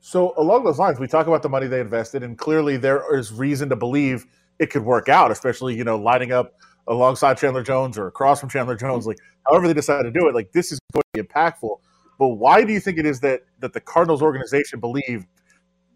So 0.00 0.34
along 0.36 0.64
those 0.64 0.78
lines, 0.78 0.98
we 0.98 1.06
talk 1.06 1.26
about 1.26 1.42
the 1.42 1.48
money 1.48 1.66
they 1.66 1.80
invested, 1.80 2.22
and 2.22 2.36
clearly 2.36 2.76
there 2.76 3.16
is 3.16 3.32
reason 3.32 3.68
to 3.70 3.76
believe 3.76 4.26
it 4.58 4.70
could 4.70 4.84
work 4.84 5.08
out, 5.08 5.30
especially 5.30 5.74
you 5.74 5.84
know 5.84 5.96
lining 5.96 6.32
up 6.32 6.54
alongside 6.88 7.38
Chandler 7.38 7.62
Jones 7.62 7.98
or 7.98 8.06
across 8.06 8.40
from 8.40 8.48
Chandler 8.48 8.76
Jones. 8.76 9.06
Like 9.06 9.18
however 9.48 9.66
they 9.66 9.74
decide 9.74 10.02
to 10.02 10.10
do 10.10 10.28
it, 10.28 10.34
like 10.34 10.52
this 10.52 10.72
is 10.72 10.78
going 10.92 11.02
to 11.14 11.22
be 11.22 11.28
impactful. 11.28 11.80
But 12.18 12.28
why 12.28 12.64
do 12.64 12.72
you 12.72 12.80
think 12.80 12.98
it 12.98 13.06
is 13.06 13.20
that 13.20 13.42
that 13.60 13.72
the 13.72 13.80
Cardinals 13.80 14.22
organization 14.22 14.80
believed 14.80 15.26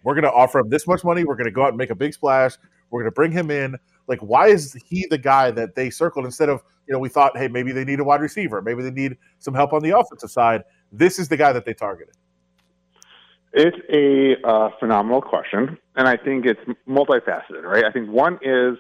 we're 0.05 0.15
going 0.15 0.25
to 0.25 0.33
offer 0.33 0.61
him 0.61 0.71
this 0.71 0.87
much 0.87 1.05
money, 1.05 1.25
we're 1.25 1.37
going 1.37 1.47
to 1.47 1.53
go 1.53 1.63
out 1.63 1.69
and 1.69 1.77
make 1.77 1.91
a 1.91 1.95
big 1.95 2.15
splash, 2.15 2.53
we're 2.91 3.01
going 3.01 3.11
to 3.11 3.15
bring 3.15 3.33
him 3.33 3.51
in? 3.51 3.77
Like 4.07 4.21
why 4.21 4.49
is 4.49 4.75
he 4.87 5.07
the 5.11 5.19
guy 5.19 5.51
that 5.51 5.75
they 5.75 5.91
circled 5.91 6.25
instead 6.25 6.49
of 6.49 6.63
you 6.87 6.93
know 6.93 6.99
we 6.99 7.09
thought 7.09 7.37
hey 7.37 7.49
maybe 7.49 7.73
they 7.73 7.85
need 7.85 8.01
a 8.01 8.05
wide 8.05 8.21
receiver, 8.21 8.63
maybe 8.63 8.83
they 8.83 8.91
need 8.91 9.17
some 9.39 9.55
help 9.55 9.73
on 9.73 9.83
the 9.83 9.97
offensive 9.97 10.31
side 10.31 10.65
this 10.93 11.19
is 11.19 11.29
the 11.29 11.37
guy 11.37 11.53
that 11.53 11.65
they 11.65 11.75
targeted? 11.75 12.15
It's 13.53 13.77
a 13.93 14.47
uh, 14.47 14.71
phenomenal 14.79 15.23
question, 15.23 15.79
and 15.97 16.07
I 16.07 16.17
think 16.17 16.45
it's 16.47 16.61
multifaceted, 16.89 17.63
right? 17.63 17.85
I 17.85 17.91
think 17.91 18.11
one 18.11 18.39
is 18.43 18.77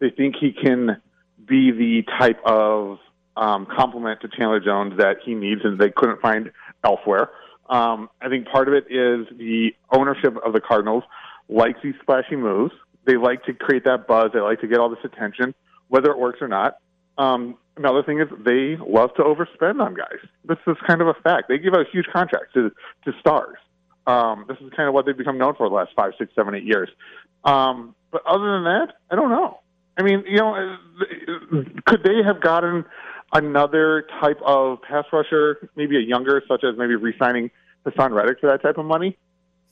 they 0.00 0.10
think 0.10 0.36
he 0.40 0.52
can 0.52 1.00
be 1.46 1.70
the 1.70 2.02
type 2.18 2.40
of 2.44 2.98
um, 3.36 3.66
complement 3.66 4.20
to 4.22 4.28
Chandler 4.28 4.60
Jones 4.60 4.94
that 4.98 5.18
he 5.24 5.34
needs 5.34 5.60
and 5.64 5.78
they 5.78 5.90
couldn't 5.90 6.20
find 6.20 6.50
elsewhere. 6.84 7.30
Um, 7.68 8.08
I 8.20 8.28
think 8.28 8.48
part 8.48 8.68
of 8.68 8.74
it 8.74 8.84
is 8.84 9.26
the 9.36 9.74
ownership 9.92 10.36
of 10.44 10.52
the 10.52 10.60
Cardinals 10.60 11.04
likes 11.48 11.78
these 11.82 11.94
splashy 12.02 12.36
moves. 12.36 12.74
They 13.04 13.16
like 13.16 13.44
to 13.44 13.52
create 13.52 13.84
that 13.84 14.06
buzz. 14.06 14.30
They 14.32 14.40
like 14.40 14.60
to 14.60 14.66
get 14.66 14.78
all 14.78 14.90
this 14.90 15.04
attention, 15.04 15.54
whether 15.88 16.10
it 16.10 16.18
works 16.18 16.40
or 16.40 16.48
not. 16.48 16.78
Um, 17.16 17.56
another 17.76 18.02
thing 18.02 18.20
is 18.20 18.28
they 18.44 18.76
love 18.76 19.14
to 19.14 19.22
overspend 19.22 19.80
on 19.80 19.94
guys. 19.94 20.18
This 20.44 20.58
is 20.66 20.76
kind 20.86 21.00
of 21.00 21.08
a 21.08 21.14
fact. 21.14 21.48
They 21.48 21.58
give 21.58 21.74
out 21.74 21.86
huge 21.90 22.06
contracts 22.12 22.52
to 22.54 22.70
to 23.04 23.12
stars. 23.20 23.58
Um, 24.06 24.46
this 24.48 24.56
is 24.58 24.72
kind 24.74 24.88
of 24.88 24.94
what 24.94 25.04
they've 25.04 25.16
become 25.16 25.36
known 25.36 25.54
for 25.54 25.68
the 25.68 25.74
last 25.74 25.90
five, 25.94 26.12
six, 26.18 26.34
seven, 26.34 26.54
eight 26.54 26.64
years. 26.64 26.88
Um, 27.44 27.94
but 28.10 28.22
other 28.26 28.52
than 28.52 28.64
that, 28.64 28.94
I 29.10 29.16
don't 29.16 29.30
know. 29.30 29.60
I 29.98 30.02
mean, 30.02 30.24
you 30.26 30.36
know, 30.36 30.76
could 31.84 32.04
they 32.04 32.22
have 32.24 32.40
gotten 32.40 32.84
another 33.32 34.06
type 34.20 34.40
of 34.44 34.80
pass 34.82 35.04
rusher, 35.12 35.68
maybe 35.76 35.96
a 35.96 36.00
younger, 36.00 36.42
such 36.48 36.64
as 36.64 36.78
maybe 36.78 36.94
re-signing 36.94 37.50
Haason 37.84 38.12
Reddick 38.12 38.40
for 38.40 38.48
that 38.48 38.62
type 38.62 38.78
of 38.78 38.86
money? 38.86 39.18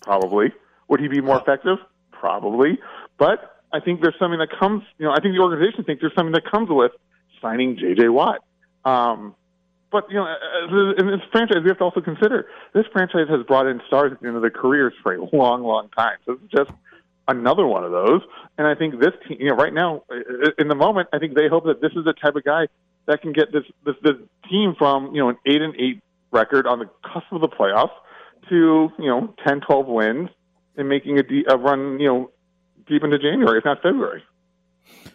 Probably. 0.03 0.53
Would 0.89 1.01
he 1.01 1.09
be 1.09 1.21
more 1.21 1.41
effective? 1.41 1.79
Probably. 2.11 2.79
But 3.19 3.63
I 3.73 3.81
think 3.81 4.03
there's 4.03 4.19
something 4.19 4.39
that 4.41 4.51
comes. 4.59 4.83
You 4.99 5.07
know, 5.07 5.13
I 5.13 5.21
think 5.21 5.35
the 5.35 5.43
organization 5.43 5.85
thinks 5.85 6.01
there's 6.01 6.15
something 6.15 6.33
that 6.33 6.51
comes 6.51 6.69
with 6.71 6.93
signing 7.41 7.77
J.J. 7.79 8.09
Watt. 8.09 8.43
Um, 8.85 9.35
but 9.91 10.11
you 10.11 10.17
know, 10.17 10.27
in 10.99 11.07
this 11.07 11.21
franchise, 11.31 11.59
we 11.63 11.69
have 11.69 11.79
to 11.79 11.85
also 11.85 12.01
consider 12.01 12.47
this 12.75 12.85
franchise 12.93 13.29
has 13.29 13.47
brought 13.47 13.67
in 13.67 13.81
stars 13.87 14.13
at 14.13 14.21
the 14.21 14.27
end 14.27 14.37
of 14.37 14.43
their 14.43 14.51
careers 14.51 14.93
for 15.03 15.15
a 15.15 15.25
long, 15.37 15.63
long 15.63 15.89
time. 15.97 16.19
So 16.27 16.33
it's 16.33 16.53
just 16.53 16.71
another 17.29 17.67
one 17.67 17.85
of 17.85 17.93
those. 17.93 18.23
And 18.59 18.67
I 18.67 18.75
think 18.75 19.01
this 19.01 19.13
team, 19.29 19.39
you 19.41 19.49
know, 19.49 19.57
right 19.57 19.73
now 19.73 20.03
in 20.59 20.69
the 20.69 20.75
moment, 20.75 21.09
I 21.13 21.19
think 21.19 21.35
they 21.35 21.49
hope 21.49 21.65
that 21.65 21.81
this 21.81 21.93
is 21.97 22.05
the 22.05 22.13
type 22.13 22.37
of 22.37 22.45
guy 22.45 22.67
that 23.07 23.23
can 23.23 23.33
get 23.33 23.53
this 23.53 23.65
this, 23.85 23.95
this 24.03 24.15
team 24.51 24.75
from 24.77 25.15
you 25.15 25.23
know 25.23 25.31
an 25.31 25.37
eight 25.47 25.63
and 25.63 25.75
eight 25.79 26.03
record 26.33 26.67
on 26.67 26.79
the 26.79 26.87
cusp 27.03 27.27
of 27.33 27.41
the 27.41 27.49
playoffs 27.49 27.95
to 28.49 28.89
you 28.99 29.07
know 29.07 29.35
10, 29.47 29.61
12 29.61 29.87
wins 29.87 30.29
and 30.77 30.89
making 30.89 31.19
a, 31.19 31.23
de- 31.23 31.45
a 31.49 31.57
run 31.57 31.99
you 31.99 32.09
know 32.09 32.31
deep 32.87 33.03
into 33.03 33.19
January, 33.19 33.59
if 33.59 33.65
not 33.65 33.83
February. 33.83 34.23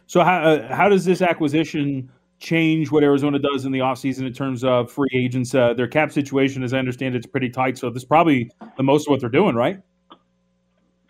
So 0.07 0.24
how 0.24 0.41
uh, 0.41 0.76
how 0.76 0.89
does 0.89 1.05
this 1.05 1.22
acquisition 1.22 2.09
change 2.39 2.91
what 2.91 3.03
Arizona 3.03 3.38
does 3.38 3.66
in 3.66 3.72
the 3.72 3.80
offseason 3.80 4.26
in 4.26 4.34
terms 4.34 4.64
of 4.64 4.91
free 4.91 5.09
agents? 5.14 5.53
Uh, 5.53 5.74
their 5.74 5.88
cap 5.88 6.12
situation, 6.12 6.64
as 6.64 6.74
I 6.74 6.80
understand, 6.80 7.16
it's 7.16 7.28
pretty 7.28 7.49
tight. 7.49 7.78
So 7.78 7.89
this 7.89 8.03
is 8.03 8.07
probably 8.07 8.49
the 8.78 8.84
most 8.84 9.07
of 9.07 9.12
what 9.12 9.22
they're 9.22 9.30
doing, 9.30 9.55
right? 9.55 9.80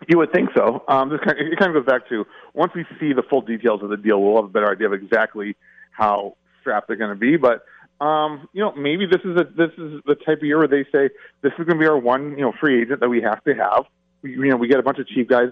You 0.08 0.18
would 0.18 0.32
think 0.32 0.50
so. 0.56 0.82
Um, 0.88 1.10
this 1.10 1.20
kind 1.20 1.38
of, 1.38 1.46
it 1.46 1.58
kind 1.58 1.74
of 1.74 1.84
goes 1.84 1.90
back 1.90 2.08
to 2.08 2.26
once 2.54 2.72
we 2.74 2.84
see 2.98 3.12
the 3.12 3.22
full 3.22 3.40
details 3.40 3.82
of 3.82 3.90
the 3.90 3.96
deal, 3.96 4.20
we'll 4.20 4.36
have 4.36 4.46
a 4.46 4.52
better 4.52 4.70
idea 4.70 4.86
of 4.86 4.92
exactly 4.92 5.56
how 5.92 6.36
strapped 6.60 6.88
they're 6.88 6.96
going 6.96 7.10
to 7.10 7.16
be. 7.16 7.36
But 7.36 7.64
um, 8.04 8.48
you 8.52 8.60
know, 8.60 8.72
maybe 8.74 9.06
this 9.06 9.20
is 9.24 9.36
a 9.36 9.44
this 9.44 9.70
is 9.78 10.00
the 10.06 10.16
type 10.26 10.38
of 10.38 10.44
year 10.44 10.58
where 10.58 10.68
they 10.68 10.84
say 10.90 11.08
this 11.42 11.52
is 11.52 11.64
going 11.64 11.78
to 11.78 11.78
be 11.78 11.86
our 11.86 11.98
one 11.98 12.32
you 12.32 12.44
know 12.44 12.52
free 12.60 12.82
agent 12.82 13.00
that 13.00 13.08
we 13.08 13.22
have 13.22 13.42
to 13.44 13.54
have. 13.54 13.84
We, 14.22 14.32
you 14.32 14.48
know, 14.48 14.56
we 14.56 14.68
get 14.68 14.80
a 14.80 14.82
bunch 14.82 14.98
of 14.98 15.06
cheap 15.06 15.28
guys, 15.28 15.50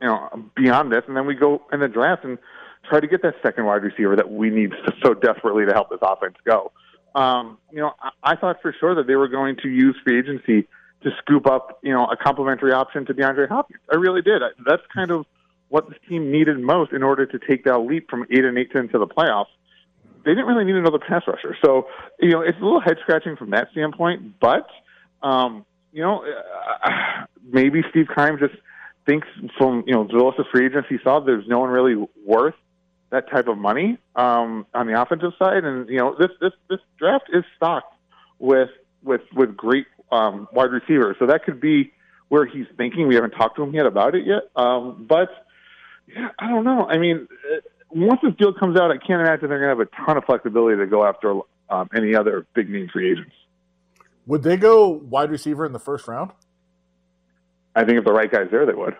you 0.00 0.06
know, 0.06 0.28
beyond 0.54 0.92
this, 0.92 1.02
and 1.08 1.16
then 1.16 1.26
we 1.26 1.34
go 1.34 1.62
in 1.72 1.80
the 1.80 1.88
draft 1.88 2.24
and 2.24 2.38
try 2.88 3.00
to 3.00 3.06
get 3.06 3.22
that 3.22 3.34
second 3.42 3.64
wide 3.64 3.82
receiver 3.82 4.14
that 4.16 4.30
we 4.30 4.50
need 4.50 4.72
so 5.02 5.14
desperately 5.14 5.66
to 5.66 5.72
help 5.72 5.90
this 5.90 5.98
offense 6.02 6.36
go. 6.44 6.72
Um, 7.14 7.58
you 7.72 7.80
know, 7.80 7.92
I, 8.00 8.10
I 8.22 8.36
thought 8.36 8.62
for 8.62 8.74
sure 8.78 8.94
that 8.94 9.08
they 9.08 9.16
were 9.16 9.28
going 9.28 9.56
to 9.62 9.68
use 9.68 9.96
free 10.04 10.18
agency 10.18 10.68
to 11.02 11.10
scoop 11.18 11.46
up, 11.46 11.78
you 11.82 11.92
know, 11.92 12.04
a 12.06 12.16
complementary 12.16 12.72
option 12.72 13.06
to 13.06 13.14
DeAndre 13.14 13.48
Hopkins. 13.48 13.80
I 13.90 13.96
really 13.96 14.22
did. 14.22 14.42
I, 14.42 14.48
that's 14.66 14.82
kind 14.94 15.10
of 15.10 15.26
what 15.68 15.88
this 15.88 15.98
team 16.08 16.30
needed 16.30 16.58
most 16.58 16.92
in 16.92 17.02
order 17.02 17.26
to 17.26 17.38
take 17.38 17.64
that 17.64 17.78
leap 17.78 18.10
from 18.10 18.26
eight 18.30 18.44
and 18.44 18.58
eight 18.58 18.72
to 18.72 18.78
into 18.78 18.98
the 18.98 19.06
playoffs. 19.06 19.46
They 20.24 20.32
didn't 20.32 20.46
really 20.46 20.64
need 20.64 20.76
another 20.76 20.98
pass 20.98 21.22
rusher, 21.26 21.56
so 21.64 21.86
you 22.18 22.30
know 22.30 22.42
it's 22.42 22.58
a 22.60 22.62
little 22.62 22.80
head 22.80 22.98
scratching 23.00 23.36
from 23.36 23.50
that 23.50 23.68
standpoint. 23.72 24.38
But 24.38 24.66
um, 25.22 25.64
you 25.92 26.02
know, 26.02 26.22
uh, 26.84 26.90
maybe 27.42 27.82
Steve 27.88 28.08
Keim 28.14 28.38
just 28.38 28.54
thinks 29.06 29.26
from 29.56 29.84
you 29.86 29.94
know 29.94 30.06
the 30.06 30.22
list 30.22 30.38
of 30.38 30.46
free 30.52 30.66
agents 30.66 30.88
he 30.90 30.98
saw, 31.02 31.20
there's 31.20 31.46
no 31.48 31.60
one 31.60 31.70
really 31.70 31.94
worth 32.26 32.54
that 33.10 33.30
type 33.30 33.48
of 33.48 33.58
money 33.58 33.98
um, 34.14 34.66
on 34.74 34.86
the 34.86 35.00
offensive 35.00 35.32
side. 35.38 35.64
And 35.64 35.88
you 35.88 35.98
know, 35.98 36.16
this 36.18 36.30
this 36.40 36.52
this 36.68 36.80
draft 36.98 37.30
is 37.32 37.44
stocked 37.56 37.94
with 38.38 38.70
with 39.02 39.22
with 39.34 39.56
great 39.56 39.86
um, 40.12 40.48
wide 40.52 40.70
receiver. 40.70 41.16
So 41.18 41.26
that 41.26 41.44
could 41.44 41.60
be 41.60 41.92
where 42.28 42.46
he's 42.46 42.66
thinking. 42.76 43.08
We 43.08 43.14
haven't 43.14 43.32
talked 43.32 43.56
to 43.56 43.62
him 43.62 43.74
yet 43.74 43.86
about 43.86 44.14
it 44.14 44.26
yet, 44.26 44.42
um, 44.56 45.06
but 45.08 45.28
yeah, 46.06 46.28
I 46.38 46.48
don't 46.48 46.64
know. 46.64 46.86
I 46.86 46.98
mean, 46.98 47.28
uh, 47.52 47.56
once 47.90 48.20
this 48.22 48.34
deal 48.38 48.52
comes 48.52 48.78
out, 48.78 48.90
I 48.90 48.98
can't 48.98 49.20
imagine 49.20 49.48
they're 49.48 49.58
going 49.60 49.76
to 49.76 49.84
have 49.84 49.88
a 49.92 50.06
ton 50.06 50.16
of 50.16 50.24
flexibility 50.24 50.76
to 50.78 50.86
go 50.86 51.04
after 51.04 51.40
um, 51.68 51.88
any 51.94 52.14
other 52.14 52.46
big 52.54 52.68
name 52.68 52.88
free 52.92 53.10
agents. 53.12 53.32
Would 54.26 54.42
they 54.42 54.56
go 54.56 54.88
wide 54.88 55.30
receiver 55.30 55.64
in 55.66 55.72
the 55.72 55.78
first 55.80 56.06
round? 56.06 56.30
I 57.74 57.84
think 57.84 57.98
if 57.98 58.04
the 58.04 58.12
right 58.12 58.30
guy's 58.30 58.50
there, 58.50 58.66
they 58.66 58.74
would. 58.74 58.96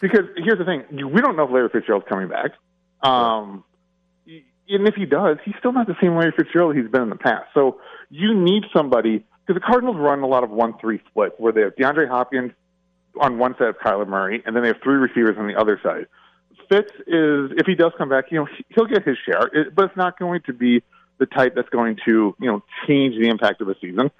Because 0.00 0.26
here's 0.36 0.58
the 0.58 0.64
thing: 0.64 0.84
we 1.10 1.20
don't 1.20 1.36
know 1.36 1.44
if 1.44 1.50
Larry 1.50 1.68
Fitzgerald's 1.68 2.06
coming 2.08 2.28
back. 2.28 2.52
Um, 3.02 3.64
and 4.70 4.86
if 4.86 4.94
he 4.94 5.04
does, 5.04 5.38
he's 5.44 5.54
still 5.58 5.72
not 5.72 5.86
the 5.86 5.96
same 6.00 6.16
Larry 6.16 6.32
Fitzgerald 6.36 6.76
he's 6.76 6.88
been 6.88 7.02
in 7.02 7.10
the 7.10 7.16
past. 7.16 7.46
So 7.54 7.80
you 8.08 8.34
need 8.34 8.64
somebody 8.74 9.24
because 9.46 9.60
the 9.60 9.66
Cardinals 9.66 9.96
run 9.98 10.20
a 10.20 10.26
lot 10.26 10.44
of 10.44 10.50
one-three 10.50 11.00
splits 11.08 11.34
where 11.38 11.52
they 11.52 11.62
have 11.62 11.74
DeAndre 11.76 12.08
Hopkins 12.08 12.52
on 13.20 13.38
one 13.38 13.54
side 13.58 13.68
of 13.68 13.78
Kyler 13.78 14.06
Murray, 14.06 14.42
and 14.46 14.54
then 14.54 14.62
they 14.62 14.68
have 14.68 14.80
three 14.82 14.94
receivers 14.94 15.36
on 15.38 15.48
the 15.48 15.56
other 15.56 15.80
side. 15.82 16.06
Fitz 16.68 16.92
is, 17.06 17.50
if 17.56 17.66
he 17.66 17.74
does 17.74 17.92
come 17.98 18.08
back, 18.08 18.30
you 18.30 18.38
know, 18.38 18.44
he- 18.44 18.64
he'll 18.68 18.86
get 18.86 19.04
his 19.04 19.18
share, 19.18 19.50
but 19.74 19.86
it's 19.86 19.96
not 19.96 20.18
going 20.18 20.40
to 20.42 20.52
be 20.52 20.82
the 21.18 21.26
type 21.26 21.54
that's 21.56 21.68
going 21.70 21.98
to, 22.04 22.34
you 22.38 22.46
know, 22.46 22.62
change 22.86 23.20
the 23.20 23.28
impact 23.28 23.60
of 23.60 23.66
the 23.66 23.74
season. 23.80 24.10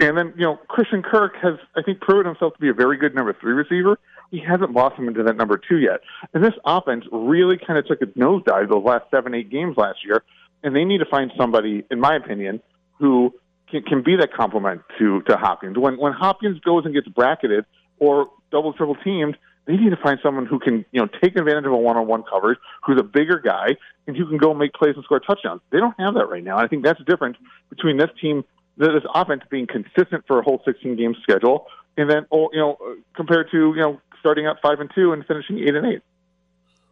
And 0.00 0.18
then, 0.18 0.34
you 0.36 0.44
know, 0.44 0.56
Christian 0.68 1.02
Kirk 1.02 1.36
has, 1.36 1.54
I 1.76 1.82
think, 1.82 2.00
proven 2.00 2.26
himself 2.26 2.54
to 2.54 2.60
be 2.60 2.68
a 2.68 2.74
very 2.74 2.96
good 2.96 3.14
number 3.14 3.32
three 3.32 3.52
receiver. 3.52 3.98
He 4.30 4.40
hasn't 4.40 4.72
blossomed 4.72 5.08
into 5.08 5.22
that 5.22 5.36
number 5.36 5.58
two 5.58 5.78
yet. 5.78 6.00
And 6.32 6.42
this 6.42 6.54
offense 6.64 7.04
really 7.12 7.58
kind 7.58 7.78
of 7.78 7.86
took 7.86 8.02
a 8.02 8.06
nosedive 8.18 8.70
those 8.70 8.84
last 8.84 9.04
seven, 9.10 9.34
eight 9.34 9.50
games 9.50 9.76
last 9.76 10.04
year. 10.04 10.24
And 10.62 10.74
they 10.74 10.84
need 10.84 10.98
to 10.98 11.06
find 11.06 11.30
somebody, 11.36 11.84
in 11.90 12.00
my 12.00 12.16
opinion, 12.16 12.60
who 12.98 13.34
can, 13.70 13.82
can 13.82 14.02
be 14.02 14.16
that 14.16 14.32
complement 14.32 14.82
to, 14.98 15.22
to 15.22 15.36
Hopkins. 15.36 15.78
When, 15.78 15.98
when 15.98 16.12
Hopkins 16.12 16.58
goes 16.60 16.84
and 16.84 16.94
gets 16.94 17.08
bracketed 17.08 17.64
or 17.98 18.28
double, 18.50 18.72
triple 18.72 18.96
teamed, 18.96 19.36
they 19.66 19.76
need 19.76 19.90
to 19.90 19.96
find 19.96 20.18
someone 20.22 20.46
who 20.46 20.58
can, 20.58 20.84
you 20.92 21.00
know, 21.00 21.08
take 21.22 21.36
advantage 21.36 21.64
of 21.64 21.72
a 21.72 21.76
one-on-one 21.76 22.24
coverage, 22.30 22.58
who's 22.84 23.00
a 23.00 23.04
bigger 23.04 23.38
guy, 23.38 23.76
and 24.06 24.16
who 24.16 24.26
can 24.26 24.36
go 24.36 24.52
make 24.52 24.74
plays 24.74 24.94
and 24.94 25.04
score 25.04 25.20
touchdowns. 25.20 25.60
They 25.70 25.78
don't 25.78 25.98
have 25.98 26.14
that 26.14 26.26
right 26.26 26.44
now. 26.44 26.58
And 26.58 26.66
I 26.66 26.68
think 26.68 26.84
that's 26.84 26.98
the 26.98 27.04
difference 27.04 27.38
between 27.70 27.96
this 27.96 28.10
team, 28.20 28.44
this 28.76 28.90
offense 29.14 29.42
being 29.50 29.66
consistent 29.66 30.24
for 30.26 30.38
a 30.38 30.42
whole 30.42 30.62
16-game 30.66 31.16
schedule, 31.22 31.66
and 31.96 32.10
then, 32.10 32.26
oh, 32.30 32.50
you 32.52 32.58
know, 32.58 32.76
compared 33.14 33.50
to, 33.52 33.72
you 33.74 33.80
know, 33.80 34.00
starting 34.24 34.46
out 34.46 34.56
five 34.62 34.80
and 34.80 34.90
two 34.94 35.12
and 35.12 35.22
finishing 35.26 35.58
eight 35.58 35.74
and 35.74 35.84
eight. 35.84 36.00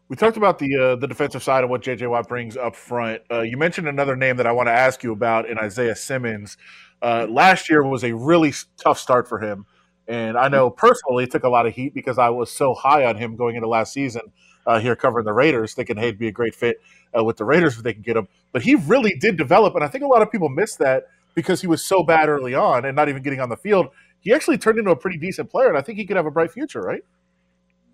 We 0.08 0.16
talked 0.16 0.36
about 0.36 0.58
the 0.58 0.76
uh, 0.76 0.96
the 0.96 1.06
defensive 1.06 1.42
side 1.42 1.64
of 1.64 1.70
what 1.70 1.80
JJ 1.80 2.10
Watt 2.10 2.28
brings 2.28 2.58
up 2.58 2.76
front. 2.76 3.22
Uh, 3.30 3.40
you 3.40 3.56
mentioned 3.56 3.88
another 3.88 4.16
name 4.16 4.36
that 4.36 4.46
I 4.46 4.52
want 4.52 4.66
to 4.66 4.72
ask 4.72 5.02
you 5.02 5.12
about 5.12 5.48
in 5.48 5.56
Isaiah 5.56 5.96
Simmons. 5.96 6.58
Uh, 7.00 7.26
last 7.30 7.70
year 7.70 7.82
was 7.82 8.04
a 8.04 8.14
really 8.14 8.52
tough 8.76 8.98
start 8.98 9.26
for 9.26 9.38
him, 9.38 9.64
and 10.06 10.36
I 10.36 10.48
know 10.48 10.68
personally 10.68 11.24
it 11.24 11.30
took 11.30 11.44
a 11.44 11.48
lot 11.48 11.64
of 11.64 11.72
heat 11.72 11.94
because 11.94 12.18
I 12.18 12.28
was 12.28 12.50
so 12.50 12.74
high 12.74 13.06
on 13.06 13.16
him 13.16 13.34
going 13.34 13.56
into 13.56 13.66
last 13.68 13.94
season 13.94 14.20
uh, 14.66 14.78
here 14.78 14.94
covering 14.94 15.24
the 15.24 15.32
Raiders, 15.32 15.72
thinking 15.72 15.96
hey, 15.96 16.08
he'd 16.08 16.18
be 16.18 16.28
a 16.28 16.32
great 16.32 16.54
fit 16.54 16.82
uh, 17.16 17.24
with 17.24 17.38
the 17.38 17.46
Raiders 17.46 17.78
if 17.78 17.82
they 17.82 17.94
can 17.94 18.02
get 18.02 18.18
him. 18.18 18.28
But 18.52 18.60
he 18.60 18.74
really 18.74 19.16
did 19.18 19.38
develop, 19.38 19.74
and 19.74 19.82
I 19.82 19.88
think 19.88 20.04
a 20.04 20.08
lot 20.08 20.20
of 20.20 20.30
people 20.30 20.50
missed 20.50 20.78
that 20.80 21.04
because 21.34 21.62
he 21.62 21.66
was 21.66 21.82
so 21.82 22.02
bad 22.02 22.28
early 22.28 22.54
on 22.54 22.84
and 22.84 22.94
not 22.94 23.08
even 23.08 23.22
getting 23.22 23.40
on 23.40 23.48
the 23.48 23.56
field. 23.56 23.88
He 24.20 24.32
actually 24.32 24.58
turned 24.58 24.78
into 24.78 24.90
a 24.90 24.96
pretty 24.96 25.16
decent 25.16 25.50
player, 25.50 25.68
and 25.68 25.78
I 25.78 25.80
think 25.80 25.98
he 25.98 26.04
could 26.04 26.16
have 26.16 26.26
a 26.26 26.30
bright 26.30 26.52
future, 26.52 26.82
right? 26.82 27.02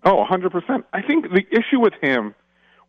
Oh, 0.03 0.25
100%. 0.29 0.83
I 0.93 1.01
think 1.01 1.25
the 1.31 1.45
issue 1.51 1.79
with 1.79 1.93
him 2.01 2.35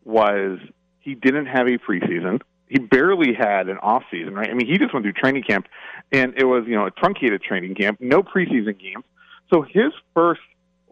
was 0.04 0.58
he 1.00 1.14
didn't 1.14 1.46
have 1.46 1.66
a 1.66 1.78
preseason. 1.78 2.40
He 2.68 2.78
barely 2.78 3.34
had 3.34 3.68
an 3.68 3.78
off 3.78 4.04
season, 4.10 4.34
right? 4.34 4.48
I 4.48 4.54
mean, 4.54 4.68
he 4.68 4.78
just 4.78 4.94
went 4.94 5.04
through 5.04 5.14
training 5.14 5.42
camp, 5.42 5.66
and 6.12 6.34
it 6.36 6.44
was, 6.44 6.64
you 6.66 6.76
know, 6.76 6.86
a 6.86 6.90
truncated 6.90 7.42
training 7.42 7.74
camp, 7.74 8.00
no 8.00 8.22
preseason 8.22 8.78
games. 8.78 9.04
So 9.52 9.62
his 9.62 9.92
first 10.14 10.40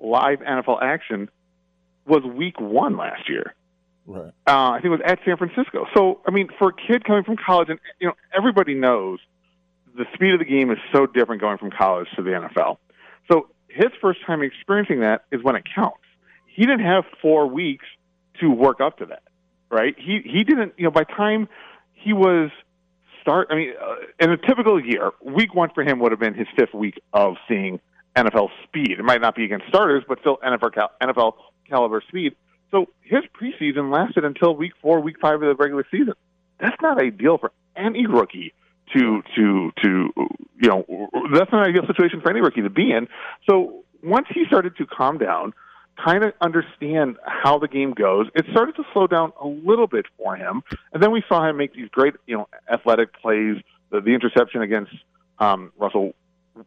live 0.00 0.40
NFL 0.40 0.82
action 0.82 1.30
was 2.06 2.24
week 2.24 2.60
one 2.60 2.96
last 2.96 3.28
year. 3.28 3.54
Right. 4.06 4.32
Uh, 4.46 4.70
I 4.70 4.76
think 4.76 4.86
it 4.86 4.88
was 4.88 5.00
at 5.04 5.20
San 5.24 5.36
Francisco. 5.36 5.86
So, 5.94 6.20
I 6.26 6.30
mean, 6.30 6.48
for 6.58 6.70
a 6.70 6.72
kid 6.72 7.04
coming 7.04 7.24
from 7.24 7.36
college, 7.36 7.68
and 7.68 7.78
you 8.00 8.08
know, 8.08 8.14
everybody 8.36 8.74
knows 8.74 9.20
the 9.96 10.06
speed 10.14 10.32
of 10.32 10.38
the 10.38 10.46
game 10.46 10.70
is 10.70 10.78
so 10.92 11.06
different 11.06 11.42
going 11.42 11.58
from 11.58 11.70
college 11.70 12.08
to 12.16 12.22
the 12.22 12.30
NFL. 12.30 12.78
So, 13.30 13.48
his 13.68 13.88
first 14.00 14.20
time 14.26 14.42
experiencing 14.42 15.00
that 15.00 15.26
is 15.30 15.42
when 15.42 15.56
it 15.56 15.64
counts. 15.74 16.00
He 16.58 16.66
didn't 16.66 16.84
have 16.84 17.04
four 17.22 17.46
weeks 17.46 17.86
to 18.40 18.50
work 18.50 18.80
up 18.80 18.98
to 18.98 19.06
that, 19.06 19.22
right? 19.70 19.94
He 19.96 20.22
he 20.24 20.42
didn't. 20.42 20.74
You 20.76 20.86
know, 20.86 20.90
by 20.90 21.04
time 21.04 21.48
he 21.92 22.12
was 22.12 22.50
start, 23.20 23.46
I 23.52 23.54
mean, 23.54 23.74
uh, 23.80 23.94
in 24.18 24.32
a 24.32 24.36
typical 24.36 24.84
year, 24.84 25.12
week 25.22 25.54
one 25.54 25.70
for 25.72 25.84
him 25.84 26.00
would 26.00 26.10
have 26.10 26.18
been 26.18 26.34
his 26.34 26.48
fifth 26.56 26.74
week 26.74 27.00
of 27.12 27.36
seeing 27.46 27.78
NFL 28.16 28.48
speed. 28.64 28.90
It 28.98 29.04
might 29.04 29.20
not 29.20 29.36
be 29.36 29.44
against 29.44 29.68
starters, 29.68 30.02
but 30.08 30.18
still 30.18 30.38
NFL 30.38 30.74
cal- 30.74 30.90
NFL 31.00 31.34
caliber 31.68 32.02
speed. 32.08 32.34
So 32.72 32.86
his 33.02 33.22
preseason 33.40 33.94
lasted 33.94 34.24
until 34.24 34.56
week 34.56 34.72
four, 34.82 34.98
week 34.98 35.20
five 35.20 35.34
of 35.34 35.42
the 35.42 35.54
regular 35.54 35.86
season. 35.92 36.14
That's 36.58 36.82
not 36.82 37.00
ideal 37.00 37.38
for 37.38 37.52
any 37.76 38.08
rookie 38.08 38.52
to 38.94 39.22
to 39.36 39.70
to 39.84 40.12
you 40.60 40.68
know 40.68 41.08
that's 41.32 41.52
not 41.52 41.68
an 41.68 41.70
ideal 41.70 41.86
situation 41.86 42.20
for 42.20 42.30
any 42.30 42.40
rookie 42.40 42.62
to 42.62 42.70
be 42.70 42.90
in. 42.90 43.06
So 43.48 43.84
once 44.02 44.26
he 44.34 44.44
started 44.46 44.76
to 44.78 44.86
calm 44.86 45.18
down, 45.18 45.52
kind 46.04 46.24
of 46.24 46.32
understand 46.40 47.16
how 47.24 47.58
the 47.58 47.68
game 47.68 47.92
goes, 47.92 48.28
it 48.34 48.46
started 48.50 48.76
to 48.76 48.84
slow 48.92 49.06
down 49.06 49.32
a 49.40 49.46
little 49.46 49.86
bit 49.86 50.06
for 50.16 50.36
him. 50.36 50.62
And 50.92 51.02
then 51.02 51.12
we 51.12 51.22
saw 51.28 51.48
him 51.48 51.56
make 51.56 51.74
these 51.74 51.88
great 51.90 52.14
you 52.26 52.36
know 52.36 52.48
athletic 52.70 53.12
plays. 53.20 53.56
The, 53.90 54.00
the 54.00 54.10
interception 54.10 54.60
against 54.60 54.92
um, 55.38 55.72
Russell 55.78 56.14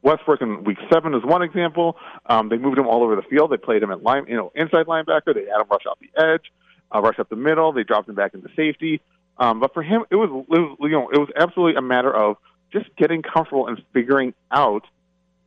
Westbrook 0.01 0.41
in 0.41 0.63
week 0.63 0.77
seven 0.91 1.13
is 1.13 1.23
one 1.23 1.41
example. 1.41 1.97
Um, 2.25 2.49
they 2.49 2.57
moved 2.57 2.77
him 2.77 2.87
all 2.87 3.03
over 3.03 3.15
the 3.15 3.21
field. 3.23 3.51
They 3.51 3.57
played 3.57 3.83
him 3.83 3.91
at 3.91 4.01
line, 4.01 4.25
you 4.27 4.35
know, 4.35 4.51
inside 4.55 4.87
linebacker. 4.87 5.33
They 5.33 5.41
had 5.41 5.61
him 5.61 5.67
rush 5.69 5.85
off 5.85 5.99
the 5.99 6.09
edge, 6.21 6.51
uh, 6.93 7.01
rush 7.01 7.19
up 7.19 7.29
the 7.29 7.35
middle. 7.35 7.71
They 7.73 7.83
dropped 7.83 8.09
him 8.09 8.15
back 8.15 8.33
into 8.33 8.49
safety. 8.55 9.01
Um, 9.37 9.59
but 9.59 9.73
for 9.73 9.83
him, 9.83 10.03
it 10.09 10.15
was, 10.15 10.29
it 10.29 10.59
was 10.59 10.77
you 10.81 10.89
know 10.89 11.09
it 11.09 11.17
was 11.17 11.29
absolutely 11.35 11.75
a 11.75 11.81
matter 11.81 12.13
of 12.13 12.37
just 12.71 12.87
getting 12.95 13.21
comfortable 13.21 13.67
and 13.67 13.81
figuring 13.93 14.33
out 14.51 14.83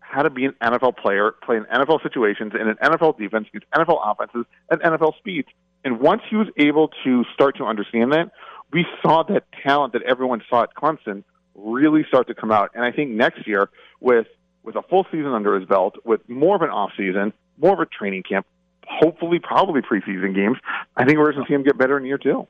how 0.05 0.23
to 0.23 0.31
be 0.31 0.45
an 0.45 0.55
NFL 0.63 0.97
player, 0.97 1.33
play 1.43 1.57
in 1.57 1.65
NFL 1.65 2.03
situations, 2.03 2.53
in 2.55 2.69
an 2.69 2.77
NFL 2.83 3.19
defense, 3.19 3.49
against 3.49 3.71
NFL 3.73 4.01
offenses, 4.05 4.45
and 4.71 4.81
NFL 4.81 5.17
speeds. 5.19 5.49
And 5.85 6.01
once 6.01 6.23
he 6.29 6.37
was 6.37 6.49
able 6.57 6.91
to 7.05 7.25
start 7.35 7.57
to 7.59 7.65
understand 7.65 8.13
that, 8.13 8.31
we 8.73 8.87
saw 9.03 9.23
that 9.25 9.45
talent 9.63 9.93
that 9.93 10.03
everyone 10.03 10.43
saw 10.49 10.63
at 10.63 10.75
Clemson 10.75 11.25
really 11.55 12.05
start 12.09 12.27
to 12.29 12.35
come 12.35 12.51
out. 12.51 12.71
And 12.75 12.85
I 12.85 12.93
think 12.93 13.11
next 13.11 13.47
year, 13.47 13.71
with 14.01 14.27
with 14.63 14.77
a 14.77 14.83
full 14.83 15.05
season 15.11 15.27
under 15.27 15.59
his 15.59 15.69
belt, 15.69 15.97
with 16.05 16.27
more 16.29 16.57
of 16.57 16.63
an 16.63 16.71
off 16.71 16.93
season, 16.97 17.33
more 17.59 17.75
of 17.75 17.81
a 17.81 17.87
training 17.87 18.23
camp, 18.23 18.47
hopefully, 18.87 19.39
probably 19.39 19.83
preseason 19.83 20.35
games, 20.35 20.57
I 20.97 21.05
think 21.05 21.19
we're 21.19 21.33
going 21.33 21.45
to 21.45 21.49
see 21.49 21.55
him 21.55 21.63
get 21.63 21.77
better 21.77 21.99
in 21.99 22.07
year 22.07 22.19
two. 22.19 22.47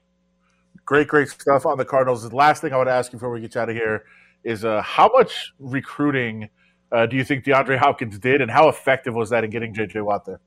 Great, 0.84 1.08
great 1.08 1.28
stuff 1.28 1.66
on 1.66 1.78
the 1.78 1.84
Cardinals. 1.84 2.28
The 2.28 2.34
last 2.34 2.60
thing 2.60 2.72
I 2.72 2.76
would 2.76 2.88
ask 2.88 3.12
you 3.12 3.18
before 3.18 3.30
we 3.30 3.40
get 3.40 3.54
you 3.54 3.60
out 3.60 3.68
of 3.68 3.74
here 3.74 4.04
is 4.44 4.64
uh, 4.64 4.82
how 4.82 5.10
much 5.12 5.52
recruiting 5.58 6.50
uh, 6.94 7.06
do 7.06 7.16
you 7.16 7.24
think 7.24 7.44
DeAndre 7.44 7.76
Hopkins 7.76 8.18
did, 8.18 8.40
and 8.40 8.50
how 8.50 8.68
effective 8.68 9.14
was 9.14 9.30
that 9.30 9.42
in 9.42 9.50
getting 9.50 9.74
J.J. 9.74 10.00
Watt 10.00 10.24
there? 10.24 10.40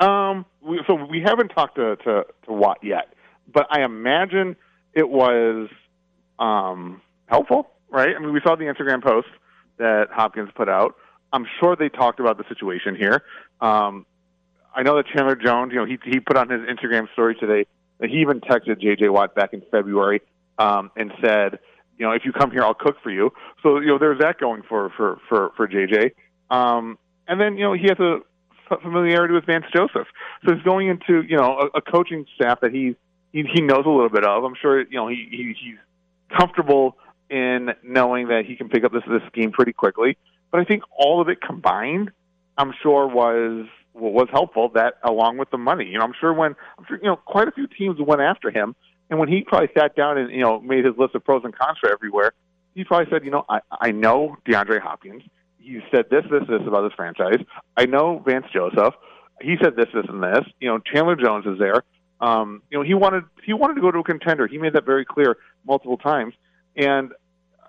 Um, 0.00 0.44
we, 0.60 0.80
so 0.86 0.94
we 0.94 1.22
haven't 1.24 1.48
talked 1.48 1.76
to, 1.76 1.96
to, 1.96 2.26
to 2.46 2.52
Watt 2.52 2.78
yet, 2.82 3.14
but 3.52 3.66
I 3.70 3.84
imagine 3.84 4.56
it 4.92 5.08
was 5.08 5.68
um, 6.40 7.00
helpful, 7.26 7.70
right? 7.88 8.14
I 8.16 8.18
mean, 8.18 8.32
we 8.32 8.40
saw 8.44 8.56
the 8.56 8.64
Instagram 8.64 9.02
post 9.02 9.28
that 9.78 10.08
Hopkins 10.10 10.50
put 10.56 10.68
out. 10.68 10.96
I'm 11.32 11.46
sure 11.60 11.76
they 11.76 11.88
talked 11.88 12.18
about 12.18 12.36
the 12.36 12.44
situation 12.48 12.96
here. 12.96 13.22
Um, 13.60 14.06
I 14.74 14.82
know 14.82 14.96
that 14.96 15.06
Chandler 15.06 15.36
Jones, 15.36 15.72
you 15.72 15.78
know, 15.78 15.84
he 15.84 15.98
he 16.04 16.18
put 16.18 16.36
on 16.36 16.48
his 16.48 16.62
Instagram 16.62 17.10
story 17.12 17.36
today 17.36 17.66
that 18.00 18.10
he 18.10 18.16
even 18.16 18.40
texted 18.40 18.80
J.J. 18.80 19.08
Watt 19.08 19.34
back 19.36 19.52
in 19.52 19.62
February 19.70 20.20
um, 20.58 20.90
and 20.96 21.12
said, 21.24 21.60
you 21.98 22.06
know, 22.06 22.12
if 22.12 22.24
you 22.24 22.32
come 22.32 22.50
here, 22.50 22.62
I'll 22.62 22.74
cook 22.74 22.96
for 23.02 23.10
you. 23.10 23.32
So 23.62 23.80
you 23.80 23.88
know, 23.88 23.98
there's 23.98 24.18
that 24.20 24.38
going 24.38 24.62
for 24.68 24.90
for 24.96 25.18
for 25.28 25.52
for 25.56 25.68
JJ. 25.68 26.12
Um, 26.50 26.98
and 27.26 27.40
then 27.40 27.56
you 27.56 27.64
know, 27.64 27.72
he 27.72 27.84
has 27.88 27.98
a 27.98 28.18
familiarity 28.82 29.34
with 29.34 29.46
Vance 29.46 29.66
Joseph, 29.74 30.06
so 30.44 30.54
he's 30.54 30.62
going 30.62 30.88
into 30.88 31.22
you 31.22 31.36
know 31.36 31.70
a, 31.74 31.78
a 31.78 31.80
coaching 31.80 32.26
staff 32.34 32.60
that 32.60 32.72
he, 32.72 32.96
he 33.32 33.44
he 33.52 33.60
knows 33.60 33.84
a 33.86 33.90
little 33.90 34.08
bit 34.08 34.24
of. 34.24 34.44
I'm 34.44 34.54
sure 34.60 34.80
you 34.80 34.96
know 34.96 35.08
he, 35.08 35.26
he 35.30 35.54
he's 35.58 35.78
comfortable 36.36 36.96
in 37.30 37.70
knowing 37.82 38.28
that 38.28 38.44
he 38.46 38.56
can 38.56 38.68
pick 38.68 38.84
up 38.84 38.92
this 38.92 39.02
this 39.08 39.22
scheme 39.28 39.52
pretty 39.52 39.72
quickly. 39.72 40.16
But 40.50 40.60
I 40.60 40.64
think 40.64 40.82
all 40.96 41.20
of 41.20 41.28
it 41.28 41.40
combined, 41.40 42.10
I'm 42.56 42.72
sure 42.82 43.06
was 43.06 43.66
was 43.92 44.28
helpful. 44.32 44.70
That 44.74 44.94
along 45.02 45.38
with 45.38 45.50
the 45.50 45.58
money, 45.58 45.86
you 45.86 45.98
know, 45.98 46.04
I'm 46.04 46.14
sure 46.20 46.32
when 46.32 46.54
I'm 46.78 46.84
sure 46.86 46.98
you 46.98 47.08
know 47.08 47.16
quite 47.16 47.48
a 47.48 47.52
few 47.52 47.66
teams 47.66 47.98
went 48.00 48.20
after 48.20 48.50
him 48.50 48.74
and 49.14 49.20
when 49.20 49.28
he 49.28 49.42
probably 49.42 49.68
sat 49.78 49.94
down 49.94 50.18
and 50.18 50.28
you 50.32 50.40
know 50.40 50.60
made 50.60 50.84
his 50.84 50.94
list 50.98 51.14
of 51.14 51.22
pros 51.24 51.42
and 51.44 51.56
cons 51.56 51.78
for 51.80 51.88
everywhere, 51.88 52.32
he 52.74 52.82
probably 52.82 53.06
said, 53.12 53.24
you 53.24 53.30
know, 53.30 53.44
I, 53.48 53.60
I 53.70 53.92
know 53.92 54.36
DeAndre 54.44 54.80
Hopkins. 54.80 55.22
He 55.58 55.78
said 55.94 56.06
this, 56.10 56.24
this, 56.32 56.42
this 56.48 56.62
about 56.66 56.82
this 56.82 56.92
franchise. 56.96 57.38
I 57.76 57.86
know 57.86 58.20
Vance 58.26 58.46
Joseph. 58.52 58.94
He 59.40 59.54
said 59.62 59.76
this, 59.76 59.86
this, 59.94 60.04
and 60.08 60.20
this. 60.20 60.44
You 60.58 60.68
know, 60.68 60.78
Chandler 60.80 61.14
Jones 61.14 61.46
is 61.46 61.60
there. 61.60 61.84
Um, 62.20 62.62
you 62.70 62.76
know, 62.76 62.82
he 62.82 62.94
wanted 62.94 63.22
he 63.44 63.52
wanted 63.52 63.74
to 63.74 63.82
go 63.82 63.92
to 63.92 64.00
a 64.00 64.04
contender. 64.04 64.48
He 64.48 64.58
made 64.58 64.72
that 64.72 64.84
very 64.84 65.04
clear 65.04 65.36
multiple 65.64 65.96
times. 65.96 66.34
And 66.76 67.12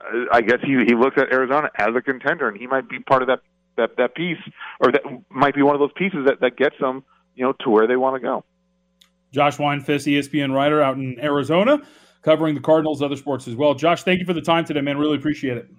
uh, 0.01 0.25
I 0.31 0.41
guess 0.41 0.61
he 0.63 0.83
he 0.87 0.95
looked 0.95 1.19
at 1.19 1.31
Arizona 1.31 1.69
as 1.77 1.89
a 1.95 2.01
contender, 2.01 2.47
and 2.47 2.57
he 2.57 2.65
might 2.65 2.89
be 2.89 2.97
part 2.97 3.21
of 3.21 3.27
that 3.27 3.41
that 3.77 3.97
that 3.97 4.15
piece, 4.15 4.41
or 4.79 4.91
that 4.91 5.03
might 5.29 5.53
be 5.53 5.61
one 5.61 5.75
of 5.75 5.79
those 5.79 5.93
pieces 5.95 6.25
that 6.25 6.41
that 6.41 6.57
gets 6.57 6.75
them, 6.79 7.03
you 7.35 7.45
know, 7.45 7.53
to 7.59 7.69
where 7.69 7.85
they 7.85 7.97
want 7.97 8.15
to 8.15 8.19
go. 8.19 8.43
Josh 9.35 9.57
Weinfuss, 9.57 10.07
ESPN 10.07 10.53
writer 10.53 10.81
out 10.81 10.95
in 10.95 11.19
Arizona, 11.19 11.81
covering 12.21 12.55
the 12.55 12.61
Cardinals, 12.61 13.01
other 13.01 13.17
sports 13.17 13.49
as 13.49 13.55
well. 13.55 13.73
Josh, 13.73 14.03
thank 14.03 14.21
you 14.21 14.25
for 14.25 14.31
the 14.31 14.41
time 14.41 14.63
today, 14.63 14.79
man. 14.79 14.97
Really 14.97 15.17
appreciate 15.17 15.57
it. 15.57 15.69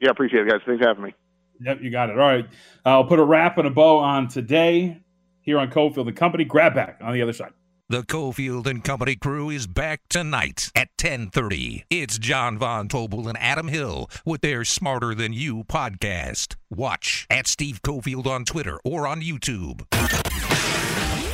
Yeah, 0.00 0.10
appreciate 0.10 0.46
it, 0.46 0.50
guys. 0.50 0.60
Thanks 0.64 0.80
for 0.80 0.86
having 0.86 1.02
me. 1.02 1.14
Yep, 1.60 1.78
you 1.82 1.90
got 1.90 2.10
it. 2.10 2.12
All 2.12 2.28
right. 2.28 2.46
I'll 2.84 3.04
put 3.04 3.18
a 3.18 3.24
wrap 3.24 3.58
and 3.58 3.66
a 3.66 3.70
bow 3.70 3.98
on 3.98 4.28
today 4.28 5.00
here 5.40 5.58
on 5.58 5.68
Cofield 5.68 6.06
and 6.06 6.16
Company. 6.16 6.44
Grab 6.44 6.76
back 6.76 6.98
on 7.00 7.12
the 7.12 7.22
other 7.22 7.32
side. 7.32 7.50
The 7.88 8.02
Cofield 8.02 8.66
and 8.66 8.84
Company 8.84 9.16
crew 9.16 9.50
is 9.50 9.66
back 9.66 10.00
tonight 10.08 10.70
at 10.76 10.88
10:30. 10.96 11.84
It's 11.90 12.18
John 12.18 12.56
Von 12.56 12.88
Tobel 12.88 13.28
and 13.28 13.38
Adam 13.38 13.66
Hill 13.66 14.08
with 14.24 14.42
their 14.42 14.64
Smarter 14.64 15.12
Than 15.12 15.32
You 15.32 15.64
podcast. 15.64 16.54
Watch 16.70 17.26
at 17.30 17.48
Steve 17.48 17.82
Cofield 17.82 18.26
on 18.26 18.44
Twitter 18.44 18.78
or 18.84 19.08
on 19.08 19.22
YouTube. 19.22 19.82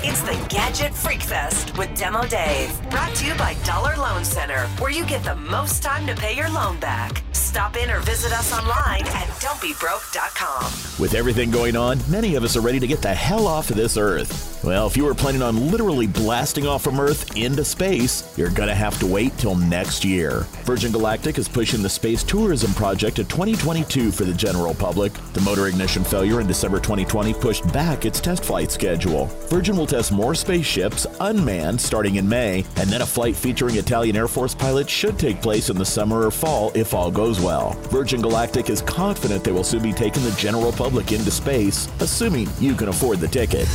It's 0.04 0.20
the 0.22 0.36
Gadget 0.48 0.92
Freak 0.92 1.22
Fest 1.22 1.78
with 1.78 1.94
Demo 1.94 2.26
Dave. 2.26 2.76
Brought 2.90 3.14
to 3.14 3.24
you 3.24 3.34
by 3.34 3.54
Dollar 3.64 3.96
Loan 3.96 4.24
Center, 4.24 4.66
where 4.80 4.90
you 4.90 5.06
get 5.06 5.22
the 5.22 5.36
most 5.36 5.80
time 5.80 6.08
to 6.08 6.14
pay 6.16 6.36
your 6.36 6.50
loan 6.50 6.80
back. 6.80 7.22
Stop 7.30 7.76
in 7.76 7.88
or 7.88 8.00
visit 8.00 8.32
us 8.32 8.52
online 8.52 9.06
at 9.06 9.28
don'tbebroke.com. 9.40 10.64
With 11.00 11.14
everything 11.14 11.52
going 11.52 11.76
on, 11.76 12.00
many 12.10 12.34
of 12.34 12.42
us 12.42 12.56
are 12.56 12.60
ready 12.60 12.80
to 12.80 12.86
get 12.88 13.00
the 13.00 13.14
hell 13.14 13.46
off 13.46 13.70
of 13.70 13.76
this 13.76 13.96
Earth. 13.96 14.51
Well, 14.64 14.86
if 14.86 14.96
you 14.96 15.04
were 15.04 15.14
planning 15.14 15.42
on 15.42 15.72
literally 15.72 16.06
blasting 16.06 16.68
off 16.68 16.84
from 16.84 17.00
Earth 17.00 17.36
into 17.36 17.64
space, 17.64 18.32
you're 18.38 18.48
going 18.48 18.68
to 18.68 18.76
have 18.76 18.96
to 19.00 19.06
wait 19.06 19.36
till 19.36 19.56
next 19.56 20.04
year. 20.04 20.46
Virgin 20.62 20.92
Galactic 20.92 21.36
is 21.36 21.48
pushing 21.48 21.82
the 21.82 21.88
space 21.88 22.22
tourism 22.22 22.72
project 22.74 23.16
to 23.16 23.24
2022 23.24 24.12
for 24.12 24.22
the 24.22 24.32
general 24.32 24.72
public. 24.72 25.12
The 25.32 25.40
motor 25.40 25.66
ignition 25.66 26.04
failure 26.04 26.40
in 26.40 26.46
December 26.46 26.78
2020 26.78 27.34
pushed 27.34 27.72
back 27.72 28.04
its 28.04 28.20
test 28.20 28.44
flight 28.44 28.70
schedule. 28.70 29.26
Virgin 29.48 29.76
will 29.76 29.86
test 29.86 30.12
more 30.12 30.32
spaceships 30.32 31.08
unmanned 31.18 31.80
starting 31.80 32.14
in 32.14 32.28
May, 32.28 32.64
and 32.76 32.88
then 32.88 33.02
a 33.02 33.06
flight 33.06 33.34
featuring 33.34 33.78
Italian 33.78 34.14
Air 34.14 34.28
Force 34.28 34.54
pilots 34.54 34.92
should 34.92 35.18
take 35.18 35.42
place 35.42 35.70
in 35.70 35.76
the 35.76 35.84
summer 35.84 36.24
or 36.24 36.30
fall 36.30 36.70
if 36.76 36.94
all 36.94 37.10
goes 37.10 37.40
well. 37.40 37.72
Virgin 37.90 38.22
Galactic 38.22 38.70
is 38.70 38.80
confident 38.82 39.42
they 39.42 39.50
will 39.50 39.64
soon 39.64 39.82
be 39.82 39.92
taking 39.92 40.22
the 40.22 40.30
general 40.32 40.70
public 40.70 41.10
into 41.10 41.32
space, 41.32 41.88
assuming 41.98 42.48
you 42.60 42.76
can 42.76 42.86
afford 42.86 43.18
the 43.18 43.26
ticket. 43.26 43.66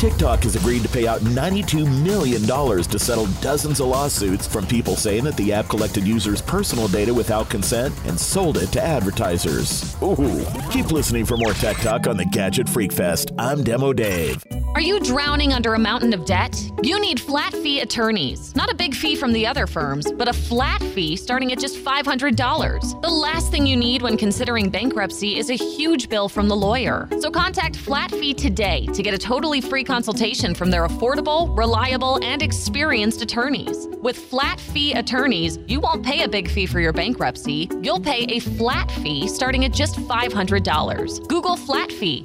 TikTok 0.00 0.31
has 0.40 0.56
agreed 0.56 0.82
to 0.82 0.88
pay 0.88 1.06
out 1.06 1.20
$92 1.20 2.02
million 2.02 2.42
to 2.42 2.98
settle 2.98 3.26
dozens 3.40 3.80
of 3.80 3.88
lawsuits 3.88 4.46
from 4.46 4.66
people 4.66 4.96
saying 4.96 5.24
that 5.24 5.36
the 5.36 5.52
app 5.52 5.68
collected 5.68 6.06
users' 6.06 6.42
personal 6.42 6.88
data 6.88 7.12
without 7.12 7.50
consent 7.50 7.94
and 8.06 8.18
sold 8.18 8.56
it 8.58 8.72
to 8.72 8.82
advertisers. 8.82 9.96
Ooh. 10.02 10.44
Keep 10.70 10.92
listening 10.92 11.24
for 11.24 11.36
more 11.36 11.54
tech 11.54 11.76
talk 11.78 12.06
on 12.06 12.16
the 12.16 12.24
Gadget 12.24 12.68
Freak 12.68 12.92
Fest. 12.92 13.32
I'm 13.38 13.62
Demo 13.62 13.92
Dave. 13.92 14.61
Are 14.74 14.80
you 14.80 15.00
drowning 15.00 15.52
under 15.52 15.74
a 15.74 15.78
mountain 15.78 16.14
of 16.14 16.24
debt? 16.24 16.58
You 16.82 16.98
need 16.98 17.20
flat 17.20 17.52
fee 17.52 17.80
attorneys. 17.80 18.56
Not 18.56 18.72
a 18.72 18.74
big 18.74 18.94
fee 18.94 19.16
from 19.16 19.34
the 19.34 19.46
other 19.46 19.66
firms, 19.66 20.10
but 20.10 20.28
a 20.28 20.32
flat 20.32 20.80
fee 20.80 21.14
starting 21.14 21.52
at 21.52 21.58
just 21.58 21.76
$500. 21.84 23.02
The 23.02 23.08
last 23.08 23.50
thing 23.50 23.66
you 23.66 23.76
need 23.76 24.00
when 24.00 24.16
considering 24.16 24.70
bankruptcy 24.70 25.36
is 25.36 25.50
a 25.50 25.56
huge 25.56 26.08
bill 26.08 26.26
from 26.26 26.48
the 26.48 26.56
lawyer. 26.56 27.06
So 27.20 27.30
contact 27.30 27.76
Flat 27.76 28.10
Fee 28.12 28.32
today 28.32 28.86
to 28.94 29.02
get 29.02 29.12
a 29.12 29.18
totally 29.18 29.60
free 29.60 29.84
consultation 29.84 30.54
from 30.54 30.70
their 30.70 30.86
affordable, 30.86 31.54
reliable, 31.56 32.18
and 32.22 32.42
experienced 32.42 33.20
attorneys. 33.20 33.88
With 34.00 34.16
flat 34.16 34.58
fee 34.58 34.94
attorneys, 34.94 35.58
you 35.66 35.80
won't 35.80 36.02
pay 36.02 36.22
a 36.22 36.28
big 36.28 36.50
fee 36.50 36.66
for 36.66 36.80
your 36.80 36.94
bankruptcy. 36.94 37.68
You'll 37.82 38.00
pay 38.00 38.24
a 38.24 38.38
flat 38.38 38.90
fee 38.90 39.28
starting 39.28 39.66
at 39.66 39.72
just 39.72 39.96
$500. 39.96 41.28
Google 41.28 41.56
Flat 41.56 41.92
Fee. 41.92 42.24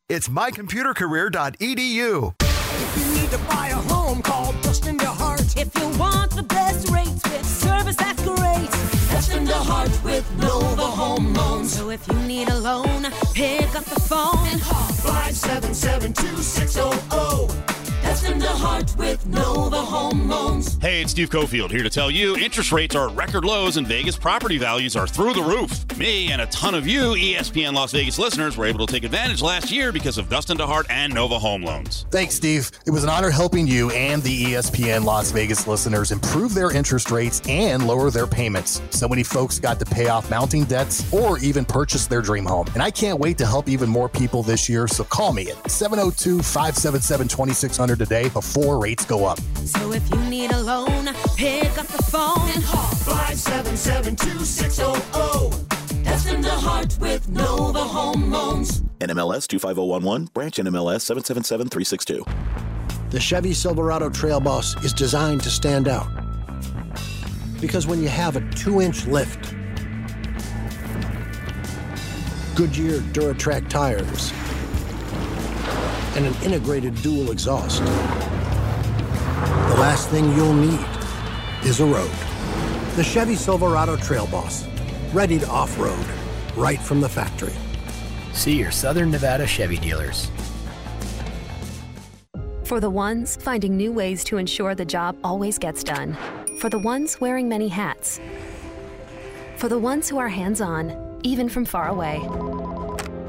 It's 0.13 0.27
mycomputercareer.edu. 0.27 2.33
If 2.41 2.97
you 2.97 3.05
need 3.21 3.31
to 3.31 3.37
buy 3.47 3.69
a 3.69 3.75
home, 3.75 4.21
call 4.21 4.51
Dustin 4.61 4.97
DeHart. 4.97 5.55
If 5.55 5.73
you 5.79 5.87
want 5.97 6.35
the 6.35 6.43
best 6.43 6.89
rates 6.89 7.23
with 7.23 7.45
service 7.45 7.95
that's 7.95 8.21
great, 8.21 8.69
Dustin 9.09 9.47
DeHart 9.47 10.03
with 10.03 10.29
Nova 10.37 10.81
Home 10.81 11.33
Loans. 11.33 11.73
So 11.73 11.91
if 11.91 12.05
you 12.09 12.19
need 12.27 12.49
a 12.49 12.59
loan, 12.59 13.03
pick 13.33 13.73
up 13.73 13.85
the 13.85 14.01
phone 14.01 14.45
and 14.47 14.61
call 14.61 14.89
577-2600. 14.89 17.70
Dustin 18.21 18.39
DeHart 18.39 18.61
heart 18.61 18.97
with 18.97 19.25
Nova 19.25 19.81
Home 19.81 20.29
Loans. 20.29 20.77
Hey, 20.79 21.01
it's 21.01 21.09
Steve 21.09 21.31
Cofield 21.31 21.71
here 21.71 21.81
to 21.81 21.89
tell 21.89 22.11
you 22.11 22.37
interest 22.37 22.71
rates 22.71 22.95
are 22.95 23.09
at 23.09 23.15
record 23.15 23.43
lows 23.43 23.77
and 23.77 23.87
Vegas 23.87 24.15
property 24.15 24.59
values 24.59 24.95
are 24.95 25.07
through 25.07 25.33
the 25.33 25.41
roof. 25.41 25.97
Me 25.97 26.31
and 26.31 26.39
a 26.41 26.45
ton 26.47 26.75
of 26.75 26.85
you 26.87 27.13
ESPN 27.15 27.73
Las 27.73 27.91
Vegas 27.91 28.19
listeners 28.19 28.57
were 28.57 28.65
able 28.65 28.85
to 28.85 28.93
take 28.93 29.03
advantage 29.03 29.41
last 29.41 29.71
year 29.71 29.91
because 29.91 30.19
of 30.19 30.29
Dustin 30.29 30.57
DeHart 30.57 30.85
and 30.91 31.11
Nova 31.11 31.39
Home 31.39 31.63
Loans. 31.63 32.05
Thanks, 32.11 32.35
Steve. 32.35 32.69
It 32.85 32.91
was 32.91 33.03
an 33.03 33.09
honor 33.09 33.31
helping 33.31 33.65
you 33.65 33.89
and 33.91 34.21
the 34.21 34.45
ESPN 34.45 35.03
Las 35.03 35.31
Vegas 35.31 35.65
listeners 35.65 36.11
improve 36.11 36.53
their 36.53 36.71
interest 36.71 37.09
rates 37.09 37.41
and 37.47 37.87
lower 37.87 38.11
their 38.11 38.27
payments. 38.27 38.83
So 38.91 39.07
many 39.07 39.23
folks 39.23 39.59
got 39.59 39.79
to 39.79 39.85
pay 39.85 40.09
off 40.09 40.29
mounting 40.29 40.65
debts 40.65 41.11
or 41.11 41.39
even 41.39 41.65
purchase 41.65 42.05
their 42.05 42.21
dream 42.21 42.45
home. 42.45 42.67
And 42.75 42.83
I 42.83 42.91
can't 42.91 43.19
wait 43.19 43.39
to 43.39 43.47
help 43.47 43.67
even 43.67 43.89
more 43.89 44.07
people 44.07 44.43
this 44.43 44.69
year. 44.69 44.87
So 44.87 45.03
call 45.03 45.33
me 45.33 45.49
at 45.49 45.71
702 45.71 46.43
577 46.43 47.27
2600 47.27 47.97
today 48.11 48.27
before 48.27 48.77
rates 48.77 49.05
go 49.05 49.23
up. 49.23 49.39
So 49.63 49.93
if 49.93 50.09
you 50.09 50.17
need 50.25 50.51
a 50.51 50.59
loan, 50.59 51.05
pick 51.37 51.77
up 51.77 51.87
the 51.87 52.03
phone 52.03 52.49
and 52.49 52.61
call 52.65 52.91
577 53.05 54.17
2600. 54.17 56.03
Dustin 56.03 56.43
DeHart 56.43 56.99
with 56.99 57.29
Nova 57.29 57.79
Home 57.79 58.29
Loans. 58.29 58.81
NMLS 58.99 59.47
25011, 59.47 60.25
branch 60.33 60.57
NMLS 60.57 61.01
777362. 61.03 62.25
The 63.11 63.19
Chevy 63.21 63.53
Silverado 63.53 64.09
Trail 64.09 64.41
Boss 64.41 64.75
is 64.83 64.91
designed 64.91 65.41
to 65.43 65.49
stand 65.49 65.87
out. 65.87 66.09
Because 67.61 67.87
when 67.87 68.01
you 68.01 68.09
have 68.09 68.35
a 68.35 68.41
two 68.51 68.81
inch 68.81 69.05
lift, 69.05 69.55
Goodyear 72.55 72.99
DuraTrac 73.13 73.69
tires, 73.69 74.33
and 76.15 76.25
an 76.25 76.33
integrated 76.43 77.01
dual 77.01 77.31
exhaust, 77.31 77.83
the 77.83 79.77
last 79.79 80.09
thing 80.09 80.35
you'll 80.35 80.53
need 80.53 80.85
is 81.63 81.79
a 81.79 81.85
road. 81.85 82.11
The 82.95 83.03
Chevy 83.03 83.35
Silverado 83.35 83.95
Trail 83.95 84.27
Boss, 84.27 84.67
ready 85.13 85.39
to 85.39 85.47
off 85.47 85.79
road, 85.79 86.05
right 86.57 86.79
from 86.79 87.01
the 87.01 87.09
factory. 87.09 87.53
See 88.33 88.57
your 88.57 88.71
Southern 88.71 89.11
Nevada 89.11 89.47
Chevy 89.47 89.77
dealers. 89.77 90.29
For 92.63 92.79
the 92.79 92.89
ones 92.89 93.35
finding 93.35 93.75
new 93.75 93.91
ways 93.91 94.23
to 94.25 94.37
ensure 94.37 94.75
the 94.75 94.85
job 94.85 95.17
always 95.23 95.57
gets 95.57 95.83
done. 95.83 96.17
For 96.59 96.69
the 96.69 96.79
ones 96.79 97.19
wearing 97.19 97.49
many 97.49 97.67
hats. 97.67 98.21
For 99.57 99.67
the 99.67 99.77
ones 99.77 100.07
who 100.07 100.17
are 100.17 100.29
hands 100.29 100.61
on, 100.61 101.19
even 101.23 101.49
from 101.49 101.65
far 101.65 101.89
away. 101.89 102.21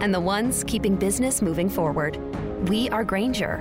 And 0.01 0.15
the 0.15 0.21
ones 0.21 0.63
keeping 0.65 0.95
business 0.97 1.43
moving 1.43 1.69
forward. 1.69 2.19
We 2.63 2.89
are 2.91 3.03
Grainger, 3.03 3.61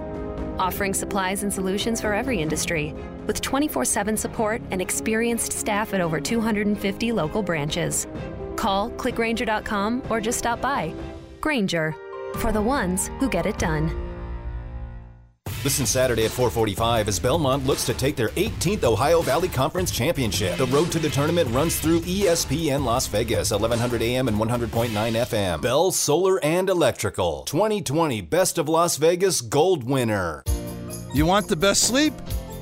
offering 0.60 0.94
supplies 0.94 1.42
and 1.42 1.52
solutions 1.52 2.00
for 2.00 2.14
every 2.14 2.40
industry, 2.40 2.94
with 3.26 3.42
24 3.42 3.84
7 3.84 4.16
support 4.16 4.62
and 4.70 4.80
experienced 4.80 5.54
staff 5.54 5.96
at 5.96 6.02
over 6.02 6.20
250 6.20 7.12
local 7.12 7.42
branches. 7.42 8.06
Call 8.56 8.92
clickgrainger.com 8.92 10.04
or 10.10 10.22
just 10.22 10.38
stop 10.38 10.62
by. 10.62 10.94
Grainger, 11.40 11.96
for 12.36 12.52
the 12.52 12.62
ones 12.62 13.10
who 13.20 13.28
get 13.28 13.48
it 13.48 13.58
done. 13.58 14.11
Listen 15.64 15.86
Saturday 15.86 16.26
at 16.26 16.32
4:45 16.32 17.08
as 17.08 17.20
Belmont 17.20 17.68
looks 17.68 17.86
to 17.86 17.94
take 17.94 18.16
their 18.16 18.30
18th 18.30 18.84
Ohio 18.84 19.22
Valley 19.22 19.48
Conference 19.48 19.92
Championship. 19.92 20.58
The 20.58 20.66
road 20.68 20.92
to 20.92 21.00
the 21.00 21.10
tournament 21.10 21.50
runs 21.52 21.76
through 21.76 22.02
ESPN 22.02 22.84
Las 22.84 23.06
Vegas, 23.08 23.52
1100 23.52 24.02
AM 24.02 24.28
and 24.28 24.38
100.9 24.38 25.16
FM. 25.16 25.62
Bell 25.62 25.92
Solar 25.92 26.44
and 26.44 26.68
Electrical, 26.70 27.44
2020 27.46 28.22
Best 28.22 28.58
of 28.58 28.68
Las 28.68 28.98
Vegas 28.98 29.42
Gold 29.42 29.84
winner. 29.84 30.44
You 31.14 31.28
want 31.28 31.48
the 31.48 31.56
best 31.56 31.84
sleep? 31.84 32.14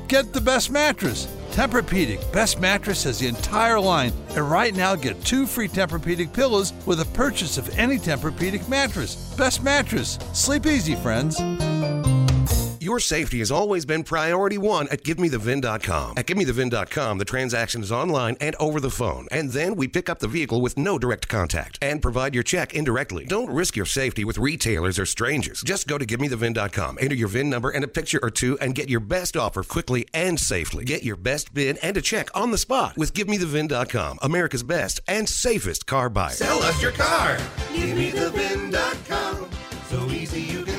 Get 0.08 0.34
the 0.34 0.42
best 0.42 0.70
mattress. 0.72 1.28
Tempur-Pedic, 1.52 2.32
best 2.32 2.60
mattress 2.60 3.04
has 3.04 3.20
the 3.20 3.28
entire 3.28 3.80
line, 3.80 4.14
and 4.30 4.50
right 4.50 4.76
now 4.76 4.96
get 4.96 5.24
two 5.24 5.46
free 5.46 5.68
Tempur-Pedic 5.68 6.34
pillows 6.34 6.74
with 6.86 7.02
a 7.02 7.06
purchase 7.06 7.58
of 7.58 7.70
any 7.78 7.98
Tempur-Pedic 7.98 8.68
mattress. 8.68 9.16
Best 9.38 9.64
mattress. 9.64 10.20
Sleep 10.34 10.66
easy, 10.66 10.96
friends. 10.96 11.40
Your 12.82 13.02
safety 13.02 13.40
has 13.40 13.52
always 13.52 13.86
been 13.86 14.04
priority 14.04 14.58
one 14.58 14.88
at 14.88 15.04
GiveMeTheVIN.com. 15.04 16.14
At 16.18 16.26
GiveMeTheVIN.com, 16.28 17.18
the 17.18 17.26
transaction 17.26 17.82
is 17.82 17.92
online 17.92 18.38
and 18.40 18.56
over 18.56 18.80
the 18.80 18.90
phone, 18.90 19.28
and 19.32 19.52
then 19.52 19.76
we 19.76 19.88
pick 19.90 20.08
up 20.08 20.20
the 20.20 20.30
vehicle 20.30 20.62
with 20.62 20.78
no 20.78 20.98
direct 20.98 21.28
contact 21.28 21.78
and 21.82 22.02
provide 22.02 22.34
your 22.34 22.44
check 22.44 22.74
indirectly. 22.74 23.26
Don't 23.26 23.50
risk 23.50 23.76
your 23.76 23.86
safety 23.86 24.24
with 24.24 24.38
retailers 24.38 24.98
or 24.98 25.06
strangers. 25.06 25.62
Just 25.62 25.88
go 25.88 25.98
to 25.98 26.06
GiveMeTheVIN.com, 26.06 27.00
enter 27.02 27.16
your 27.16 27.28
VIN 27.28 27.50
number 27.50 27.70
and 27.70 27.84
a 27.84 27.88
picture 27.88 28.20
or 28.24 28.30
two, 28.30 28.58
and 28.60 28.76
get 28.76 28.90
your 28.90 29.02
best 29.02 29.36
offer 29.36 29.62
quickly 29.62 30.08
and 30.14 30.40
safely. 30.40 30.86
Get 30.86 31.04
your 31.04 31.18
best 31.18 31.54
bid 31.54 31.80
and 31.84 31.98
a 31.98 32.02
check 32.02 32.30
on 32.34 32.52
the 32.52 32.58
spot 32.58 32.98
with 32.98 33.14
GiveMeTheVIN.com, 33.14 34.20
America's 34.22 34.64
best 34.64 35.02
and 35.06 35.28
safest 35.28 35.86
car 35.86 36.10
buyer. 36.10 36.30
Sell 36.30 36.64
us 36.64 36.82
your 36.82 36.94
car. 36.94 37.38
Give 37.76 37.98
me 37.98 38.12
the 38.12 38.30
So 39.90 40.06
easy 40.12 40.42
you 40.42 40.64
can 40.64 40.79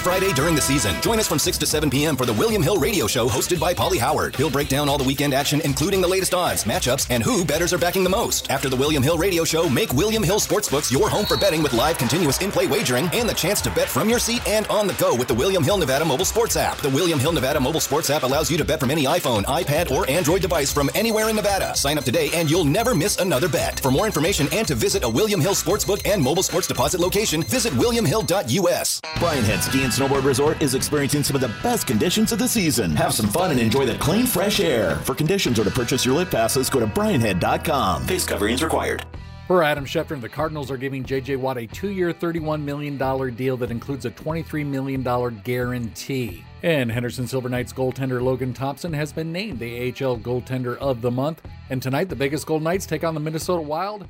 Friday 0.00 0.32
during 0.32 0.54
the 0.54 0.60
season, 0.60 1.00
join 1.00 1.18
us 1.18 1.28
from 1.28 1.38
6 1.38 1.58
to 1.58 1.66
7 1.66 1.90
p.m. 1.90 2.16
for 2.16 2.26
the 2.26 2.32
William 2.34 2.62
Hill 2.62 2.78
Radio 2.78 3.06
Show 3.06 3.28
hosted 3.28 3.58
by 3.58 3.74
Paulie 3.74 3.98
Howard. 3.98 4.34
He'll 4.36 4.50
break 4.50 4.68
down 4.68 4.88
all 4.88 4.98
the 4.98 5.04
weekend 5.04 5.34
action, 5.34 5.60
including 5.64 6.00
the 6.00 6.08
latest 6.08 6.34
odds, 6.34 6.64
matchups, 6.64 7.06
and 7.10 7.22
who 7.22 7.44
bettors 7.44 7.72
are 7.72 7.78
backing 7.78 8.04
the 8.04 8.10
most. 8.10 8.50
After 8.50 8.68
the 8.68 8.76
William 8.76 9.02
Hill 9.02 9.18
Radio 9.18 9.44
Show, 9.44 9.68
make 9.68 9.92
William 9.92 10.22
Hill 10.22 10.38
Sportsbooks 10.40 10.90
your 10.90 11.08
home 11.08 11.24
for 11.26 11.36
betting 11.36 11.62
with 11.62 11.72
live 11.72 11.98
continuous 11.98 12.40
in-play 12.40 12.66
wagering 12.66 13.08
and 13.12 13.28
the 13.28 13.34
chance 13.34 13.60
to 13.62 13.70
bet 13.70 13.88
from 13.88 14.08
your 14.08 14.18
seat 14.18 14.46
and 14.46 14.66
on 14.68 14.86
the 14.86 14.94
go 14.94 15.14
with 15.14 15.28
the 15.28 15.34
William 15.34 15.62
Hill 15.62 15.78
Nevada 15.78 16.04
mobile 16.04 16.24
sports 16.24 16.56
app. 16.56 16.78
The 16.78 16.90
William 16.90 17.18
Hill 17.18 17.32
Nevada 17.32 17.60
mobile 17.60 17.80
sports 17.80 18.10
app 18.10 18.22
allows 18.22 18.50
you 18.50 18.56
to 18.58 18.64
bet 18.64 18.80
from 18.80 18.90
any 18.90 19.04
iPhone, 19.04 19.44
iPad, 19.44 19.90
or 19.90 20.08
Android 20.10 20.42
device 20.42 20.72
from 20.72 20.90
anywhere 20.94 21.28
in 21.28 21.36
Nevada. 21.36 21.74
Sign 21.76 21.98
up 21.98 22.04
today 22.04 22.30
and 22.34 22.50
you'll 22.50 22.64
never 22.64 22.94
miss 22.94 23.18
another 23.18 23.48
bet. 23.48 23.80
For 23.80 23.90
more 23.90 24.06
information 24.06 24.48
and 24.52 24.66
to 24.68 24.74
visit 24.74 25.04
a 25.04 25.08
William 25.08 25.40
Hill 25.40 25.54
Sportsbook 25.54 26.06
and 26.06 26.22
mobile 26.22 26.42
sports 26.42 26.66
deposit 26.66 27.00
location, 27.00 27.42
visit 27.44 27.72
williamhill.us. 27.74 29.00
Brian 29.18 29.44
Head 29.44 29.62
Snowboard 29.90 30.24
Resort 30.24 30.62
is 30.62 30.74
experiencing 30.74 31.22
some 31.22 31.36
of 31.36 31.42
the 31.42 31.54
best 31.62 31.86
conditions 31.86 32.32
of 32.32 32.38
the 32.38 32.48
season. 32.48 32.94
Have 32.96 33.14
some 33.14 33.28
fun 33.28 33.50
and 33.50 33.60
enjoy 33.60 33.86
the 33.86 33.94
clean, 33.98 34.26
fresh 34.26 34.60
air. 34.60 34.96
For 34.96 35.14
conditions 35.14 35.58
or 35.58 35.64
to 35.64 35.70
purchase 35.70 36.04
your 36.04 36.14
lift 36.14 36.32
passes, 36.32 36.70
go 36.70 36.80
to 36.80 36.86
brianhead.com. 36.86 38.06
Face 38.06 38.24
coverings 38.24 38.62
required. 38.62 39.04
Per 39.46 39.62
Adam 39.62 39.84
Schefter, 39.84 40.20
the 40.20 40.28
Cardinals 40.28 40.72
are 40.72 40.76
giving 40.76 41.04
J.J. 41.04 41.36
Watt 41.36 41.56
a 41.56 41.68
two-year, 41.68 42.12
$31 42.12 42.62
million 42.62 42.96
deal 43.36 43.56
that 43.56 43.70
includes 43.70 44.04
a 44.04 44.10
$23 44.10 44.66
million 44.66 45.02
guarantee. 45.44 46.44
And 46.64 46.90
Henderson 46.90 47.28
Silver 47.28 47.48
Knights 47.48 47.72
goaltender 47.72 48.20
Logan 48.20 48.52
Thompson 48.52 48.92
has 48.92 49.12
been 49.12 49.30
named 49.30 49.60
the 49.60 49.88
AHL 49.88 50.18
Goaltender 50.18 50.76
of 50.78 51.00
the 51.00 51.12
Month. 51.12 51.42
And 51.70 51.80
tonight, 51.80 52.08
the 52.08 52.16
Vegas 52.16 52.44
Gold 52.44 52.64
Knights 52.64 52.86
take 52.86 53.04
on 53.04 53.14
the 53.14 53.20
Minnesota 53.20 53.62
Wild. 53.62 54.08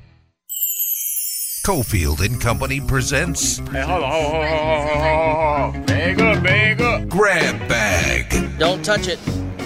Cofield 1.67 2.25
and 2.25 2.39
Company 2.39 2.79
presents 2.79 3.57
Hey, 3.57 3.81
hold 3.81 4.01
on, 4.01 4.09
hold 4.09 4.35
on, 4.35 4.41
hold 4.41 4.55
on, 4.55 4.87
hold 4.87 5.05
on, 5.05 5.73
hold 5.73 5.75
on. 5.75 5.85
Bag 5.85 6.21
up, 6.21 6.41
bag 6.41 6.81
up. 6.81 7.09
Grab 7.09 7.59
Bag. 7.67 8.57
Don't 8.57 8.85
touch 8.85 9.09
it. 9.09 9.19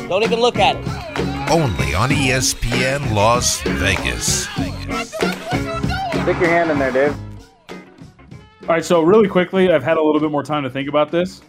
Don't 0.10 0.24
even 0.24 0.40
look 0.40 0.58
at 0.58 0.78
it. 0.78 1.52
Only 1.52 1.94
on 1.94 2.10
ESPN 2.10 3.14
Las 3.14 3.62
Vegas. 3.62 4.46
Stick 6.24 6.40
your 6.40 6.50
hand 6.50 6.72
in 6.72 6.80
there, 6.80 6.92
Dave. 6.92 7.16
All 8.64 8.70
right, 8.70 8.84
so 8.84 9.04
really 9.04 9.28
quickly, 9.28 9.72
I've 9.72 9.84
had 9.84 9.98
a 9.98 10.02
little 10.02 10.20
bit 10.20 10.32
more 10.32 10.42
time 10.42 10.64
to 10.64 10.72
think 10.72 10.90
about 10.90 11.12
this. 11.12 11.44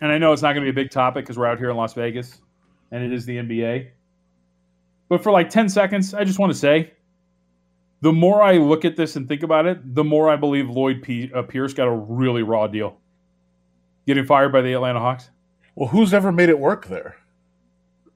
And 0.00 0.10
I 0.10 0.16
know 0.16 0.32
it's 0.32 0.40
not 0.40 0.54
going 0.54 0.64
to 0.64 0.72
be 0.72 0.80
a 0.80 0.82
big 0.82 0.90
topic 0.90 1.26
because 1.26 1.36
we're 1.36 1.44
out 1.44 1.58
here 1.58 1.68
in 1.68 1.76
Las 1.76 1.92
Vegas 1.92 2.40
and 2.90 3.04
it 3.04 3.12
is 3.12 3.26
the 3.26 3.36
NBA. 3.36 3.90
But 5.10 5.22
for 5.22 5.30
like 5.30 5.50
10 5.50 5.68
seconds, 5.68 6.14
I 6.14 6.24
just 6.24 6.38
want 6.38 6.50
to 6.54 6.58
say 6.58 6.94
the 8.06 8.12
more 8.12 8.40
I 8.40 8.58
look 8.58 8.84
at 8.84 8.94
this 8.94 9.16
and 9.16 9.26
think 9.26 9.42
about 9.42 9.66
it, 9.66 9.96
the 9.96 10.04
more 10.04 10.30
I 10.30 10.36
believe 10.36 10.70
Lloyd 10.70 11.02
P- 11.02 11.28
uh, 11.34 11.42
Pierce 11.42 11.74
got 11.74 11.88
a 11.88 11.90
really 11.90 12.44
raw 12.44 12.68
deal. 12.68 12.98
Getting 14.06 14.24
fired 14.24 14.52
by 14.52 14.60
the 14.60 14.72
Atlanta 14.74 15.00
Hawks. 15.00 15.28
Well, 15.74 15.88
who's 15.88 16.14
ever 16.14 16.30
made 16.30 16.48
it 16.48 16.56
work 16.60 16.86
there? 16.86 17.16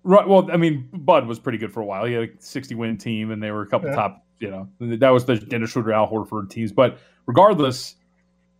Right. 0.04 0.28
Well, 0.28 0.48
I 0.52 0.58
mean, 0.58 0.88
Bud 0.92 1.26
was 1.26 1.40
pretty 1.40 1.58
good 1.58 1.72
for 1.72 1.80
a 1.80 1.84
while. 1.84 2.04
He 2.04 2.12
had 2.12 2.22
a 2.22 2.28
60 2.38 2.76
win 2.76 2.98
team, 2.98 3.32
and 3.32 3.42
they 3.42 3.50
were 3.50 3.62
a 3.62 3.66
couple 3.66 3.88
Yeah. 3.88 3.96
top, 3.96 4.24
you 4.38 4.48
know, 4.48 4.68
that 4.78 5.10
was 5.10 5.24
the 5.24 5.34
Dennis 5.36 5.70
Schroeder, 5.72 5.92
Al 5.92 6.08
Horford 6.08 6.50
teams. 6.50 6.70
But 6.70 6.98
regardless, 7.26 7.96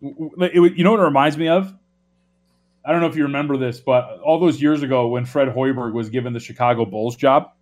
it, 0.02 0.76
you 0.76 0.82
know 0.82 0.90
what 0.90 0.98
it 1.00 1.04
reminds 1.04 1.38
me 1.38 1.46
of? 1.46 1.72
I 2.84 2.90
don't 2.90 3.00
know 3.02 3.06
if 3.06 3.14
you 3.14 3.22
remember 3.22 3.56
this, 3.56 3.78
but 3.78 4.18
all 4.24 4.40
those 4.40 4.60
years 4.60 4.82
ago 4.82 5.06
when 5.06 5.24
Fred 5.26 5.46
Hoiberg 5.48 5.92
was 5.92 6.10
given 6.10 6.32
the 6.32 6.40
Chicago 6.40 6.84
Bulls 6.84 7.14
job, 7.14 7.52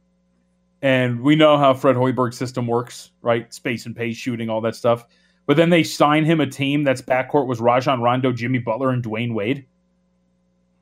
and 0.83 1.21
we 1.21 1.37
know 1.37 1.59
how 1.59 1.75
Fred 1.75 1.97
Hoiberg's 1.97 2.37
system 2.37 2.67
works, 2.67 3.11
right? 3.23 3.53
Space 3.53 3.87
and 3.87 3.97
pace 3.97 4.17
shooting, 4.17 4.49
all 4.49 4.61
that 4.63 4.77
stuff. 4.77 5.07
But 5.47 5.57
then 5.57 5.71
they 5.71 5.83
sign 5.83 6.25
him 6.25 6.41
a 6.41 6.47
team 6.47 6.85
that's 6.85 7.01
backcourt 7.03 7.47
was 7.47 7.61
Rajon 7.61 8.03
Rondo, 8.03 8.33
Jimmy 8.33 8.59
Butler, 8.59 8.91
and 8.91 9.03
Dwyane 9.03 9.35
Wade. 9.35 9.67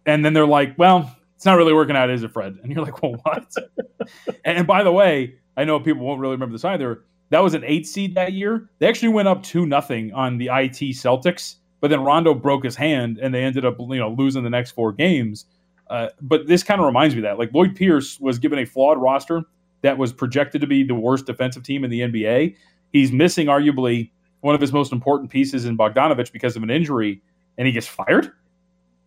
And 0.05 0.25
then 0.25 0.33
they're 0.33 0.47
like, 0.47 0.77
well, 0.79 1.15
it's 1.37 1.45
not 1.45 1.57
really 1.57 1.73
working 1.73 1.97
out, 1.97 2.11
is 2.11 2.23
it, 2.23 2.33
Fred? 2.33 2.59
And 2.63 2.73
you're 2.73 2.85
like, 2.85 3.03
well, 3.03 3.17
what? 3.23 3.55
and, 4.45 4.67
by 4.67 4.83
the 4.83 4.93
way, 4.93 5.37
I 5.57 5.65
know 5.65 5.79
people 5.81 6.05
won't 6.05 6.21
really 6.21 6.35
remember 6.35 6.53
this 6.53 6.65
either. 6.65 7.05
That 7.31 7.41
was 7.41 7.55
an 7.55 7.65
eight 7.65 7.87
seed 7.87 8.15
that 8.15 8.33
year. 8.33 8.69
They 8.79 8.89
actually 8.89 9.09
went 9.09 9.29
up 9.29 9.43
two 9.43 9.67
nothing 9.67 10.13
on 10.13 10.39
the 10.39 10.47
IT 10.47 10.95
Celtics 10.95 11.57
but 11.81 11.91
then 11.91 12.03
Rondo 12.03 12.35
broke 12.35 12.65
his 12.65 12.77
hand, 12.77 13.19
and 13.19 13.35
they 13.35 13.45
ended 13.45 13.65
up 13.65 13.77
you 13.79 13.99
know 13.99 14.11
losing 14.11 14.43
the 14.43 14.51
next 14.51 14.73
four 14.73 14.93
games. 14.93 15.47
Uh, 15.89 16.09
but 16.21 16.47
this 16.47 16.63
kind 16.63 16.81
of 16.81 16.87
reminds 16.87 17.15
me 17.15 17.21
of 17.21 17.23
that 17.23 17.39
like 17.39 17.55
Lloyd 17.55 17.77
Pierce 17.77 18.19
was 18.19 18.41
given 18.41 18.59
a 18.59 18.65
flawed 18.65 19.01
roster 19.01 19.43
that 19.83 19.99
was 19.99 20.13
projected 20.13 20.61
to 20.61 20.67
be 20.67 20.83
the 20.83 20.95
worst 20.95 21.27
defensive 21.27 21.63
team 21.63 21.85
in 21.85 21.91
the 21.91 22.01
NBA. 22.01 22.57
He's 22.93 23.13
missing 23.13 23.47
arguably 23.47 24.11
one 24.41 24.55
of 24.55 24.61
his 24.61 24.73
most 24.73 24.93
important 24.93 25.31
pieces 25.31 25.65
in 25.65 25.77
Bogdanovich 25.77 26.33
because 26.33 26.57
of 26.57 26.63
an 26.63 26.71
injury, 26.71 27.23
and 27.59 27.67
he 27.67 27.73
gets 27.73 27.87
fired. 27.87 28.33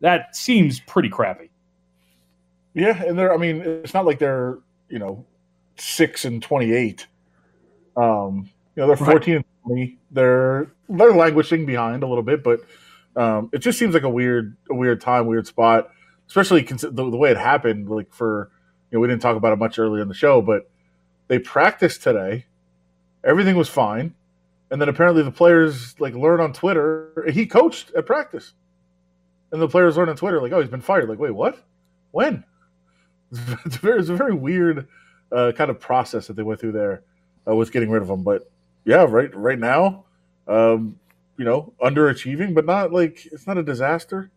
That 0.01 0.35
seems 0.35 0.79
pretty 0.81 1.09
crappy. 1.09 1.49
Yeah, 2.73 3.01
and 3.03 3.17
they're 3.17 3.33
I 3.33 3.37
mean, 3.37 3.61
it's 3.61 3.93
not 3.93 4.05
like 4.05 4.19
they're, 4.19 4.59
you 4.89 4.99
know, 4.99 5.25
six 5.77 6.25
and 6.25 6.41
twenty 6.41 6.71
eight. 6.71 7.07
Um, 7.97 8.49
you 8.75 8.81
know, 8.81 8.87
they're 8.87 8.97
fourteen 8.97 9.37
and 9.37 9.45
twenty. 9.65 9.97
They're 10.11 10.71
they're 10.87 11.13
languishing 11.13 11.65
behind 11.65 12.03
a 12.03 12.07
little 12.07 12.23
bit, 12.23 12.43
but 12.43 12.61
um, 13.15 13.49
it 13.51 13.59
just 13.59 13.79
seems 13.79 13.93
like 13.93 14.03
a 14.03 14.09
weird 14.09 14.55
a 14.69 14.75
weird 14.75 15.01
time, 15.01 15.25
weird 15.25 15.47
spot, 15.47 15.89
especially 16.27 16.63
cons- 16.63 16.81
the, 16.81 16.91
the 16.91 17.17
way 17.17 17.31
it 17.31 17.37
happened. 17.37 17.89
Like 17.89 18.13
for 18.13 18.51
you 18.91 18.97
know, 18.97 19.01
we 19.01 19.07
didn't 19.07 19.21
talk 19.21 19.35
about 19.35 19.53
it 19.53 19.57
much 19.57 19.79
earlier 19.79 20.01
in 20.01 20.07
the 20.07 20.13
show, 20.13 20.41
but 20.41 20.69
they 21.27 21.39
practiced 21.39 22.01
today. 22.01 22.45
Everything 23.23 23.55
was 23.55 23.69
fine, 23.69 24.15
and 24.71 24.81
then 24.81 24.89
apparently 24.89 25.23
the 25.23 25.31
players 25.31 25.99
like 25.99 26.13
learn 26.13 26.39
on 26.39 26.53
Twitter. 26.53 27.25
He 27.31 27.45
coached 27.45 27.91
at 27.95 28.05
practice, 28.05 28.53
and 29.51 29.61
the 29.61 29.67
players 29.67 29.97
learn 29.97 30.09
on 30.09 30.15
Twitter 30.15 30.41
like, 30.41 30.51
"Oh, 30.51 30.61
he's 30.61 30.69
been 30.69 30.81
fired." 30.81 31.09
Like, 31.09 31.19
wait, 31.19 31.31
what? 31.31 31.63
When? 32.11 32.43
It's 33.65 33.75
very, 33.77 33.99
it's 33.99 34.09
a 34.09 34.15
very 34.15 34.33
weird 34.33 34.87
uh, 35.31 35.51
kind 35.55 35.69
of 35.69 35.79
process 35.79 36.27
that 36.27 36.35
they 36.35 36.41
went 36.41 36.59
through 36.59 36.71
there 36.71 37.03
uh, 37.47 37.55
with 37.55 37.71
getting 37.71 37.89
rid 37.89 38.01
of 38.01 38.09
him. 38.09 38.23
But 38.23 38.49
yeah, 38.85 39.05
right, 39.07 39.33
right 39.35 39.59
now, 39.59 40.05
um, 40.47 40.99
you 41.37 41.45
know, 41.45 41.73
underachieving, 41.81 42.55
but 42.55 42.65
not 42.65 42.91
like 42.91 43.27
it's 43.31 43.45
not 43.45 43.57
a 43.57 43.63
disaster. 43.63 44.31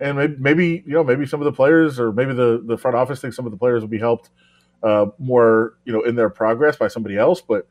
And 0.00 0.16
maybe, 0.18 0.36
maybe 0.38 0.66
you 0.86 0.92
know, 0.92 1.04
maybe 1.04 1.26
some 1.26 1.40
of 1.40 1.44
the 1.44 1.52
players, 1.52 2.00
or 2.00 2.12
maybe 2.12 2.34
the 2.34 2.62
the 2.64 2.76
front 2.76 2.96
office 2.96 3.20
thinks 3.20 3.36
some 3.36 3.46
of 3.46 3.52
the 3.52 3.58
players 3.58 3.80
will 3.82 3.88
be 3.88 3.98
helped 3.98 4.30
uh, 4.82 5.06
more, 5.18 5.74
you 5.84 5.92
know, 5.92 6.02
in 6.02 6.16
their 6.16 6.30
progress 6.30 6.76
by 6.76 6.88
somebody 6.88 7.16
else. 7.16 7.40
But 7.40 7.68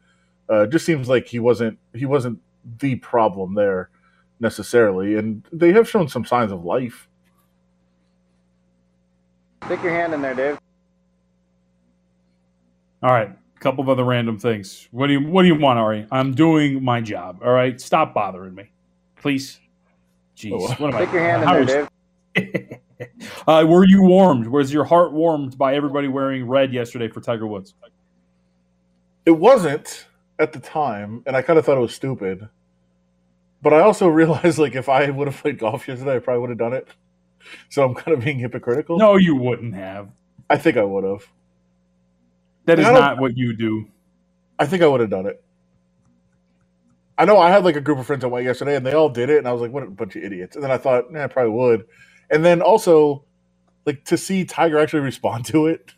uh, 0.50 0.62
it 0.62 0.70
just 0.72 0.86
seems 0.86 1.10
like 1.10 1.28
he 1.28 1.40
wasn't 1.40 1.78
he 1.94 2.06
wasn't 2.06 2.40
the 2.80 2.96
problem 2.96 3.56
there 3.56 3.90
necessarily, 4.40 5.16
and 5.16 5.46
they 5.52 5.74
have 5.74 5.90
shown 5.90 6.08
some 6.08 6.26
signs 6.26 6.52
of 6.52 6.64
life. 6.64 7.08
Stick 9.66 9.82
your 9.84 9.92
hand 9.94 10.14
in 10.14 10.22
there, 10.22 10.34
Dave. 10.36 10.58
All 13.02 13.12
right, 13.12 13.30
a 13.30 13.60
couple 13.60 13.82
of 13.82 13.90
other 13.90 14.04
random 14.06 14.40
things. 14.40 14.88
What 14.92 15.08
do 15.08 15.14
you 15.14 15.22
What 15.28 15.42
do 15.42 15.50
you 15.50 15.56
want, 15.56 15.78
Ari? 15.80 16.08
I'm 16.12 16.34
doing 16.34 16.84
my 16.84 17.02
job. 17.02 17.40
All 17.44 17.52
right, 17.52 17.80
stop 17.80 18.14
bothering 18.14 18.56
me, 18.56 18.72
please. 19.18 19.60
Jeez, 20.38 20.80
what 20.80 20.90
am 20.90 20.96
I? 20.96 21.02
Stick 21.04 21.14
your 21.14 21.22
hand 21.22 21.42
in 21.44 21.48
how 21.48 21.54
there, 21.54 21.62
is- 21.64 21.68
Dave. 21.68 21.90
Uh, 23.48 23.66
were 23.68 23.86
you 23.86 24.04
warmed? 24.04 24.48
Was 24.48 24.74
your 24.74 24.86
heart 24.86 25.14
warmed 25.14 25.58
by 25.58 25.76
everybody 25.76 26.08
wearing 26.08 26.48
red 26.48 26.74
yesterday 26.74 27.10
for 27.10 27.22
Tiger 27.22 27.48
Woods? 27.48 27.74
It 29.26 29.32
wasn't 29.32 30.08
at 30.40 30.54
the 30.54 30.60
time, 30.60 31.24
and 31.26 31.36
I 31.36 31.42
kind 31.42 31.60
of 31.60 31.66
thought 31.66 31.78
it 31.78 31.82
was 31.82 31.96
stupid. 31.96 32.50
But 33.62 33.74
I 33.74 33.82
also 33.82 34.08
realized, 34.22 34.60
like, 34.60 34.76
if 34.76 34.90
I 34.90 35.10
would 35.10 35.28
have 35.28 35.38
played 35.42 35.60
golf 35.60 35.88
yesterday, 35.88 36.18
I 36.18 36.20
probably 36.20 36.42
would 36.42 36.50
have 36.52 36.60
done 36.60 36.74
it. 36.74 36.88
So 37.70 37.84
I'm 37.86 37.96
kind 37.96 38.18
of 38.18 38.24
being 38.24 38.40
hypocritical. 38.40 38.98
No, 39.00 39.18
you 39.18 39.36
wouldn't 39.36 39.76
have. 39.76 40.10
I 40.50 40.58
think 40.58 40.78
I 40.78 40.84
would 40.84 41.04
have. 41.04 41.28
That 42.66 42.80
is 42.80 42.86
not 42.88 43.20
what 43.20 43.38
you 43.38 43.56
do. 43.56 43.88
I 44.60 44.66
think 44.66 44.84
I 44.84 44.88
would 44.88 45.02
have 45.02 45.10
done 45.10 45.28
it. 45.28 45.44
I 47.18 47.26
know 47.26 47.38
I 47.40 47.50
had 47.52 47.64
like 47.64 47.76
a 47.76 47.82
group 47.82 48.00
of 48.00 48.08
friends 48.08 48.22
that 48.22 48.30
went 48.30 48.46
yesterday, 48.46 48.76
and 48.76 48.86
they 48.86 48.94
all 48.94 49.10
did 49.10 49.30
it, 49.30 49.38
and 49.38 49.48
I 49.48 49.54
was 49.54 49.62
like, 49.62 49.72
"What 49.72 49.84
a 49.84 49.88
bunch 49.88 50.16
of 50.16 50.24
idiots!" 50.24 50.56
And 50.56 50.64
then 50.64 50.72
I 50.72 50.78
thought, 50.78 51.06
"Yeah, 51.14 51.26
I 51.26 51.28
probably 51.28 51.54
would." 51.54 51.86
And 52.34 52.44
then 52.44 52.62
also, 52.62 53.26
like 53.86 54.04
to 54.06 54.18
see 54.18 54.44
Tiger 54.46 54.80
actually 54.80 55.02
respond 55.02 55.46
to 55.48 55.68
it, 55.68 55.94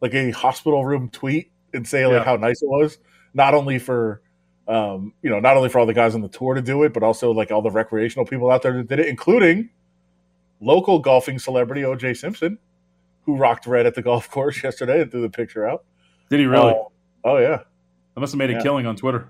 like 0.00 0.14
a 0.14 0.30
hospital 0.32 0.84
room 0.84 1.08
tweet, 1.08 1.50
and 1.72 1.86
say 1.86 2.06
like 2.06 2.18
Yeah. 2.18 2.24
how 2.24 2.36
nice 2.36 2.62
it 2.62 2.68
was, 2.68 2.98
not 3.34 3.54
only 3.54 3.78
for, 3.78 4.20
um, 4.68 5.12
you 5.22 5.30
know, 5.30 5.40
not 5.40 5.56
only 5.56 5.68
for 5.68 5.78
all 5.78 5.86
the 5.86 5.94
guys 5.94 6.14
on 6.14 6.20
the 6.20 6.28
tour 6.28 6.54
to 6.54 6.62
do 6.62 6.82
it, 6.82 6.92
but 6.92 7.02
also 7.02 7.30
like 7.32 7.50
all 7.50 7.62
the 7.62 7.70
recreational 7.70 8.26
people 8.26 8.50
out 8.50 8.62
there 8.62 8.72
that 8.74 8.88
did 8.88 8.98
it, 9.00 9.06
including 9.06 9.70
local 10.60 10.98
golfing 10.98 11.38
celebrity 11.38 11.82
OJ 11.82 12.16
Simpson, 12.16 12.58
who 13.22 13.36
rocked 13.36 13.66
red 13.66 13.86
at 13.86 13.94
the 13.94 14.02
golf 14.02 14.30
course 14.32 14.62
yesterday 14.62 15.00
and 15.00 15.10
threw 15.10 15.22
the 15.22 15.30
picture 15.30 15.66
out. 15.68 15.84
Did 16.28 16.40
he 16.40 16.46
really? 16.46 16.72
Oh, 16.72 16.92
oh 17.24 17.38
yeah. 17.38 17.60
I 18.16 18.20
must 18.20 18.32
have 18.32 18.38
made 18.38 18.50
a 18.50 18.54
Yeah. 18.54 18.62
killing 18.62 18.86
on 18.86 18.96
Twitter. 18.96 19.28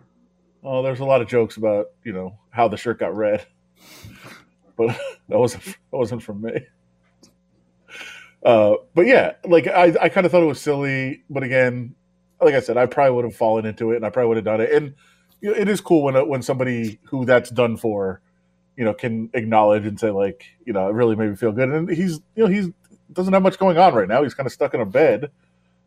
Oh, 0.64 0.82
there's 0.82 1.00
a 1.00 1.04
lot 1.04 1.20
of 1.22 1.28
jokes 1.28 1.56
about 1.56 1.86
you 2.04 2.12
know 2.12 2.38
how 2.50 2.68
the 2.68 2.76
shirt 2.76 2.98
got 2.98 3.14
red, 3.16 3.46
but 4.76 4.88
that 5.28 5.38
wasn't 5.38 5.64
that 5.64 5.96
wasn't 5.96 6.22
from 6.22 6.42
me. 6.42 6.52
Uh, 8.42 8.76
but 8.94 9.06
yeah, 9.06 9.34
like 9.44 9.66
I, 9.66 9.94
I 10.00 10.08
kind 10.08 10.24
of 10.24 10.32
thought 10.32 10.42
it 10.42 10.46
was 10.46 10.60
silly, 10.60 11.24
but 11.28 11.42
again, 11.42 11.94
like 12.40 12.54
I 12.54 12.60
said, 12.60 12.76
I 12.76 12.86
probably 12.86 13.14
would 13.14 13.24
have 13.24 13.36
fallen 13.36 13.66
into 13.66 13.92
it, 13.92 13.96
and 13.96 14.06
I 14.06 14.10
probably 14.10 14.28
would 14.28 14.36
have 14.38 14.44
done 14.44 14.60
it. 14.60 14.72
And 14.72 14.94
you 15.40 15.50
know, 15.50 15.56
it 15.56 15.68
is 15.68 15.80
cool 15.80 16.02
when 16.02 16.28
when 16.28 16.42
somebody 16.42 16.98
who 17.04 17.24
that's 17.24 17.50
done 17.50 17.76
for, 17.76 18.22
you 18.76 18.84
know, 18.84 18.94
can 18.94 19.30
acknowledge 19.34 19.84
and 19.86 20.00
say 20.00 20.10
like, 20.10 20.46
you 20.64 20.72
know, 20.72 20.88
it 20.88 20.92
really 20.92 21.16
made 21.16 21.30
me 21.30 21.36
feel 21.36 21.52
good. 21.52 21.68
And 21.68 21.88
he's 21.88 22.20
you 22.34 22.44
know 22.44 22.46
he's 22.46 22.70
doesn't 23.12 23.32
have 23.32 23.42
much 23.42 23.58
going 23.58 23.76
on 23.76 23.94
right 23.94 24.08
now. 24.08 24.22
He's 24.22 24.34
kind 24.34 24.46
of 24.46 24.52
stuck 24.52 24.74
in 24.74 24.80
a 24.80 24.86
bed. 24.86 25.30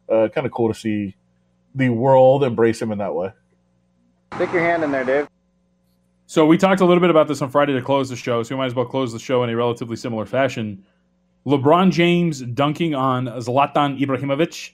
Uh, 0.09 0.27
kind 0.27 0.45
of 0.45 0.51
cool 0.51 0.71
to 0.71 0.77
see 0.77 1.15
the 1.73 1.89
world 1.89 2.43
embrace 2.43 2.81
him 2.81 2.91
in 2.91 2.97
that 2.99 3.15
way. 3.15 3.31
Stick 4.36 4.51
your 4.51 4.61
hand 4.61 4.84
in 4.84 4.91
there, 4.91 5.05
Dave. 5.05 5.27
So 6.26 6.45
we 6.45 6.57
talked 6.57 6.82
a 6.82 6.86
little 6.86 7.01
bit 7.01 7.09
about 7.09 7.28
this 7.28 7.41
on 7.41 7.49
Friday 7.49 7.74
to 7.74 7.82
close 7.82 8.09
the 8.09 8.15
show, 8.15 8.43
so 8.43 8.55
we 8.55 8.59
might 8.59 8.67
as 8.67 8.76
well 8.76 8.86
close 8.86 9.11
the 9.11 9.19
show 9.19 9.43
in 9.43 9.49
a 9.49 9.55
relatively 9.55 9.95
similar 9.95 10.26
fashion. 10.26 10.84
LeBron 11.45 11.91
James 11.91 12.39
dunking 12.41 12.95
on 12.95 13.26
Zlatan 13.26 13.99
Ibrahimovic 13.99 14.71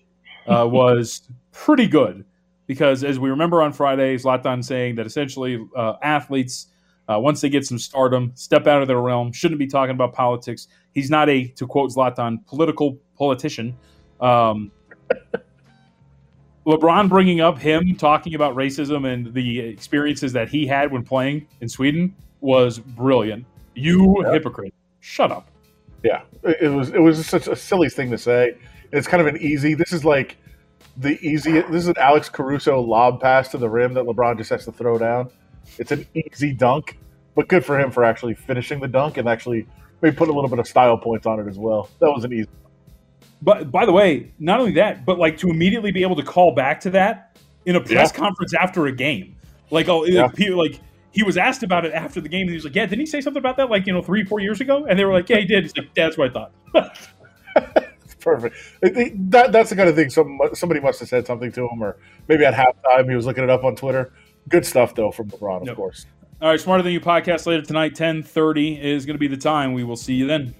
uh, 0.48 0.68
was 0.72 1.24
pretty 1.52 1.88
good 1.88 2.24
because, 2.68 3.04
as 3.04 3.18
we 3.18 3.32
remember 3.32 3.64
on 3.64 3.74
Friday, 3.74 4.16
Zlatan 4.16 4.64
saying 4.64 4.96
that 4.96 5.08
essentially 5.08 5.66
uh, 5.76 5.94
athletes, 6.04 6.68
uh, 7.08 7.20
once 7.20 7.42
they 7.42 7.50
get 7.50 7.66
some 7.66 7.80
stardom, 7.80 8.32
step 8.36 8.68
out 8.68 8.84
of 8.84 8.88
their 8.88 9.02
realm, 9.02 9.32
shouldn't 9.32 9.58
be 9.58 9.66
talking 9.66 9.96
about 9.96 10.14
politics. 10.14 10.68
He's 10.94 11.10
not 11.10 11.30
a, 11.30 11.48
to 11.48 11.66
quote 11.66 11.92
Zlatan, 11.92 12.46
political 12.46 13.00
politician. 13.18 13.76
Um, 14.22 14.72
LeBron 16.70 17.10
bringing 17.10 17.42
up 17.42 17.58
him 17.58 17.96
talking 17.96 18.36
about 18.36 18.56
racism 18.56 19.12
and 19.12 19.34
the 19.34 19.60
experiences 19.60 20.34
that 20.34 20.50
he 20.50 20.68
had 20.68 20.92
when 20.92 21.04
playing 21.04 21.48
in 21.62 21.68
Sweden 21.68 22.16
was 22.42 22.78
brilliant. 22.78 23.44
You 23.74 24.24
hypocrite. 24.32 24.72
Shut 25.00 25.32
up. 25.32 25.50
Yeah, 26.04 26.22
it 26.44 26.58
it 26.62 26.70
was 26.70 26.90
it 26.90 27.00
was 27.00 27.26
such 27.26 27.48
a 27.48 27.56
silly 27.56 27.90
thing 27.90 28.12
to 28.12 28.20
say. 28.20 28.56
It's 28.92 29.08
kind 29.08 29.20
of 29.20 29.26
an 29.26 29.42
easy. 29.42 29.74
This 29.74 29.92
is 29.92 30.06
like 30.06 30.38
the 30.96 31.20
easy. 31.26 31.54
This 31.54 31.84
is 31.84 31.88
an 31.88 31.98
Alex 31.98 32.30
Caruso 32.30 32.80
lob 32.80 33.20
pass 33.20 33.50
to 33.50 33.58
the 33.58 33.68
rim 33.68 33.96
that 33.96 34.06
LeBron 34.06 34.38
just 34.38 34.52
has 34.52 34.66
to 34.66 34.72
throw 34.72 35.00
down. 35.00 35.32
It's 35.80 35.92
an 35.92 36.06
easy 36.14 36.54
dunk, 36.54 37.00
but 37.36 37.48
good 37.48 37.66
for 37.66 37.80
him 37.80 37.90
for 37.90 38.04
actually 38.04 38.36
finishing 38.36 38.80
the 38.80 38.88
dunk 38.88 39.18
and 39.18 39.28
actually 39.28 39.66
maybe 40.02 40.16
put 40.16 40.30
a 40.30 40.34
little 40.34 40.50
bit 40.50 40.60
of 40.60 40.68
style 40.68 41.00
points 41.00 41.26
on 41.26 41.40
it 41.40 41.48
as 41.48 41.58
well. 41.58 41.90
That 42.00 42.12
was 42.12 42.26
an 42.26 42.34
easy. 42.34 42.50
But 43.42 43.72
by 43.72 43.86
the 43.86 43.92
way, 43.94 44.32
not 44.40 44.60
only 44.60 44.74
that, 44.74 45.06
but 45.06 45.18
like 45.18 45.38
to 45.40 45.50
immediately 45.50 45.92
be 45.92 46.02
able 46.04 46.16
to 46.18 46.24
call 46.24 46.54
back 46.54 46.80
to 46.82 46.90
that 46.92 47.38
in 47.66 47.76
a 47.76 47.80
press 47.82 48.12
Yeah. 48.14 48.18
conference 48.20 48.54
after 48.54 48.86
a 48.88 48.92
game. 48.92 49.36
Like, 49.72 49.88
oh, 49.88 50.04
Yeah. 50.06 50.28
people 50.28 50.58
like 50.58 50.80
he 51.12 51.24
was 51.24 51.38
asked 51.38 51.64
about 51.64 51.86
it 51.86 51.94
after 51.94 52.22
the 52.22 52.30
game, 52.30 52.42
and 52.42 52.50
he 52.52 52.56
was 52.56 52.66
like, 52.66 52.76
"Yeah, 52.76 52.86
didn't 52.86 53.00
he 53.00 53.06
say 53.06 53.20
something 53.22 53.40
about 53.40 53.58
that? 53.58 53.70
Like, 53.70 53.88
you 53.88 53.94
know, 53.94 54.02
three, 54.02 54.24
four 54.24 54.40
years 54.40 54.62
ago?" 54.62 54.86
And 54.86 54.98
they 55.00 55.06
were 55.06 55.14
like, 55.14 55.28
"Yeah, 55.30 55.38
he 55.38 55.46
did." 55.46 55.64
He's 55.64 55.76
like, 55.76 55.88
"Yeah, 55.96 56.06
"That's 56.06 56.18
what 56.18 56.30
I 56.30 56.34
thought." 56.74 56.98
Perfect. 58.20 58.56
That, 59.32 59.52
that's 59.54 59.70
the 59.70 59.76
kind 59.78 59.88
of 59.90 59.96
thing. 59.96 60.10
Some 60.10 60.40
somebody 60.54 60.82
must 60.82 61.00
have 61.00 61.08
said 61.10 61.26
something 61.26 61.52
to 61.54 61.62
him, 61.70 61.82
or 61.82 61.98
maybe 62.28 62.46
at 62.46 62.54
halftime 62.54 63.10
he 63.10 63.16
was 63.16 63.26
looking 63.26 63.44
it 63.46 63.50
up 63.50 63.64
on 63.64 63.76
Twitter. 63.76 64.12
Good 64.50 64.66
stuff 64.66 64.94
though 64.94 65.12
from 65.12 65.30
LeBron, 65.30 65.62
of 65.62 65.68
Yep. 65.68 65.76
course. 65.78 66.06
All 66.42 66.50
right, 66.50 66.60
smarter 66.60 66.84
than 66.84 66.92
you 66.94 67.00
podcast 67.00 67.46
later 67.48 67.62
tonight, 67.64 67.96
ten 67.96 68.22
thirty 68.22 68.80
is 68.80 69.06
going 69.06 69.16
to 69.16 69.20
be 69.20 69.28
the 69.28 69.38
time. 69.38 69.74
We 69.74 69.84
will 69.86 69.96
see 69.96 70.14
you 70.16 70.28
then. 70.28 70.54